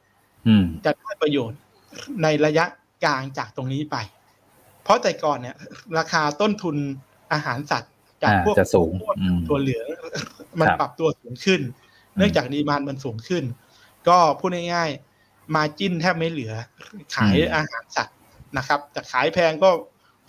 [0.47, 1.59] อืมจะได้ประโยชน์
[2.23, 2.65] ในระยะ
[3.03, 3.97] กลางจากตรงนี้ไป
[4.83, 5.55] เพราะแต่ก่อนเนี่ย
[5.97, 6.75] ราคาต้นทุน
[7.33, 7.93] อาหารสัตว์
[8.23, 9.87] จากอ่าพวกจะสูงข้าวโพดอืมตัวเหลือง
[10.59, 11.61] มันครับปรับตัวสูงขึ้น
[12.17, 13.43] เนื่องจากดีมานมันสูงขึ้น
[14.07, 16.53] ก็พูดง่ายๆ มาจิ้นแทบไม่เหลือ
[17.15, 18.15] ขายอาหารสัตว์
[18.57, 19.69] นะครับแต่ขายแพงก็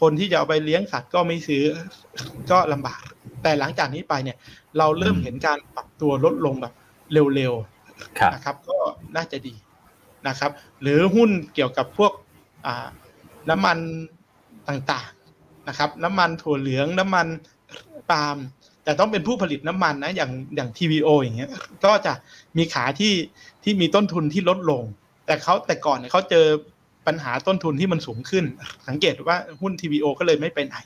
[0.01, 1.65] คนที่จะเอาไปเลี้ยงสัตว์ก็ไม่ซื้อ
[2.51, 3.01] ก็ลำบาก
[3.43, 4.37] แต่หลังจากนี้ไปเนี่ย
[4.79, 6.75] เราเริ่มเห็นการปรับตัวลดลงแบบ
[7.13, 7.53] เร็ว
[8.19, 8.77] ครับๆนะครับ ก็
[9.17, 9.55] น่าจะดี
[10.29, 10.51] นะครับ
[10.83, 12.13] หรือหุ้นเกี่ยวกับพวก
[13.51, 13.79] น้ำมัน
[14.69, 17.27] ต่างๆนะครับ น้ำมันถั่วเหลืองน้ำมัน
[18.11, 18.37] ปาล์ม
[18.85, 21.51] แต่ต้องเป็นผู้ผลิตน้ำมันนะอย่างอย่าง TVO อย่างเงี้ย
[21.85, 22.13] ก็จะ
[22.57, 23.15] มีขาที่
[23.65, 24.83] ที่มีต้นทุนที่ลดลง
[25.27, 26.47] แต่เขาแต่ก่อนเนี่ยเขาเจอ
[27.07, 28.45] ปัญหาต้นทุนที่มันสูงขึ้น
[28.89, 30.77] สังเกตว่าหุ้น TVO ก็เลยไม่ไปไหน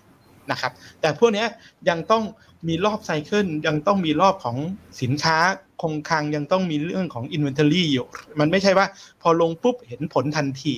[0.50, 1.44] นะครับ แต่พวกนี้
[1.88, 2.22] ยังต้อง
[2.68, 4.56] มีรอบไซเคิลยังต้องมีรอบของ
[5.02, 5.36] สินค้า
[5.82, 8.06] คงคลังยังต้องมีเรื่องของ Inventory อยู่
[8.40, 8.86] มันไม่ใช่ว่า
[9.22, 10.74] พอลงปุ๊บเห็นผลทันที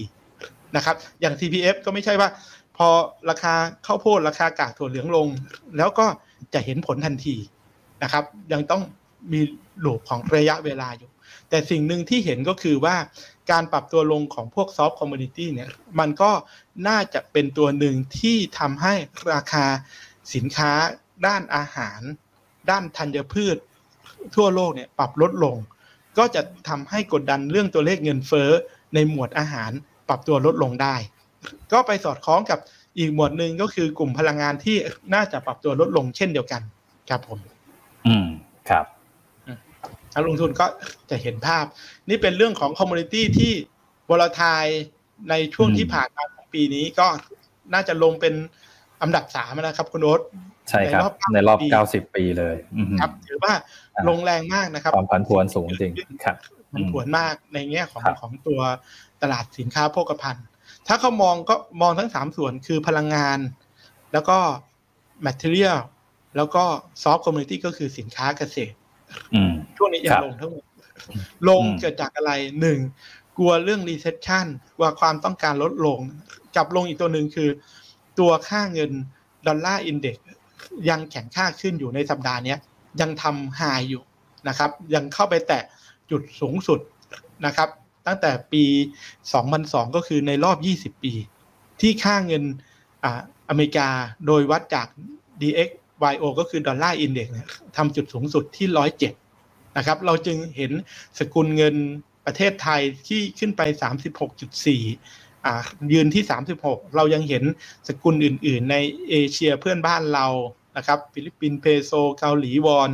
[0.77, 2.29] นะครับ อย่าง CPF ก็ไม่ใช่ว่า
[2.77, 2.89] พอ
[3.31, 3.55] ราคา
[3.87, 5.29] ข้าวโพดราคากากถั่วเหลืองลง
[5.77, 6.07] แล้วก็
[6.55, 7.37] จะเห็นผลทันที
[8.03, 8.83] นะครับ ยังต้อง
[9.33, 9.41] มี
[9.81, 11.11] loop ของระยะเวลาอยู่
[11.49, 12.97] แต่สิ่งหนึ่งที่เห็นก็คือว่า
[13.51, 16.31] การปรับตัวลงของพวก soft commodity เนี่ย มันก็
[16.89, 18.95] น่าจะเป็นตัวหนึ่งที่ทำให้
[19.33, 19.65] ราคา
[20.35, 20.73] สินค้า
[21.27, 22.01] ด้านอาหาร
[22.71, 23.57] ด้านธัญพืช
[24.37, 25.57] ทั่วโลกเนี่ยปรับลดลง
[26.19, 28.51] ก็จะทำให้กดดันเรื่องตัวเลขเงินเฟ้อ
[28.95, 29.71] ในหมวดอาหาร
[30.09, 30.97] ปรับตัวลดลงได้
[31.73, 32.59] ก็ไปสอดคล้องกับ
[32.99, 34.77] อีกหมวดหนึ่งก็คือกลุ่มพลังงานที่
[35.15, 36.63] น่าจะปรับตัวลดลงเช่นเดียวกัน
[37.11, 37.39] ครับผม
[38.07, 38.27] อืม
[38.69, 38.87] ครับ
[40.15, 40.67] นักลงทุนก็
[41.11, 41.65] จะเห็นภาพ
[42.09, 43.53] นี่เป็นเรื่องของคอมมูนิตี้ที่
[44.09, 44.65] บลทาย
[45.31, 47.07] ในช่วงที่ผ่านมาของปีนี้ก็
[47.75, 48.35] น่าจะลงเป็น
[49.03, 50.21] อันดับสามนะครับคุณโน้ต
[50.71, 51.03] ใช่ครับ
[51.33, 52.57] ในรอบเก้าสิบปีเลย
[53.01, 53.53] ครับถือว่า
[54.09, 55.93] ลงแรงมากนะครับความผันผวนสูงจริง
[56.25, 56.37] ครับ
[56.73, 58.61] ผันผวนมากในแง่ของของตัว
[59.23, 60.47] ตลาดสินค้าโภคภัณฑ์
[60.87, 63.39] ถ้าเขามองก็มองทั้งสามส่วนคือพลังงาน
[64.13, 64.39] แล้วก็
[65.27, 65.79] material
[66.37, 66.65] แล้วก็
[67.03, 68.77] soft commodity ก็คือสินค้าเกษตร
[69.77, 70.65] ช่วงนี้ยังลงทั้งหมด
[71.49, 72.79] ลงเกิดจากอะไรหนึ่ง
[73.39, 74.47] กลัวเรื่อง recession
[74.77, 75.99] กลัวความต้องการลดลง
[76.57, 77.49] จับลงอีกตัวหนึ่งคือ
[78.19, 78.93] ตัวค่าเงิน
[79.47, 80.17] dollar index
[80.89, 82.55] ยังแข็งค่าขึ้นอยู่ในสัปดาห์นี้
[83.01, 83.61] ยังทำ high
[83.91, 84.03] อยู่
[84.49, 85.63] นะครับ ยังเข้าไปแตะ
[86.11, 86.81] จุดสูงสุด
[87.47, 87.69] นะครับ
[88.07, 88.65] ตั้งแต่ปี
[89.31, 90.59] 2002 ก็คือในรอบ
[90.97, 91.13] 20 ปี
[91.81, 92.45] ที่ค่าเงิน
[93.05, 93.89] อเมริกา
[94.27, 94.87] โดยวัดจาก
[95.41, 97.35] DXY ก็คือ dollar index
[97.77, 98.69] ทำจุดสูงสุดที่
[99.23, 100.73] 107 นะครับ เราจึงเห็น
[101.19, 101.75] สกุลเงิน
[102.27, 104.81] ประเทศไทยที่ขึ้นไป 36.4อ่
[105.93, 106.25] ยืนที่
[106.59, 107.45] 36 เรายังเห็น
[107.89, 108.77] สกุลอื่น ๆ ใน
[109.11, 110.27] เอเชียเพื่อนบ้านเรา
[110.77, 112.91] นะครับ ฟิลิปปินส์เปโซเกาหลีวอน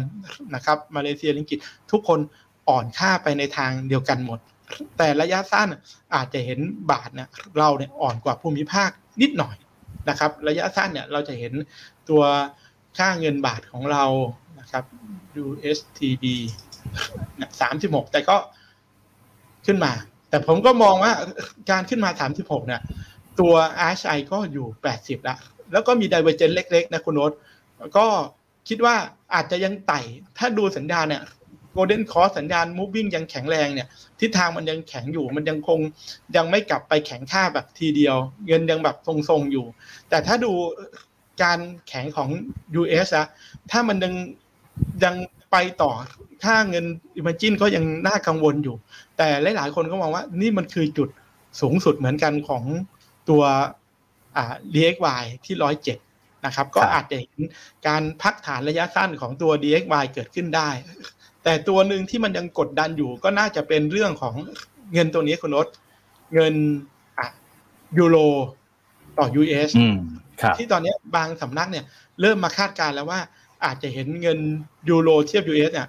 [0.54, 1.60] นะครับ มาเลเซียริงกิต
[1.92, 2.20] ทุกคน
[2.68, 4.38] อ่อนค่าไปในทางเดียวกันหมด
[4.96, 5.68] แต่ระยะสั้น
[6.14, 6.58] อาจจะเห็น
[6.90, 7.28] บาทเนี่ย
[7.58, 8.90] เราเนี่ยอ่อนกว่าภูมิภาค
[9.22, 9.56] นิดหน่อย
[10.08, 11.52] นะครับ ระยะสั้นเนี่ยเราจะเห็น
[12.08, 12.22] ตัว
[12.98, 14.04] ค่าเงินบาทของเรา
[14.60, 14.84] นะครับ
[15.44, 16.24] USTB
[17.60, 18.36] สามสิบหกแต่ก็
[19.66, 19.92] ขึ้นมา
[20.30, 21.12] แต่ผมก็มองว่า
[21.70, 22.80] การขึ้นมาสามสิบหกเนี่ย
[23.40, 23.54] ตัว
[23.90, 25.36] RSI ก็อยู่แปดสิบละ
[25.72, 27.32] แล้วก็มีไดเวอร์เจนเล็ก ๆ นะคุณโน้ต
[27.96, 28.06] ก็
[28.68, 28.94] คิดว่า
[29.34, 30.00] อาจจะยังไต่
[30.38, 31.22] ถ้าดูสัญญาณเนี่ย
[31.72, 33.88] โกลเด้นคอร์สัญญาณ moving ยังแข็งแรงเนี่ย
[34.20, 35.78] ทิศทางมันยังแข็งอยู่ มันยังคง
[36.36, 38.16] ยังไม่กลับไปแข็งค่าแบบทีเดียว
[38.46, 39.66] เงินยังแบบทรงๆอยู่
[40.08, 40.52] แต่ถ้าดู
[41.42, 41.58] การ
[41.88, 42.28] แข็งของ
[42.80, 43.26] US อะ
[43.70, 44.14] ถ้ามันยัง
[45.04, 45.14] ยัง
[45.52, 45.92] ไปต่อ
[46.44, 46.84] ค่าเงิน
[47.16, 48.76] emerging ก็ยังน่ากังวลอยู่
[49.22, 51.08] แต่หลายๆคนก็มองว่านี่มันคือจุด
[51.60, 52.64] สูงสุดเหมือนกันของ
[53.30, 53.42] ตัว
[54.36, 55.98] อ่า DXY ที่ร้อยเจ็ด
[56.46, 57.40] นะครับ ก็อาจจะเห็น
[57.86, 60.68] การพักฐานระยะสั้นของตัว DXY เกิดขึ้นได้
[61.44, 64.34] แต่ตัวหนึ่งที่มันยังกดดันอยู่ก็น่าจะเป็นเรื่องของ
[64.92, 65.66] เงินตัวนี้คุณนศ
[66.34, 66.54] เงิน
[67.18, 67.26] อะ
[67.98, 68.16] ยูโร
[69.18, 69.70] ต่อ US
[70.56, 71.84] ที่ตอนนี้บางสำนักเนี่ย
[72.20, 73.20] เริ่มมาคาดการแล้วว่า
[73.64, 74.38] อาจจะเห็นเงิน
[74.88, 75.88] ยูโรเทียบ US เนี่ย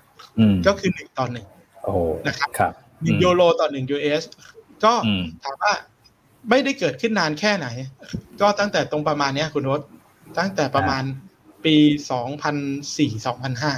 [0.67, 1.47] ก็คือหนึ่งต่อหนึ่ง
[2.27, 2.73] นะครับ
[3.03, 4.23] หนึ่งยูโรต่อหนึ่ง US
[4.83, 4.93] ก็
[5.43, 5.73] ถามว่า
[6.49, 7.67] ไม่ได้เกิดขึ้นนานแค่ไหน
[8.41, 9.81] ก็ตั้งแต่ตรงประมาณนี้คุณรถ
[10.39, 11.03] ตั้งแต่ประมาณ
[11.65, 11.75] ปี
[12.11, 12.55] สองพัน
[12.97, 13.73] สี่สองพันห้า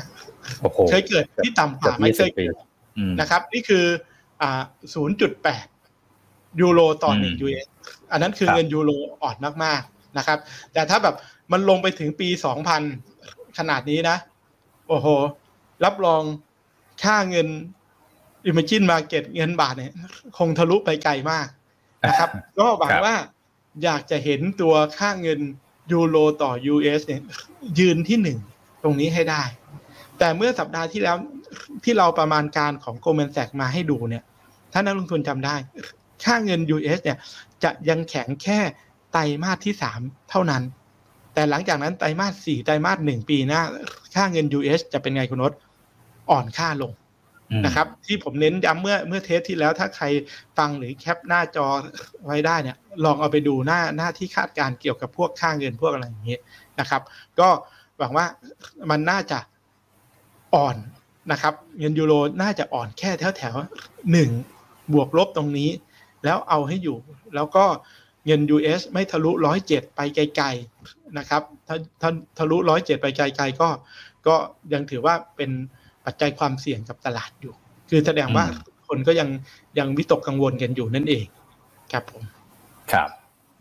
[0.90, 2.54] เคยเกิดที่ต่ำกว่าไม่เคยเกิด
[3.20, 3.86] นะครับ นี่คือ
[4.42, 4.62] อ่า
[4.94, 5.66] ศูนย์จุดแปด
[6.62, 7.68] ยูโรต่อหนึ่ง US
[8.12, 8.92] อันนั้นคือเงินยูโร
[9.24, 9.82] อ่อนมาก
[10.18, 10.40] นะครับ
[10.74, 11.16] แต่ถ้าแบบ
[11.52, 12.82] มันลงไปถึงปีสองพัน
[13.58, 14.18] ขนาดนี้นะ
[14.88, 15.08] โอ้โห
[15.86, 16.24] รับรอง
[17.04, 17.48] ค่าเงิน
[18.50, 19.94] Imagine Market เงินบาทเนี่ย
[20.38, 21.48] คงทะลุไปไกลมาก
[22.08, 22.30] นะครับ
[22.60, 23.16] ก็หวังว่า
[23.84, 25.40] อยากจะเห็นตัวค่าเงิน
[25.92, 27.22] ยูโรต่อ US เนี่ย
[27.80, 28.40] ยืนที่หนึ่ง
[28.84, 29.44] ตรงนี้ให้ได้
[30.20, 31.18] แต่เมื่อสัปดาห์ที่แล้ว
[31.84, 34.24] ที่เราประมาณการของ Goldman Sachs มาให้ดูเนี่ย
[34.74, 35.56] ถ้านักลงทุนจำได้
[36.24, 37.18] ค่าเงิน US เนี่ย
[37.64, 38.60] จะยังแข็งแค่
[39.14, 40.64] ไตรมาสที่สามเท่านั้น
[41.34, 43.62] แต่หลังจากนั้นไตรมาสสี่ไตรมาสหนึ่งปีหน้า
[44.16, 45.54] ค่าเงิน US จะเป็นไงคุณนศ
[46.30, 46.92] อ่อนค่าลง
[47.66, 50.06] นะครับ ที่ผมเน้นย้ำเมื่อเมื่อเทสที่แล้วถ้าใคร
[50.58, 51.68] ฟังหรือแคปหน้าจอ
[52.26, 56.42] ไว้ได้เนี่ย ลองเอาไปดูหน้าหน้าที่คาดการเกี่ยวกับพวกค่างเงินพวกอะไรอย่างเงี้ย
[56.80, 57.02] นะครับ
[57.40, 57.50] ก็
[58.00, 58.26] หวังว่า
[58.90, 59.40] มันน่าจะ
[60.56, 60.78] อ่อน
[61.32, 63.56] นะครับ เงินยูโรน่าจะอ่อนแค่แถวแถว
[64.12, 64.30] หนึ่ง
[64.94, 65.70] บวกลบตรงนี้
[66.24, 66.98] แล้วเอาให้อยู่
[67.36, 67.66] แล้วก็
[68.26, 73.70] เงิน US ไม่ทะลุร้อยเจ็ดไปไกลๆนะครับถ้าถ้าทะลุร้อยเจ็ดไปไกลๆก็
[74.28, 74.36] ก็
[74.74, 75.52] ยังถือว่าเป็น
[76.06, 77.54] ปัจจัยความเสี่ยงกับตลาดอยู่
[77.90, 78.46] คือแสดงว่า
[78.88, 79.30] คนก็ยัง
[79.80, 81.26] ยังวิตกกังวลกันอยู่นั่นเอง
[81.92, 82.24] ครับผม
[82.92, 83.10] ครับ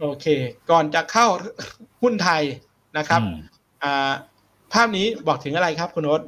[0.00, 0.26] โอเค
[0.70, 1.26] ก่อนจะเข้า
[2.02, 2.42] หุ้นไทย
[2.98, 3.34] นะครับอืม
[3.82, 4.12] อ่า
[4.72, 6.22] ภาพนี้บอกถึงอะไรครับคุณโอ๊ต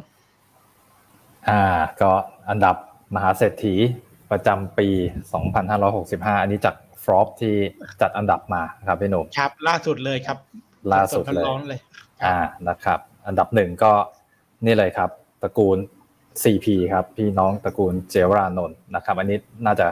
[1.49, 1.63] อ่า
[2.01, 2.11] ก็
[2.51, 2.77] อันดับ
[3.15, 3.75] มหาเศรษฐี
[4.31, 4.89] ประจำปี
[5.67, 7.55] 2565 อันนี้จากฟรอปที่
[8.01, 10.39] จัดอันดับมาครับพี่หนุ่มครับ ล่าสุดเลยครับ
[10.93, 11.81] ล่าสุดเลยร้อนๆเลย
[12.25, 12.37] อ่า
[12.69, 13.93] นะครับ อันดับหนึ่งก็
[14.67, 15.11] นี่เลยครับ
[15.43, 15.79] ตระกูล
[16.43, 19.87] CP ครับพี่น้องตระกูลเจวรานนท์นะครับอันนี้น่าจะ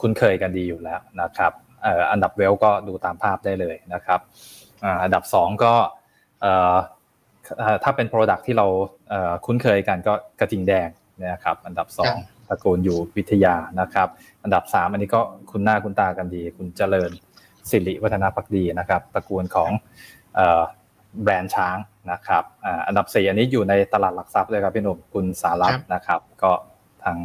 [0.00, 4.20] คุ้นเคยกันดีอยู่แล้วนะครับเอ่ออันดับเวลก็ดูตามภาพได้เลยนะครับ
[4.84, 5.72] อ่าอันดับสองก็
[6.40, 6.76] เอ่อ
[7.58, 8.66] เอ่อถ้าเป็น Product ที่เรา
[9.08, 10.88] เอ่อคุ้นเคยกันก็กระทิงแดง
[11.32, 12.14] นะครับอันดับสอง
[12.48, 14.08] ตระกูลอยู่วิทยานะครับ
[14.42, 15.20] อันดับสามอันนี้ก็
[15.50, 17.10] คุณหน้าคุณตากันดี คุณเจริญ
[17.70, 19.70] สิริวัฒนาพักดีนะครับตระกูลของ
[20.34, 20.62] เอ่อ
[21.22, 21.76] แบรนด์ช้าง
[22.10, 26.52] นะครับอ่าอันดับสี่อันนี้อยู่ในตลาดหลักทรัพย์เลยครับพี่หนุ่มคุณสารัตน์นะครับ ก็
[27.04, 27.16] ทาง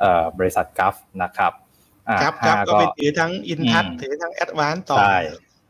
[0.00, 1.52] เอ่อบริษัทกัฟนะครับ
[2.08, 5.18] อ่าครับครับห้าก็ไปถือทั้งอินทัศอืมถือทั้งแอดวานต่อใช่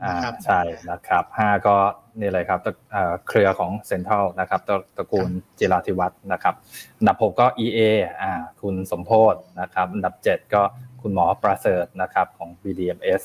[0.03, 0.61] อ่านะครับใช่
[0.91, 1.77] นะครับห้าก็
[2.21, 6.55] นี่เลยครับตระเอ่อเครือของเซ็นทรัลนะครับตระตระกูลจิราธิวัฒน์นะครับ
[6.99, 7.79] อันดับหกก็ EA
[8.23, 10.63] อ่าคุณสมโพธนะครับอันดับเจ็ดก็
[11.03, 13.23] คุณหมอประเสริฐนะครับของ BDMs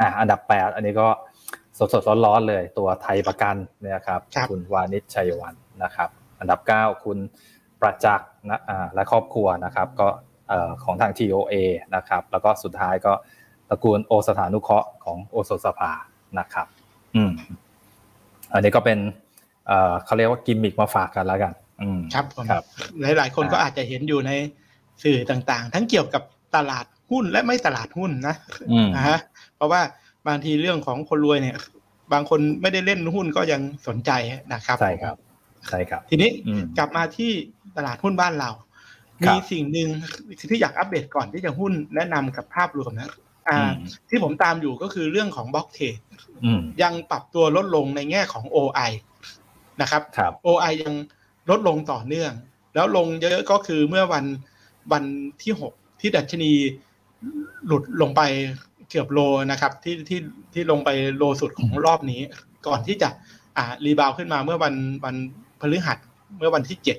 [0.00, 1.08] อ่าอันดับแปดอันนี้ก็
[1.78, 6.08] สดสดๆร้อนๆเลยตัวไทยประกันเนี่ยครับครับณวานิชชัยวันนะครับ
[6.40, 7.18] อันดับเก้าคุณ
[7.80, 10.08] ประจักษ์นะอ่าและครอบครัวนะครับ ก็
[10.48, 11.54] เอ่อของทาง TOA
[11.96, 13.12] นะครับ แล้วก็สุดท้ายก็
[13.68, 15.92] ตระกูลโอสถานุเคราะห์ของโอโซสภา
[16.38, 16.66] นะครับ
[17.16, 17.32] อืม
[18.52, 18.98] อันนี้ก็เป็น
[19.66, 21.52] เอ่อเขาเรียกว่ากิมมิกมาฝากกันแล้วกัน
[21.82, 22.62] อืมครับผมครับ
[23.00, 24.32] หลาย ๆ คนก็อาจจะเห็นอยู่ใน
[25.02, 26.22] สื่อต่างๆ ทั้งเกี่ยวกับ
[26.56, 28.34] ตลาดหุ้นและไม่ตลาดหุ้นนะ
[28.72, 29.18] อืมนะฮะ
[29.56, 29.80] เพราะว่า
[30.28, 31.56] บางทีเรื่องของคนรวยเนี่ย
[32.12, 34.10] บางคนไม่ได้เล่นหุ้นก็ยังสนใจ
[34.52, 35.16] นะครับ ใช่ครับ
[35.68, 37.30] ใช่ครับ ทีนี้อืมกลับมาที่
[37.76, 38.50] ตลาดหุ้นบ้านเรา
[39.26, 39.88] ครับมีสิ่งหนึ่ง
[40.50, 43.10] ที่อยากอัปเดตก่อนที่จะหุ้นแนะนำกับภาพรวมนะ
[43.48, 43.72] อ่าอืม
[44.08, 45.98] ที่ผมตามอยู่ก็คือเรื่องของบล็อกเทรด
[46.44, 48.90] อืมยังปรับตัวลดลงในแง่ของ OI
[49.80, 50.94] นะครับครับ OI ยัง
[51.50, 52.32] ลดลงต่อเนื่อง
[52.74, 54.24] แล้วลงเยอะก็คือเมื่อวัน
[54.92, 55.04] วัน
[55.42, 56.52] ที่หกที่ดัชนี
[57.66, 58.22] หลุดลงไป
[58.73, 59.20] เกือบ low
[59.52, 60.20] นะครับที่ที่
[60.54, 62.20] ที่ลงไป low สุดของรอบนี้
[62.66, 63.08] ก่อนที่จะ
[63.56, 64.74] อ่า rebound ขึ้นมาเมื่อวัน
[65.04, 65.16] วัน
[65.60, 65.98] พฤหัส
[66.38, 66.98] เมื่อวันที่เจ็ด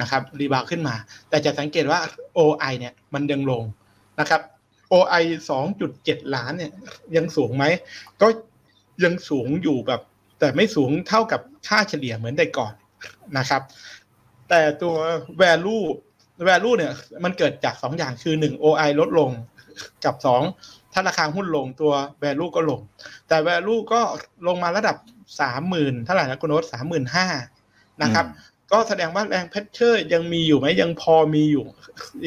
[0.00, 0.94] นะครับ rebound ขึ้นมา
[1.28, 2.00] แต่จะสังเกตว่า
[2.38, 3.62] OI เนี่ยมันยังลง
[4.20, 4.40] นะครับ
[4.92, 5.24] OI
[5.78, 6.72] 2.7 ล้านเนี่ย
[7.16, 7.64] ยังสูงไหม
[8.20, 8.26] ก็
[9.04, 10.00] ยังสูงอยู่แบบ
[10.38, 12.72] แต่ไม่สูงเท่ากับค่าเฉลี่ยเหมือนแต่ก่อน
[13.38, 13.62] นะครับ
[14.48, 14.94] แต่ตัว
[15.42, 15.84] value
[16.48, 16.92] value เนี่ย
[17.24, 19.30] มันเกิดจากสองอย่างคือหนึ่ง OI ลดลง
[20.04, 20.42] กับสอง
[20.94, 21.92] ถ้าราคาหุ้นลงตัว
[22.22, 22.80] value ก็ลง
[23.28, 24.00] แต่ value ก็
[24.46, 24.96] ลงมาระดับ
[25.40, 27.26] สามหมื่นเท่าไหร่นะคุณโน้ตสามหมื่นห้า
[28.02, 28.26] นะครับ
[28.72, 31.64] ก็แสดงว่าแรงเพชเชอร์ยังมีอยู่ไหมยังพอมีอยู่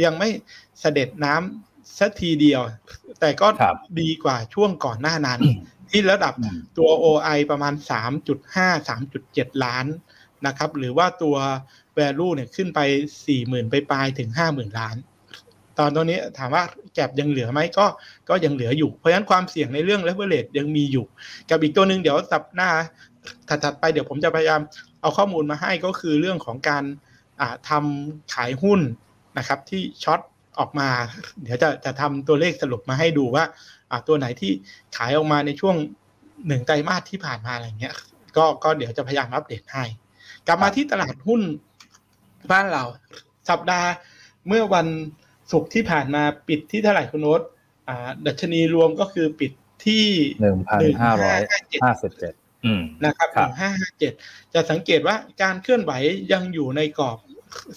[0.05, 0.29] ยังไม่
[0.79, 2.61] เสด็จน้ำสักทีเดียว
[3.19, 5.39] แต่ก็ครับดีกว่าช่วงก่อนหน้านั้น
[5.89, 7.73] ที่ระดับอืมตัว OI ประมาณ
[8.31, 9.85] 3.5 3.7 ล้าน
[10.47, 11.35] นะครับ หรือว่าตัว
[11.97, 12.79] value เนี่ยขึ้นไป
[13.25, 14.95] 40,000 ไปปลายๆถึง 50,000 ล้าน
[15.77, 16.63] ตอนตอนนี้ถามว่า
[16.97, 17.85] แก็บยังเหลือไหมก็
[18.29, 21.05] ก็ยังเหลืออยู่ เพราะฉะนั้นความเสี่ยงในเรื่อง leverage ยังมีอยู่
[21.49, 22.69] กับอีกตัวหนึ่งเดี๋ยวสัปหน้า
[23.47, 24.61] ถัดๆไปเดี๋ยวผมจะพยายาม
[25.01, 26.83] เอาข้อมูลมาให้ก็คือเรื่องของการ
[27.41, 28.81] อ่าทำขายหุ้น
[29.37, 30.19] นะครับที่ช็อต
[30.59, 30.89] ออกมา
[31.43, 33.45] เดี๋ยวจะจะทำตัวเลขสรุปมาให้ดูว่า
[34.07, 34.51] ตัวไหนที่
[34.97, 35.75] ขายออกมาในช่วง
[36.47, 37.95] หนึ่งไตรมาสที่ผ่านมาอะไรเงี้ย
[38.37, 39.83] ก็ก็เดี๋ยวจะพยายามอัปเดตให้
[40.47, 41.41] กลับมาที่ตลาดหุ้น
[42.51, 42.83] บ้านเรา
[43.49, 43.89] สัปดาห์
[44.47, 44.87] เมื่อวัน
[45.51, 47.41] ศุกร์ที่ผ่านมาปิดที่เท่าไหร่คุณโน้ต
[47.87, 49.51] อ่าดัชนีรวมก็คือปิด
[49.85, 50.05] ที่
[50.41, 51.39] หนึ่งพันห้าร้อย
[51.83, 52.33] ห้าสิบเจ็ด
[52.65, 54.13] อืมนะครับคหรับนึ่งห้าห้าเจ็ด
[54.53, 55.91] จะสังเกตว่าการเคลื่อนไหว
[56.33, 57.17] ยังอยู่ในกรอบ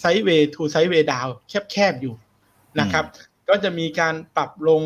[0.00, 1.28] ไซด์เวย์ทูไซด์เวย์ดาว
[1.72, 2.14] แคบๆอยู่
[2.80, 3.04] นะครับ
[3.48, 4.82] ก็จะมีการปรับลง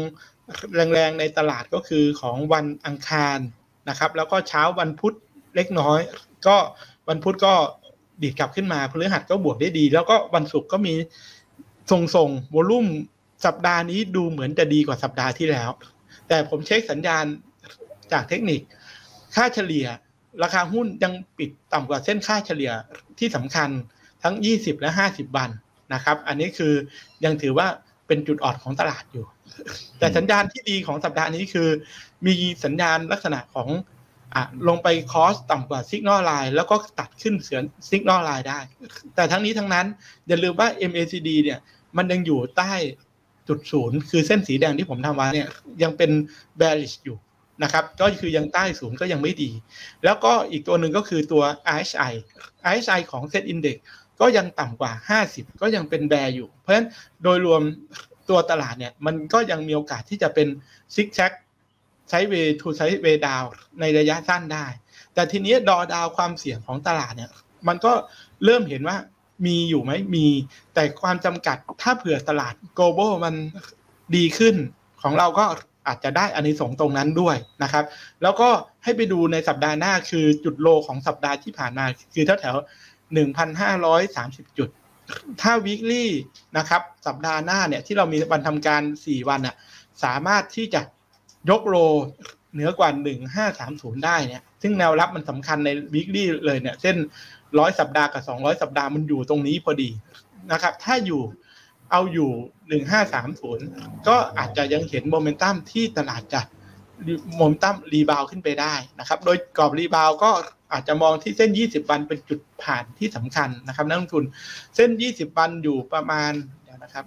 [0.75, 3.39] แรงๆในตลาดก็คือของวันอังคาร
[3.89, 5.15] นะครับ แล้วก็เช้าวันพุธ
[5.57, 6.01] เล็กน้อย
[6.47, 6.57] ก็
[7.09, 7.55] วันพุธก็
[8.23, 10.95] ดีดกลับขึ้นมาพฤหัสก็บวกได้ดี แล้วก็วันศุกร์ก็มี
[11.91, 12.87] ทรงๆวอลุ่ม
[13.47, 15.71] สัปดาห์นี้ดูเหมือนจะดีกว่าสัปดาห์ที่แล้ว
[16.29, 17.25] แต่ผมเช็คสัญญาณ
[18.13, 18.61] จากเทคนิค
[19.35, 19.87] ค่าเฉลี่ย
[20.43, 22.73] ราคาหุ้นยังปิดต่ำกว่าเส้นค่าเฉลี่ย
[23.19, 23.71] ที่สำคัญ
[24.23, 25.51] ทั้ง 20 และ 50 วัน
[25.95, 26.73] นะครับ อันนี้คือ
[27.25, 27.67] ยังถือว่า
[28.07, 29.27] เป็นจุดอ่อนของตลาดอยู่
[29.99, 31.69] แต่สัญญาณที่ดีของสัปดาห์นี้คือ
[32.27, 33.69] มีสัญญาณลักษณะของ
[34.37, 38.61] อะลงไป cross ต่ำกว่า signal line แล้วก็ตัดขึ้นเหนือ signal line ได้
[39.15, 39.87] แต่ทั้งนี้ทั้งนั้น
[40.29, 41.59] อย่าลืมว่า MACD เนี่ย
[41.97, 42.73] มันยังอยู่ใต้
[43.49, 45.49] จุดศูนย์คือเส้นสีแดงที่ผมทำไว้เนี่ย
[45.83, 46.11] ยังเป็น
[46.61, 47.19] bearish อยู่
[47.63, 49.51] นะครับก็คือยังใต้ศูนย์ก็ยังไม่ดี
[50.05, 51.43] แล้วก็อีกตัวหนึ่งก็คือตัว
[51.75, 52.13] RSI
[52.71, 53.77] RSI ของ Set Index
[54.21, 54.93] ก็ยังต่ำกว่า
[55.29, 56.87] 50 ก็ยังเป็นแบร์อยู่ เพราะฉะนั้น
[57.23, 57.63] โดยรวม
[58.29, 60.49] ตัวตลาดเนี่ยมันก็ยังมีโอกาสที่จะเป็น
[60.95, 61.33] ซิกแซก
[62.09, 63.45] ไซด์เวทูไซด์เวดาว
[63.81, 64.67] ในระยะสั้นได้
[65.15, 67.31] แต่ทีนี้ดอดาวความเสี่ยงของตลาดเนี่ย
[67.69, 67.93] มันก็
[68.45, 68.97] เริ่มเห็นว่า
[69.47, 70.27] มีอยู่ไหมมี
[70.75, 73.35] แต่ความจำกัดถ้าเผื่อตลาด global มัน
[74.17, 74.55] ดีขึ้น
[75.03, 75.45] ของเราก็
[75.87, 77.85] อาจจะได้อานิสงส์ตรงนั้นด้วยนะครับ
[78.23, 78.49] แล้วก็
[78.85, 81.85] ให้ไปดูในสัปดาห์หน้าคือจุดโลของสัปดาห์ที่ผ่านมา
[82.15, 82.57] คือแถวแถว
[83.15, 84.69] หนึ่งพันห้าร้อยสามสิบจุด
[85.43, 86.05] ถ้า weekly
[86.59, 89.55] นะครับ สัปดาห์หน้าเนี่ยที่เรามีวันทำการสี่วันอะ
[90.05, 90.81] สามารถที่จะ
[91.51, 91.77] ยกโล
[92.55, 96.97] เหนือกว่าหนึ่งห้าสามศูนย์ได้เนี่ย ซึ่งแนวรับมันสำคัญใน weekly เลยเนี่ย เส้น
[97.59, 99.91] ร้อยสัปดาห์กับสองร้อยสัปดาห์มันอยู่ตรงนี้พอดี
[100.53, 101.23] นะครับ ถ้าอยู่
[101.91, 102.31] เอาอยู่
[102.69, 103.67] หนึ่งห้าสามศูนย์
[104.09, 106.41] ก็อาจจะยังเห็นโมเมนตัมที่ตลาดจะ
[107.37, 110.31] momentum rebound ขึ้นไปได้นะครับ โดยกรอบ rebound ก็
[110.73, 114.25] อาจจะมองที่เส้น 20 วันเป็นจุดผ่านที่สำคัญนะครับนักลงทุน
[114.77, 116.33] เส้น 20 วันอยู่ประมาณ
[116.65, 117.05] เดี๋ยวนะครับ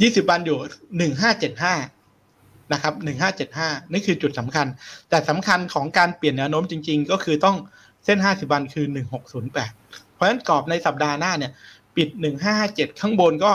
[0.00, 0.58] 20วันอยู่
[2.00, 2.94] 1575นะครับ
[3.42, 4.66] 1575นี่คือจุดสำคัญ
[5.10, 7.56] แต่สำคัญของการเปลี่ยนแนวโน้มจริง ๆ ก็คือต้อง
[8.04, 8.86] เส้น50วันคือ
[9.50, 11.52] 1608เพราะฉะนั้นกรอบในสัปดาห์หน้าเนี่ย
[11.96, 12.08] ปิด
[12.54, 13.52] 1557ข้างบนก็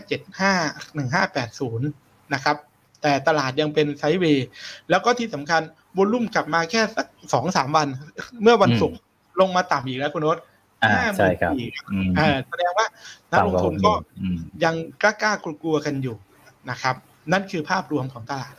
[0.00, 2.56] 1575 1580นะครับ
[3.02, 4.46] แต่ตลาดยังเป็นไซด์เวย์
[4.90, 5.62] แล้วก็ที่สำคัญ
[5.96, 7.88] วอลุ่มกลับมาแค่สักสองสามวัน
[8.42, 8.98] เมื่อวันศุกร์
[9.40, 10.38] ลงมาต่ำอีกแล้วคุณโนต
[10.84, 11.52] อ่าใช่ครับ
[11.92, 12.86] อืมอ่าแสดงว่า
[13.32, 16.16] นักลงทุนก็อืมยังกล้าๆกลัวๆกันอยู่
[16.70, 16.94] นะครับ
[17.32, 18.54] นั่นคือภาพรวมของตลาด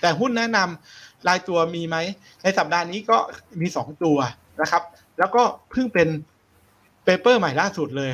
[0.00, 1.96] แต่หุ้นแนะนำรายตัวมีไหม
[2.42, 3.18] ในสัปดาห์นี้ก็
[3.60, 4.18] มีสองตัว
[4.60, 4.82] นะครับ
[5.18, 6.08] แล้วก็เพิ่งเป็น
[7.04, 8.10] เปเปอร์ใหม่ล่าสุดเลย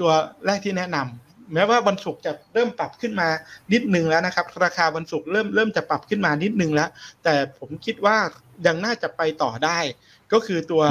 [0.00, 0.10] ตัว
[0.46, 3.28] แรกที่แนะนำแม้ว่าวันศุกร์จะเริ่มปรับขึ้นมา
[3.72, 6.90] นิดนึงแล้วนะครับ ราคาวันศุกร์เริ่มเริ่มจะปรับขึ้นมานิดนึงแล้ว
[7.24, 8.16] แต่ผมคิดว่า
[8.66, 9.78] ยังน่าจะไปต่อได้
[10.32, 10.82] ก็คือตัว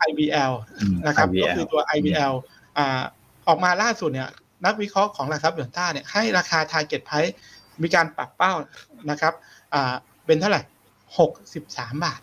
[0.00, 2.34] อืม IBL อืมนะครับ IVL ก็คือตัว IBL
[2.78, 3.02] อ่า
[3.48, 4.30] ออกมาล่าสุดเนี่ย
[4.64, 7.32] นักวิเคราะห์ของหลักทรัพย์เดือนต้าเนี่ยให้ราคา target price
[7.82, 8.52] มีการปรับเป้า
[9.10, 9.32] นะครับ
[9.74, 9.94] อ่า
[10.26, 10.62] เป็นเท่าไหร่
[11.18, 12.20] หกสิบสามบาท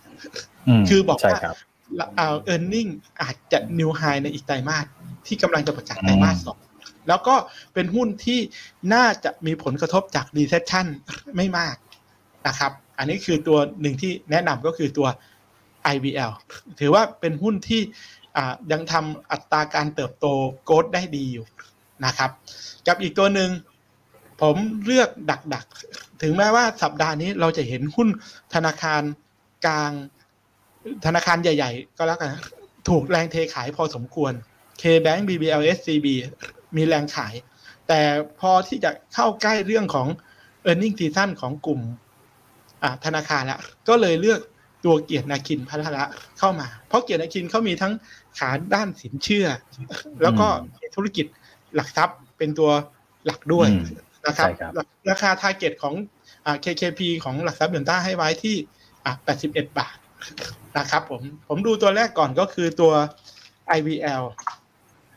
[0.79, 1.55] มคือบอกใช่ว่าครับ
[2.15, 2.89] เอ่อ earning
[3.21, 4.85] อาจจะ new high ในอีกไตรมาส
[5.27, 6.59] ที่กำลังจะประกาศไตรมาสสอง
[7.07, 7.35] แล้วก็
[7.73, 8.39] เป็นหุ้นที่
[8.93, 10.87] น่าจะมีผลกระทบจาก recession
[11.35, 11.75] ไม่มาก
[12.47, 15.07] นะครับ อันนี้คือตัวหนึ่งที่แนะนำก็คือตัว
[15.95, 16.31] IVL
[16.79, 17.81] ถือว่าเป็นหุ้นที่
[18.71, 20.25] ยังทำอัตราการเติบโต
[20.65, 21.45] โกดได้ดีอยู่
[22.05, 22.31] นะครับ
[22.87, 23.49] กับอีกตัวหนึ่ง
[24.41, 25.65] ผมเลือกดักดัก
[26.21, 28.07] ถึงแม้ว่าสัปดาห์นี้เราจะเห็นหุ้น
[28.53, 29.01] ธนาคาร
[29.65, 29.91] กลาง
[31.05, 32.29] ธนาคารใหญ่ ๆ ก็แล้วกัน
[32.89, 34.33] ถูกแรงเทขายพอสมควร
[34.81, 36.07] K-Bank BBL SCB
[36.75, 37.33] มีแรงขาย
[37.87, 38.01] แต่
[38.39, 40.07] พอที่จะเข้าใกล้เรื่องของ
[40.69, 41.81] e a r n i n g season ของกลุ่ม
[43.05, 44.39] ธนาคารแล้วก็เลยเลือก
[44.87, 46.03] ตัวเกียรตินาคินพัทระ
[46.39, 47.93] เข้ามา เพราะเกียรตินาคินเขามีทั้ง
[48.37, 49.47] ขาด้านสินเชื่อ
[50.21, 50.47] แล้วก็
[50.81, 51.25] มีธุรกิจ
[51.75, 52.71] หลักทรัพย์เป็นตัว
[53.25, 53.83] หลักด้วยอืม
[54.25, 54.71] นะครับใช่ครับ
[55.09, 55.93] ราคา t a r g e t ของ
[56.45, 58.55] อ่า KKP ของหลักทรัพย์เดือนต้าให้ไว้ที่
[59.03, 59.13] อ่า
[59.45, 59.95] 81 บาท
[60.77, 62.93] นะครับผมผมดูตัวแรกก่อนก็คือตัว
[63.77, 64.23] IVL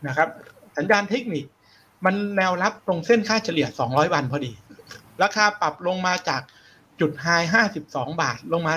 [0.07, 0.29] นะครับ
[0.77, 1.45] สัญญาณเทคนิค
[2.05, 4.51] มันแนวรับตรงเส้นค่าเฉลี่ย 200 วันพอดี
[5.23, 6.41] ราคาปรับลงมาจาก
[7.01, 7.27] จุดไฮ
[7.73, 8.73] 52 บาทลงมา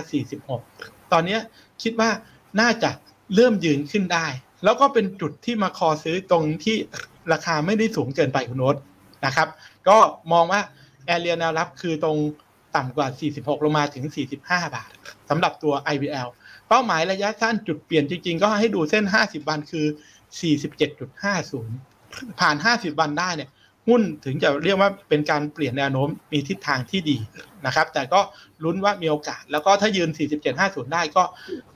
[0.55, 1.38] 46 ตอนนี้
[1.82, 2.10] คิดว่า
[2.60, 2.90] น่าจะ
[3.34, 4.26] เริ่มยืนขึ้นได้
[4.64, 6.76] แล้วก็เป็นจุดที่มาคอซื้อตรงที่
[7.32, 8.76] ราคาไม่ได้สูงเกินไปคุณโน้ต
[9.26, 9.48] นะครับ
[9.88, 9.98] ก็
[10.32, 10.60] มองว่า
[11.06, 12.16] แอเรียแนวรับคือตรง
[12.76, 14.05] ต่ำกว่า 46 ลงมาถึง
[14.38, 14.90] 45 บาท
[15.28, 16.28] สำหรับตัว IVL
[16.68, 19.86] เป้าหมายระยะสั้นจุดเปลี่ยนจริงๆ ก็ให้ดูเส้น 50 วันคือ
[20.72, 23.51] 47.50 ผ่าน 50 วันได้เนี่ย
[23.89, 27.16] หุ้นถึงจะเรียกว่าเป็นการเปลี่ยนแนวโน้มมีทิศทางที่ดี
[27.66, 28.20] นะครับ แต่ก็
[28.65, 30.09] ลุ้นว่ามีโอกาส แล้วก็ถ้ายืน
[30.51, 31.23] 47.50 ได้ก็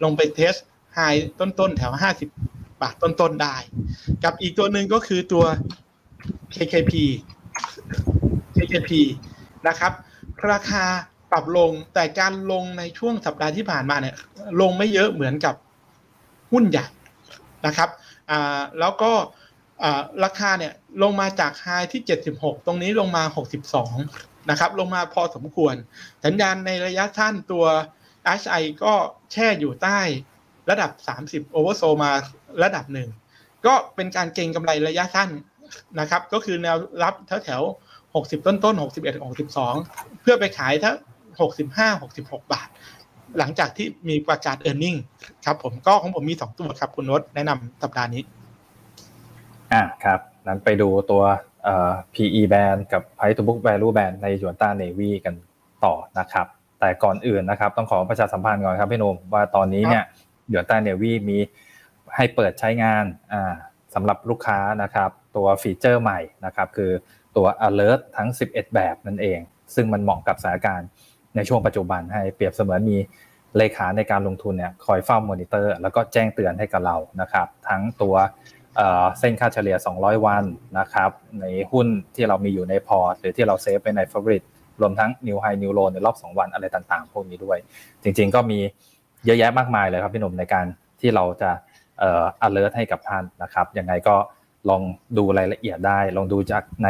[0.05, 0.55] ลงไปเทส
[0.95, 1.01] ไฮ
[1.41, 2.27] ต้นๆ แถว 50
[2.83, 3.57] บาทต้นๆ ได้
[4.25, 5.45] กับอีกตัวหนึ่งก็คือตัว
[6.55, 6.93] KKP
[8.57, 8.91] KKP
[9.69, 9.93] นะครับ
[10.51, 10.85] ราคา
[11.31, 14.15] ปรับลงแต่การลงในช่วงสัปดาห์ที่ผ่านมาเนี่ย
[14.61, 15.55] ลงไม่เยอะเหมือนกับ
[16.53, 16.87] หุ้นใหญ่
[17.67, 17.89] นะครับ
[18.31, 19.13] อ่าแล้วก็
[20.25, 20.73] ราคาเนี่ย
[21.03, 22.03] ลงมาจากไฮที่
[22.35, 23.23] 76 ตรงนี้ลงมา
[23.87, 25.75] 62 นะครับ ลงมาพอสมควร
[26.25, 27.65] สัญญาณในระยะสั้นตัว
[28.41, 28.93] HI ก็
[29.33, 30.01] แช่อยู่ใต้
[30.71, 30.91] ระดับ
[31.25, 32.11] 30โอเวอร์โซมา
[32.63, 33.09] ระดับหนึ่ง
[33.67, 35.31] ก็เป็นการเก็งกำไรระยะสั้น
[36.01, 37.63] นะครับ ก็คือแนวรับแถวแถว
[38.25, 38.83] 60 ต้นต้น61
[39.65, 40.93] 62 เพื่อไปขายถ้า
[41.91, 42.69] 65 66 บาท
[43.39, 44.99] หลังจากที่มีประกาศ e a r n i n g
[45.45, 48.23] ครับผมก็ของผมมี 2 ตัวครับ คุณนศแนะนำสัปดาห์นี้
[49.73, 51.23] อ่าครับนั้นไปดูตัว
[52.15, 55.35] PE band กับ price to book value band ในหยวนต้าเนวีกัน
[55.85, 56.47] ต่อนะครับ
[56.81, 60.05] แต่ก่อนอื่นนะครับ ต้องขอประชาสัมพันธ์ก่อนครับพี่นุ่มว่าตอนนี้เนี่ย
[60.49, 61.39] หยวนต้าเนวีมี
[62.16, 63.55] ให้เปิดใช้งานอ่า
[63.95, 66.90] สำหรับลูกค้านะครับ ตัวฟีเจอร์ใหม่นะครับ คือ
[67.36, 69.39] ตัว alert ทั้ง 11 แบบนั่นเอง
[69.74, 70.89] ซึ่งมันเหมาะกับสถานการณ์
[71.36, 72.99] ในช่วงปัจจุบันให้เปรียบเสมือนมี
[73.57, 78.15] เลขาในการลงทุนเนี่ยคอยเฝ้ามอนิเตอร์ แล้วก็แจ้งเตือนให้กับเรานะครับ ทั้งตัว
[79.19, 80.45] เส้นค่าเฉลี่ย 200 วัน
[80.78, 84.47] นะครับในหุ้นที่เรามีอยู่ในพอร์ตหรือที่เรา save ไปใน Favorite
[84.81, 87.59] รวมทั้ง New High New Low ในรอบ 2 วันอะไรต่างๆ พวกนี้ด้วย
[88.03, 88.59] จริงๆก็มี
[89.24, 90.66] เยอะแยะมากมายเลยครับพี่หนุ่มในการ
[91.01, 91.51] ที่เราจะ
[91.99, 94.16] เอ่อ alert ให้กับท่านนะครับยังไงก็
[94.70, 94.82] ลอง
[95.19, 96.89] ดูรายละเอียดได้ ลองดูจากใน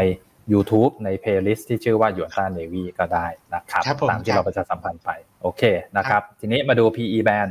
[0.53, 5.11] YouTube ใน playlist ที่ชื่อว่าหยวนต้าเนวีก็ได้นะครับ ตามที่เราประชาสัมพันธ์ไป
[5.43, 5.63] โอเค
[5.97, 7.51] นะครับ ทีนี้มาดู PE band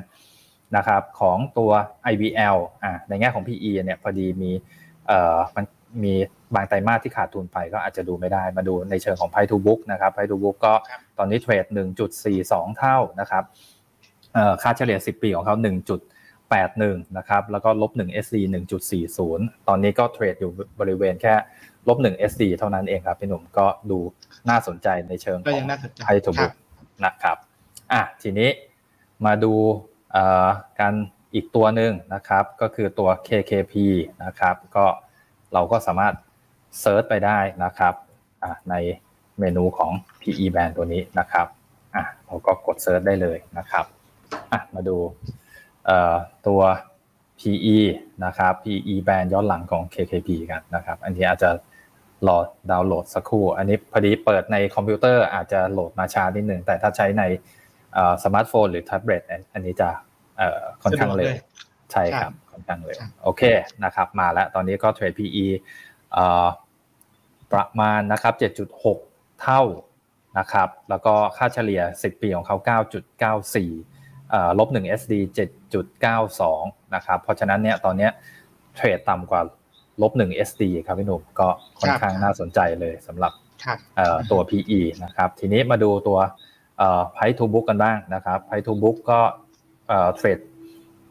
[0.75, 1.71] นะครับของตัว
[2.11, 4.51] IVL อ่าในแง่ของ PE เนี่ยพอดีมี
[5.07, 5.65] เอ่อมัน
[6.03, 6.13] มี
[6.55, 10.73] บางไตรมาสที่ขาดทุนไปก็อาจจะดูไม่ได้มาดูในเชิงของ Price to Book นะครับ Price to Book ก็
[11.17, 11.65] ตอนนี้เทรด
[12.21, 13.43] 1.42 เท่านะครับ
[14.33, 15.55] เอ่อค่าเฉลี่ย 10 ปีของเขา
[16.35, 18.37] 1.81 นะครับ แล้วก็ลบ1 SD
[19.01, 21.33] 1.40 ตอนนี้ก็เทรดอยู่บริเวณแค่
[21.87, 23.99] ลบ1 SD เท่านั้นเองครับพี่หนุ่มก็ดู
[24.49, 25.61] น่าสนใจในเชิงของ
[26.05, 26.53] Price to Book
[27.05, 27.37] นะครับ
[27.91, 28.49] อะทีนี้
[29.25, 29.53] มาดู
[30.79, 30.93] การ
[31.33, 33.73] อีกตัวหนึ่งนะครับ ก็คือตัว KKP
[34.23, 34.85] นะครับ ก็
[35.53, 36.13] เราก็สามารถ
[36.79, 37.93] เซิร์ชไปได้นะครับ
[38.69, 38.75] ใน
[39.39, 39.91] เมนูของ
[40.21, 41.47] PE band ตัวนี้นะครับ
[41.95, 43.85] อะเราก็กด search ได้เลยนะครับ
[44.51, 44.97] อะมาดู
[46.47, 46.61] ตัว
[47.39, 47.77] PE
[48.25, 51.49] นะครับ PE band ย้อนหลังของ KKP กันนะครับ อันนี้อาจจะ
[52.27, 52.37] รอ
[52.71, 57.23] ดาวน์โหลดสักครู่ อันนี้พอดีเปิดในคอมพิวเตอร์อาจจะโหลดมาช้านิดหนึ่งแต่ถ้าใช้ใน
[58.23, 59.21] สมาร์ทโฟนหรือแท็บเล็ต
[59.53, 59.89] อันนี้จะ
[60.81, 61.31] ค่อนข้างเร็ว
[61.91, 63.43] ใช่ครับค่อนข้างเร็วโอเค
[63.83, 65.45] นะครับ มาแล้วตอนนี้ก็เทรด PE
[67.51, 68.33] ประมาณนะครับ
[68.87, 69.61] 7.6 เท่า
[70.39, 72.57] นะครับ แล้วก็ค่าเฉลี่ย 10 ปีของเขา
[73.37, 75.13] 9.94ลบ1 SD
[76.03, 78.09] 7.92 นะครับ เพราะฉะนั้นเนี่ยตอนนี้
[78.75, 79.41] เทรดต่ำกว่า
[80.01, 81.47] ลบ1 SD ครับพี่หนุ่มก็
[81.79, 83.33] ค่อนข้างน่าสนใจเลยสำหรับ
[84.31, 86.19] ตัว PE นะครับ ทีนี้มาดูตัว
[87.13, 89.19] ไพทูบุ๊กกันบ้างนะครับไพทูบุ๊กก็
[90.15, 90.39] เทรด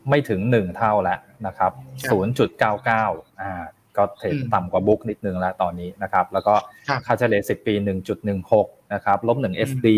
[0.09, 1.73] ไม่ถึง1เท่าแล้วนะครับ
[2.37, 3.65] 0.99อ่า
[3.97, 6.55] ก็เทรดต่ำกว่าบุ๊กนิดนึงแล้วตอนนี้นะครับ แล้วก็
[7.07, 7.75] ค่าเฉลี่ย10ปี
[8.33, 9.89] 1.16นะครับลบ1 SD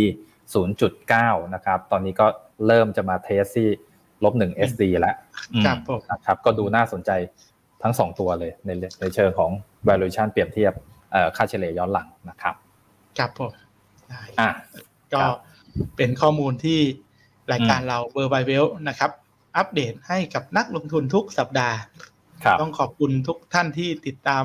[0.72, 2.26] 0.9นะครับ ตอนนี้ก็
[2.66, 3.68] เริ่มจะมาเทสที่
[4.24, 5.16] ลบ1 SD แล้ว
[5.56, 7.10] นะครับ ก็ดูน่าสนใจ
[7.82, 9.50] ทั้ง2ตัวเลยในในเชิงของ
[9.88, 10.72] valuation เปรียบเทียบ
[11.36, 12.54] ค่าเฉลี่ยย้อนหลังนะครับ
[13.18, 13.52] ครับผม
[14.40, 14.50] อะ
[15.14, 15.22] ก็
[15.96, 16.80] เป็นข้อมูลที่
[17.52, 19.10] รายการเราเบอร์ไบเวลนะครับ
[19.56, 21.78] อัปเดตให้กับนักลงทุนทุกสัปดาห์
[22.60, 24.44] ต้องขอบคุณทุกท่านที่ติดตาม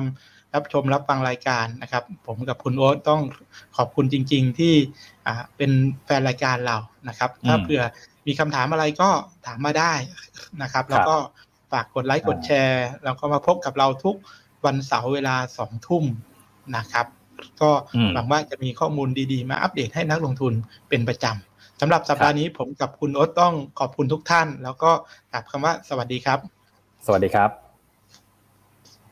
[0.54, 3.20] รับชมรับฟังรายการนะครับ ผมกับคุณโอ๊ตต้อง
[3.76, 4.74] ขอบคุณจริง ๆ ที่
[5.26, 5.70] อ่าเป็น
[6.04, 6.76] แฟนรายการเรา
[7.08, 7.82] นะครับ ถ้าเผื่อ
[8.26, 9.10] มีคำถามอะไรก็
[9.46, 9.92] ถามมาได้
[10.62, 11.16] นะครับ แล้วก็
[11.72, 14.16] ฝากกดไลค์กดแชร์ แล้วก็มาพบกับเราทุก
[14.64, 16.04] วันเสาร์เวลาสองทุ่ม
[16.76, 17.06] นะครับ
[17.60, 17.70] ก็
[18.12, 20.52] หวังว่าจะมีข้อมูลดีๆ มาอัปเดตให้นักลงทุน
[20.88, 24.90] เป็นประจำ สำหรับสัปดาห์นี้ผมกับคุณโอ๊ตต้องขอบคุณทุกท่าน แล้วก็
[25.32, 26.38] กลับคำว่าสวัสดีครับ
[27.06, 27.63] สวัสดีครับ